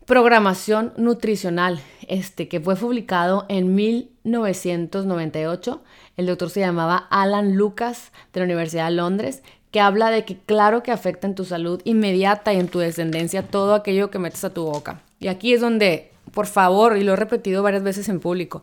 programación 0.04 0.92
nutricional, 0.96 1.80
este 2.08 2.48
que 2.48 2.58
fue 2.58 2.74
publicado 2.74 3.46
en 3.48 3.76
1998. 3.76 5.80
El 6.16 6.26
doctor 6.26 6.50
se 6.50 6.58
llamaba 6.58 7.06
Alan 7.08 7.54
Lucas 7.54 8.10
de 8.32 8.40
la 8.40 8.46
Universidad 8.46 8.86
de 8.86 8.96
Londres 8.96 9.44
que 9.70 9.80
habla 9.80 10.10
de 10.10 10.24
que 10.24 10.36
claro 10.38 10.82
que 10.82 10.90
afecta 10.90 11.26
en 11.26 11.34
tu 11.34 11.44
salud 11.44 11.80
inmediata 11.84 12.52
y 12.52 12.58
en 12.58 12.68
tu 12.68 12.80
descendencia 12.80 13.46
todo 13.46 13.74
aquello 13.74 14.10
que 14.10 14.18
metes 14.18 14.44
a 14.44 14.50
tu 14.50 14.64
boca. 14.64 15.02
Y 15.20 15.28
aquí 15.28 15.52
es 15.52 15.60
donde, 15.60 16.10
por 16.32 16.46
favor, 16.46 16.96
y 16.96 17.04
lo 17.04 17.12
he 17.12 17.16
repetido 17.16 17.62
varias 17.62 17.82
veces 17.82 18.08
en 18.08 18.20
público, 18.20 18.62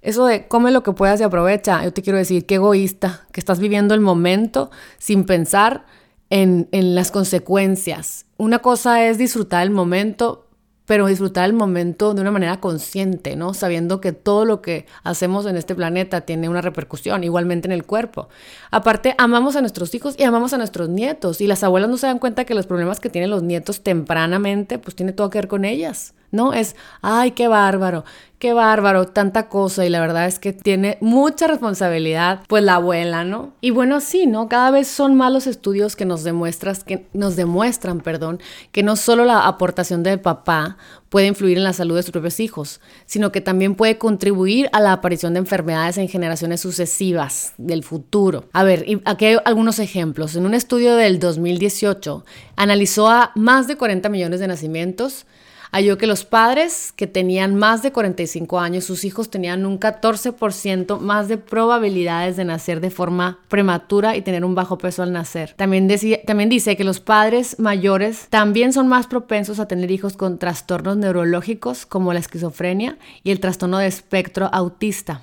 eso 0.00 0.26
de 0.26 0.46
come 0.46 0.70
lo 0.70 0.82
que 0.82 0.92
puedas 0.92 1.20
y 1.20 1.24
aprovecha, 1.24 1.82
yo 1.84 1.92
te 1.92 2.02
quiero 2.02 2.18
decir, 2.18 2.46
qué 2.46 2.56
egoísta, 2.56 3.26
que 3.32 3.40
estás 3.40 3.58
viviendo 3.58 3.94
el 3.94 4.00
momento 4.00 4.70
sin 4.98 5.24
pensar 5.24 5.84
en, 6.30 6.68
en 6.72 6.94
las 6.94 7.10
consecuencias. 7.10 8.26
Una 8.36 8.60
cosa 8.60 9.04
es 9.06 9.18
disfrutar 9.18 9.64
el 9.64 9.70
momento, 9.70 10.47
pero 10.88 11.06
disfrutar 11.06 11.44
el 11.44 11.52
momento 11.52 12.14
de 12.14 12.22
una 12.22 12.30
manera 12.30 12.60
consciente, 12.60 13.36
¿no? 13.36 13.52
Sabiendo 13.52 14.00
que 14.00 14.12
todo 14.12 14.46
lo 14.46 14.62
que 14.62 14.86
hacemos 15.04 15.44
en 15.44 15.58
este 15.58 15.74
planeta 15.74 16.22
tiene 16.22 16.48
una 16.48 16.62
repercusión, 16.62 17.24
igualmente 17.24 17.68
en 17.68 17.72
el 17.72 17.84
cuerpo. 17.84 18.30
Aparte, 18.70 19.14
amamos 19.18 19.54
a 19.54 19.60
nuestros 19.60 19.94
hijos 19.94 20.14
y 20.18 20.22
amamos 20.22 20.54
a 20.54 20.58
nuestros 20.58 20.88
nietos, 20.88 21.42
y 21.42 21.46
las 21.46 21.62
abuelas 21.62 21.90
no 21.90 21.98
se 21.98 22.06
dan 22.06 22.18
cuenta 22.18 22.46
que 22.46 22.54
los 22.54 22.66
problemas 22.66 23.00
que 23.00 23.10
tienen 23.10 23.28
los 23.28 23.42
nietos 23.42 23.82
tempranamente, 23.82 24.78
pues 24.78 24.96
tiene 24.96 25.12
todo 25.12 25.28
que 25.28 25.36
ver 25.36 25.48
con 25.48 25.66
ellas. 25.66 26.14
¿No? 26.30 26.52
Es, 26.52 26.76
ay, 27.02 27.32
qué 27.32 27.48
bárbaro, 27.48 28.04
qué 28.38 28.52
bárbaro, 28.52 29.06
tanta 29.06 29.48
cosa 29.48 29.84
y 29.84 29.88
la 29.88 30.00
verdad 30.00 30.26
es 30.26 30.38
que 30.38 30.52
tiene 30.52 30.98
mucha 31.00 31.46
responsabilidad, 31.46 32.40
pues 32.46 32.62
la 32.62 32.76
abuela, 32.76 33.24
¿no? 33.24 33.52
Y 33.60 33.70
bueno, 33.70 34.00
sí, 34.00 34.26
¿no? 34.26 34.48
Cada 34.48 34.70
vez 34.70 34.86
son 34.88 35.16
más 35.16 35.32
los 35.32 35.46
estudios 35.46 35.96
que 35.96 36.04
nos 36.04 36.22
demuestras, 36.22 36.84
que 36.84 37.06
nos 37.12 37.36
demuestran, 37.36 38.00
perdón, 38.00 38.40
que 38.70 38.82
no 38.82 38.96
solo 38.96 39.24
la 39.24 39.46
aportación 39.46 40.02
del 40.02 40.20
papá 40.20 40.76
puede 41.08 41.26
influir 41.26 41.56
en 41.58 41.64
la 41.64 41.72
salud 41.72 41.96
de 41.96 42.02
sus 42.02 42.12
propios 42.12 42.38
hijos, 42.38 42.80
sino 43.06 43.32
que 43.32 43.40
también 43.40 43.74
puede 43.74 43.98
contribuir 43.98 44.68
a 44.72 44.80
la 44.80 44.92
aparición 44.92 45.32
de 45.32 45.40
enfermedades 45.40 45.98
en 45.98 46.08
generaciones 46.08 46.60
sucesivas 46.60 47.54
del 47.56 47.82
futuro. 47.82 48.44
A 48.52 48.62
ver, 48.62 48.84
aquí 49.04 49.24
hay 49.24 49.36
algunos 49.44 49.78
ejemplos. 49.78 50.36
En 50.36 50.46
un 50.46 50.54
estudio 50.54 50.94
del 50.96 51.18
2018 51.18 52.24
analizó 52.56 53.08
a 53.08 53.32
más 53.34 53.66
de 53.66 53.76
40 53.76 54.08
millones 54.10 54.40
de 54.40 54.48
nacimientos 54.48 55.26
halló 55.72 55.98
que 55.98 56.06
los 56.06 56.24
padres 56.24 56.92
que 56.94 57.06
tenían 57.06 57.54
más 57.54 57.82
de 57.82 57.92
45 57.92 58.58
años, 58.58 58.84
sus 58.84 59.04
hijos 59.04 59.30
tenían 59.30 59.66
un 59.66 59.78
14% 59.78 60.98
más 60.98 61.28
de 61.28 61.38
probabilidades 61.38 62.36
de 62.36 62.44
nacer 62.44 62.80
de 62.80 62.90
forma 62.90 63.40
prematura 63.48 64.16
y 64.16 64.22
tener 64.22 64.44
un 64.44 64.54
bajo 64.54 64.78
peso 64.78 65.02
al 65.02 65.12
nacer. 65.12 65.54
También, 65.56 65.88
también 66.26 66.48
dice 66.48 66.76
que 66.76 66.84
los 66.84 67.00
padres 67.00 67.58
mayores 67.58 68.26
también 68.30 68.72
son 68.72 68.88
más 68.88 69.06
propensos 69.06 69.60
a 69.60 69.68
tener 69.68 69.90
hijos 69.90 70.16
con 70.16 70.38
trastornos 70.38 70.96
neurológicos 70.96 71.86
como 71.86 72.12
la 72.12 72.20
esquizofrenia 72.20 72.98
y 73.22 73.30
el 73.30 73.40
trastorno 73.40 73.78
de 73.78 73.86
espectro 73.86 74.48
autista. 74.52 75.22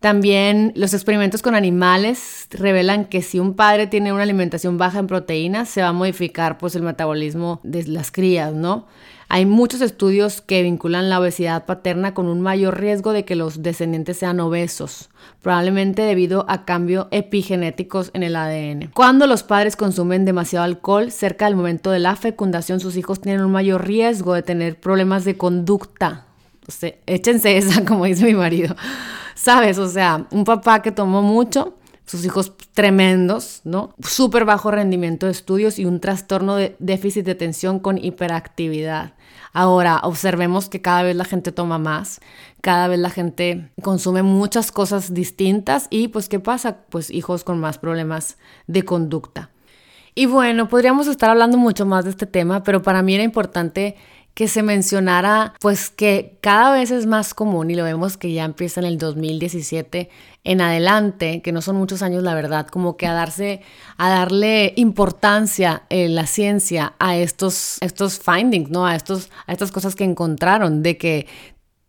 También 0.00 0.72
los 0.76 0.94
experimentos 0.94 1.42
con 1.42 1.54
animales 1.54 2.46
revelan 2.50 3.04
que 3.04 3.20
si 3.20 3.38
un 3.38 3.54
padre 3.54 3.86
tiene 3.86 4.14
una 4.14 4.22
alimentación 4.22 4.78
baja 4.78 4.98
en 4.98 5.06
proteínas, 5.06 5.68
se 5.68 5.82
va 5.82 5.88
a 5.88 5.92
modificar 5.92 6.56
pues 6.56 6.74
el 6.74 6.82
metabolismo 6.82 7.60
de 7.64 7.84
las 7.84 8.10
crías, 8.10 8.54
¿no? 8.54 8.86
Hay 9.32 9.46
muchos 9.46 9.80
estudios 9.80 10.40
que 10.40 10.64
vinculan 10.64 11.08
la 11.08 11.20
obesidad 11.20 11.64
paterna 11.64 12.14
con 12.14 12.26
un 12.26 12.40
mayor 12.40 12.80
riesgo 12.80 13.12
de 13.12 13.24
que 13.24 13.36
los 13.36 13.62
descendientes 13.62 14.16
sean 14.16 14.40
obesos, 14.40 15.08
probablemente 15.40 16.02
debido 16.02 16.44
a 16.48 16.64
cambios 16.64 17.06
epigenéticos 17.12 18.10
en 18.12 18.24
el 18.24 18.34
ADN. 18.34 18.90
Cuando 18.92 19.28
los 19.28 19.44
padres 19.44 19.76
consumen 19.76 20.24
demasiado 20.24 20.64
alcohol 20.64 21.12
cerca 21.12 21.44
del 21.44 21.54
momento 21.54 21.92
de 21.92 22.00
la 22.00 22.16
fecundación, 22.16 22.80
sus 22.80 22.96
hijos 22.96 23.20
tienen 23.20 23.44
un 23.44 23.52
mayor 23.52 23.86
riesgo 23.86 24.34
de 24.34 24.42
tener 24.42 24.80
problemas 24.80 25.24
de 25.24 25.36
conducta. 25.36 26.26
échense 27.06 27.56
esa, 27.56 27.84
como 27.84 28.06
dice 28.06 28.24
mi 28.24 28.34
marido. 28.34 28.74
¿Sabes? 29.36 29.78
O 29.78 29.88
sea, 29.88 30.26
un 30.32 30.42
papá 30.42 30.82
que 30.82 30.90
tomó 30.90 31.22
mucho 31.22 31.76
sus 32.10 32.24
hijos 32.24 32.52
tremendos, 32.72 33.60
¿no? 33.62 33.94
Súper 34.02 34.44
bajo 34.44 34.72
rendimiento 34.72 35.26
de 35.26 35.32
estudios 35.32 35.78
y 35.78 35.84
un 35.84 36.00
trastorno 36.00 36.56
de 36.56 36.74
déficit 36.80 37.24
de 37.24 37.30
atención 37.30 37.78
con 37.78 37.96
hiperactividad. 37.96 39.14
Ahora, 39.52 40.00
observemos 40.04 40.68
que 40.68 40.80
cada 40.80 41.02
vez 41.02 41.16
la 41.16 41.24
gente 41.24 41.50
toma 41.50 41.78
más, 41.78 42.20
cada 42.60 42.86
vez 42.88 42.98
la 42.98 43.10
gente 43.10 43.70
consume 43.82 44.22
muchas 44.22 44.70
cosas 44.70 45.12
distintas 45.12 45.88
y 45.90 46.08
pues 46.08 46.28
¿qué 46.28 46.38
pasa? 46.38 46.78
Pues 46.88 47.10
hijos 47.10 47.42
con 47.42 47.58
más 47.58 47.78
problemas 47.78 48.38
de 48.66 48.84
conducta. 48.84 49.50
Y 50.14 50.26
bueno, 50.26 50.68
podríamos 50.68 51.06
estar 51.06 51.30
hablando 51.30 51.56
mucho 51.56 51.86
más 51.86 52.04
de 52.04 52.10
este 52.10 52.26
tema, 52.26 52.62
pero 52.62 52.82
para 52.82 53.02
mí 53.02 53.14
era 53.14 53.24
importante 53.24 53.96
que 54.34 54.48
se 54.48 54.62
mencionara 54.62 55.54
pues 55.60 55.90
que 55.90 56.38
cada 56.40 56.72
vez 56.72 56.90
es 56.90 57.06
más 57.06 57.34
común 57.34 57.70
y 57.70 57.74
lo 57.74 57.84
vemos 57.84 58.16
que 58.16 58.32
ya 58.32 58.44
empieza 58.44 58.80
en 58.80 58.86
el 58.86 58.98
2017 58.98 60.08
en 60.44 60.60
adelante, 60.60 61.42
que 61.42 61.52
no 61.52 61.60
son 61.60 61.76
muchos 61.76 62.02
años 62.02 62.22
la 62.22 62.34
verdad, 62.34 62.66
como 62.66 62.96
que 62.96 63.06
a 63.06 63.12
darse 63.12 63.60
a 63.98 64.08
darle 64.08 64.72
importancia 64.76 65.82
en 65.90 66.14
la 66.14 66.26
ciencia 66.26 66.94
a 66.98 67.16
estos 67.16 67.76
estos 67.80 68.18
findings, 68.18 68.70
¿no? 68.70 68.86
A 68.86 68.96
estos 68.96 69.30
a 69.46 69.52
estas 69.52 69.72
cosas 69.72 69.94
que 69.94 70.04
encontraron 70.04 70.82
de 70.82 70.96
que 70.96 71.26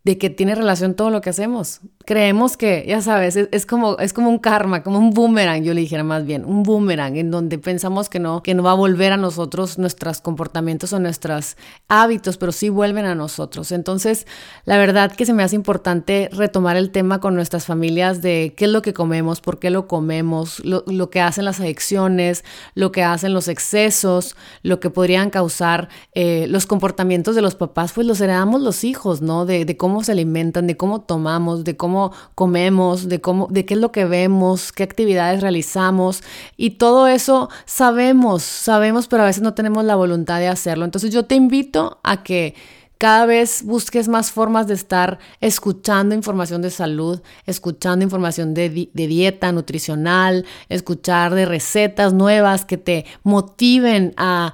de 0.04 0.18
que 0.18 0.30
tiene 0.30 0.54
relación 0.54 0.94
todo 0.94 1.10
lo 1.10 1.20
que 1.20 1.30
hacemos. 1.30 1.80
Creemos 2.04 2.56
que, 2.56 2.84
ya 2.86 3.00
sabes, 3.00 3.36
es, 3.36 3.66
como, 3.66 3.96
es 3.98 4.12
como 4.12 4.28
un 4.28 4.38
karma, 4.38 4.82
como 4.82 4.98
un 4.98 5.10
boomerang, 5.10 5.62
yo 5.62 5.72
le 5.72 5.82
dijera 5.82 6.02
más 6.02 6.26
bien, 6.26 6.44
un 6.44 6.64
boomerang 6.64 7.16
en 7.16 7.30
donde 7.30 7.58
pensamos 7.58 8.08
que 8.08 8.18
no, 8.18 8.42
que 8.42 8.54
no 8.54 8.64
va 8.64 8.72
a 8.72 8.74
volver 8.74 9.12
a 9.12 9.16
nosotros 9.16 9.78
nuestros 9.78 10.20
comportamientos 10.20 10.92
o 10.92 10.98
nuestros 10.98 11.56
hábitos, 11.86 12.36
pero 12.38 12.50
sí 12.50 12.68
vuelven 12.68 13.04
a 13.04 13.14
nosotros. 13.14 13.70
Entonces, 13.70 14.26
la 14.64 14.76
verdad 14.76 15.12
que 15.12 15.24
se 15.24 15.32
me 15.32 15.44
hace 15.44 15.54
importante 15.54 16.28
retomar 16.32 16.76
el 16.76 16.90
tema 16.90 17.20
con 17.20 17.36
nuestras 17.36 17.66
familias 17.66 18.22
de 18.22 18.54
qué 18.56 18.64
es 18.64 18.70
lo 18.72 18.82
que 18.82 18.92
comemos, 18.92 19.40
por 19.40 19.60
qué 19.60 19.70
lo 19.70 19.86
comemos, 19.86 20.64
lo, 20.64 20.82
lo 20.88 21.10
que 21.10 21.20
hacen 21.20 21.44
las 21.44 21.60
adicciones, 21.60 22.44
lo 22.74 22.90
que 22.90 23.04
hacen 23.04 23.32
los 23.32 23.46
excesos, 23.46 24.34
lo 24.64 24.80
que 24.80 24.90
podrían 24.90 25.30
causar 25.30 25.88
eh, 26.14 26.46
los 26.48 26.66
comportamientos 26.66 27.36
de 27.36 27.42
los 27.42 27.54
papás, 27.54 27.92
pues 27.92 28.04
los 28.04 28.20
heredamos 28.20 28.60
los 28.60 28.82
hijos, 28.82 29.22
¿no? 29.22 29.46
De, 29.46 29.64
de 29.64 29.76
cómo 29.76 29.92
cómo 29.92 30.04
se 30.04 30.12
alimentan, 30.12 30.66
de 30.66 30.74
cómo 30.74 31.02
tomamos, 31.02 31.64
de 31.64 31.76
cómo 31.76 31.91
comemos, 32.34 33.08
de 33.08 33.20
cómo, 33.20 33.48
de 33.50 33.64
qué 33.64 33.74
es 33.74 33.80
lo 33.80 33.92
que 33.92 34.04
vemos, 34.04 34.72
qué 34.72 34.82
actividades 34.82 35.40
realizamos 35.40 36.22
y 36.56 36.70
todo 36.70 37.06
eso 37.06 37.50
sabemos, 37.64 38.42
sabemos, 38.42 39.06
pero 39.06 39.22
a 39.22 39.26
veces 39.26 39.42
no 39.42 39.54
tenemos 39.54 39.84
la 39.84 39.96
voluntad 39.96 40.38
de 40.38 40.48
hacerlo. 40.48 40.84
Entonces 40.84 41.10
yo 41.10 41.24
te 41.24 41.34
invito 41.34 41.98
a 42.02 42.22
que 42.22 42.54
cada 43.02 43.26
vez 43.26 43.64
busques 43.64 44.06
más 44.06 44.30
formas 44.30 44.68
de 44.68 44.74
estar 44.74 45.18
escuchando 45.40 46.14
información 46.14 46.62
de 46.62 46.70
salud, 46.70 47.20
escuchando 47.46 48.04
información 48.04 48.54
de, 48.54 48.68
dieta 48.94 49.50
nutricional, 49.50 50.46
escuchar 50.68 51.34
de 51.34 51.44
recetas 51.44 52.12
nuevas 52.12 52.64
que 52.64 52.76
te 52.76 53.04
motiven 53.24 54.14
a, 54.16 54.52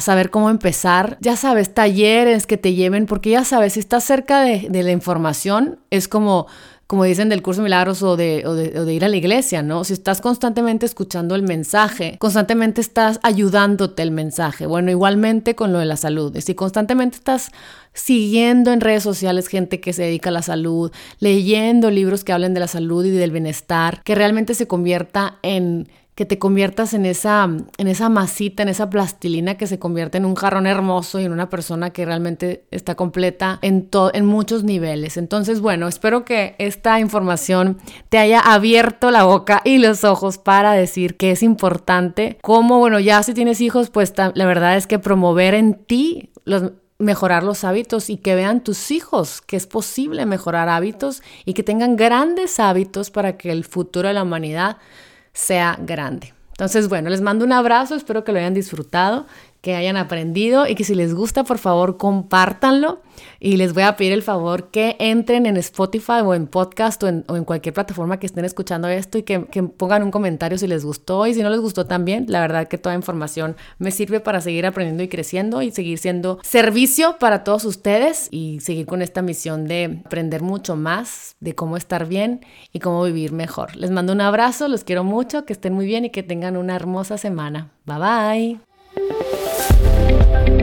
saber 0.00 0.30
cómo 0.30 0.50
empezar. 0.50 1.18
Ya 1.20 1.34
sabes, 1.36 1.74
talleres 1.74 2.46
que 2.46 2.56
te 2.56 2.74
lleven, 2.74 3.06
porque 3.06 3.30
ya 3.30 3.42
sabes, 3.44 3.72
si 3.72 3.80
estás 3.80 4.04
cerca 4.04 4.42
de, 4.42 4.68
de 4.70 4.84
la 4.84 4.92
información, 4.92 5.80
es 5.90 6.06
como 6.06 6.46
como 6.90 7.04
dicen 7.04 7.28
del 7.28 7.40
curso 7.40 7.60
de 7.60 7.66
milagros 7.66 8.02
o 8.02 8.16
de, 8.16 8.42
o, 8.44 8.52
de, 8.52 8.92
ir 8.92 9.04
a 9.04 9.08
la 9.08 9.16
iglesia, 9.16 9.62
¿no? 9.62 9.84
Si 9.84 9.92
estás 9.92 10.20
constantemente 10.20 10.86
escuchando 10.86 11.36
el 11.36 11.44
mensaje, 11.44 12.16
constantemente 12.18 12.80
estás 12.80 13.20
ayudándote 13.22 14.02
el 14.02 14.10
mensaje. 14.10 14.66
Bueno, 14.66 14.90
igualmente 14.90 15.54
con 15.54 15.72
lo 15.72 15.78
de 15.78 15.84
la 15.84 15.96
salud. 15.96 16.36
Si 16.40 16.56
constantemente 16.56 17.18
estás 17.18 17.52
siguiendo 17.92 18.72
en 18.72 18.80
redes 18.80 19.04
sociales 19.04 19.46
gente 19.46 19.80
que 19.80 19.92
se 19.92 20.02
dedica 20.02 20.30
a 20.30 20.32
la 20.32 20.42
salud, 20.42 20.90
leyendo 21.20 21.92
libros 21.92 22.24
que 22.24 22.32
hablen 22.32 22.54
de 22.54 22.60
la 22.60 22.66
salud 22.66 23.04
y 23.04 23.10
del 23.10 23.30
bienestar, 23.30 24.02
que 24.02 24.16
realmente 24.16 24.56
se 24.56 24.66
convierta 24.66 25.38
en 25.42 25.88
que 26.20 26.26
te 26.26 26.38
conviertas 26.38 26.92
en 26.92 27.06
esa, 27.06 27.44
en 27.44 27.88
esa 27.88 28.10
masita, 28.10 28.62
en 28.62 28.68
esa 28.68 28.90
plastilina 28.90 29.56
que 29.56 29.66
se 29.66 29.78
convierte 29.78 30.18
en 30.18 30.26
un 30.26 30.34
jarrón 30.34 30.66
hermoso 30.66 31.18
y 31.18 31.24
en 31.24 31.32
una 31.32 31.48
persona 31.48 31.94
que 31.94 32.04
realmente 32.04 32.66
está 32.70 32.94
completa 32.94 33.58
en, 33.62 33.88
en 34.12 34.26
muchos 34.26 34.62
niveles. 34.62 35.16
Entonces, 35.16 35.62
bueno, 35.62 35.88
espero 35.88 36.26
que 36.26 36.56
esta 36.58 37.00
información 37.00 37.78
te 38.10 38.18
haya 38.18 38.38
abierto 38.38 39.10
la 39.10 39.24
boca 39.24 39.62
y 39.64 39.78
los 39.78 40.04
ojos 40.04 40.36
para 40.36 40.72
decir 40.72 41.16
que 41.16 41.30
es 41.30 41.42
importante. 41.42 42.36
Como, 42.42 42.78
bueno, 42.80 43.00
ya 43.00 43.22
si 43.22 43.32
tienes 43.32 43.62
hijos, 43.62 43.88
pues 43.88 44.12
la 44.18 44.44
verdad 44.44 44.76
es 44.76 44.86
que 44.86 44.98
promover 44.98 45.54
en 45.54 45.72
ti 45.72 46.32
los 46.44 46.72
mejorar 46.98 47.44
los 47.44 47.64
hábitos 47.64 48.10
y 48.10 48.18
que 48.18 48.34
vean 48.34 48.62
tus 48.62 48.90
hijos 48.90 49.40
que 49.40 49.56
es 49.56 49.66
posible 49.66 50.26
mejorar 50.26 50.68
hábitos 50.68 51.22
y 51.46 51.54
que 51.54 51.62
tengan 51.62 51.96
grandes 51.96 52.60
hábitos 52.60 53.10
para 53.10 53.38
que 53.38 53.50
el 53.50 53.64
futuro 53.64 54.08
de 54.08 54.12
la 54.12 54.22
humanidad 54.22 54.76
sea 55.32 55.78
grande. 55.80 56.34
Entonces, 56.50 56.88
bueno, 56.88 57.08
les 57.08 57.22
mando 57.22 57.44
un 57.44 57.52
abrazo, 57.52 57.94
espero 57.94 58.22
que 58.22 58.32
lo 58.32 58.38
hayan 58.38 58.52
disfrutado 58.52 59.26
que 59.60 59.74
hayan 59.74 59.96
aprendido 59.96 60.66
y 60.66 60.74
que 60.74 60.84
si 60.84 60.94
les 60.94 61.14
gusta, 61.14 61.44
por 61.44 61.58
favor, 61.58 61.96
compártanlo. 61.96 63.02
Y 63.38 63.56
les 63.56 63.74
voy 63.74 63.82
a 63.82 63.96
pedir 63.96 64.12
el 64.12 64.22
favor 64.22 64.70
que 64.70 64.96
entren 64.98 65.44
en 65.44 65.56
Spotify 65.58 66.20
o 66.24 66.34
en 66.34 66.46
podcast 66.46 67.02
o 67.02 67.08
en, 67.08 67.44
cualquier 67.44 67.74
plataforma 67.74 68.18
que 68.18 68.26
estén 68.26 68.44
escuchando 68.44 68.88
esto 68.88 69.18
y 69.18 69.22
que, 69.22 69.44
que, 69.46 69.62
pongan 69.62 70.02
un 70.02 70.10
comentario 70.10 70.56
si 70.56 70.66
les 70.66 70.84
gustó 70.84 71.26
y 71.26 71.34
si 71.34 71.42
no 71.42 71.50
les 71.50 71.60
gustó 71.60 71.86
también. 71.86 72.26
La 72.28 72.40
verdad 72.40 72.68
que 72.68 72.78
toda 72.78 72.94
información 72.94 73.56
me 73.78 73.90
sirve 73.90 74.20
para 74.20 74.40
seguir 74.40 74.64
aprendiendo 74.64 75.02
y 75.02 75.08
creciendo 75.08 75.60
y 75.60 75.70
seguir 75.70 75.98
siendo 75.98 76.38
servicio 76.42 77.16
para 77.18 77.44
todos 77.44 77.64
ustedes 77.64 78.28
y 78.30 78.60
seguir 78.60 78.86
con 78.86 79.02
esta 79.02 79.20
misión 79.20 79.66
de 79.66 80.00
aprender 80.04 80.42
mucho 80.42 80.76
más 80.76 81.36
de 81.40 81.54
cómo 81.54 81.76
estar 81.76 82.06
bien 82.06 82.44
y 82.72 82.78
cómo 82.78 83.02
vivir 83.04 83.32
mejor. 83.32 83.76
Les 83.76 83.90
mando 83.90 84.12
un 84.12 84.20
abrazo, 84.22 84.68
los 84.68 84.84
quiero 84.84 85.04
mucho, 85.04 85.44
que 85.44 85.52
estén 85.52 85.74
muy 85.74 85.86
bien 85.86 86.06
y 86.06 86.10
que 86.10 86.22
tengan 86.22 86.56
una 86.56 86.76
hermosa 86.76 87.18
semana. 87.18 87.70
Bye 87.84 87.98
bye. 87.98 89.39
Música 89.82 90.59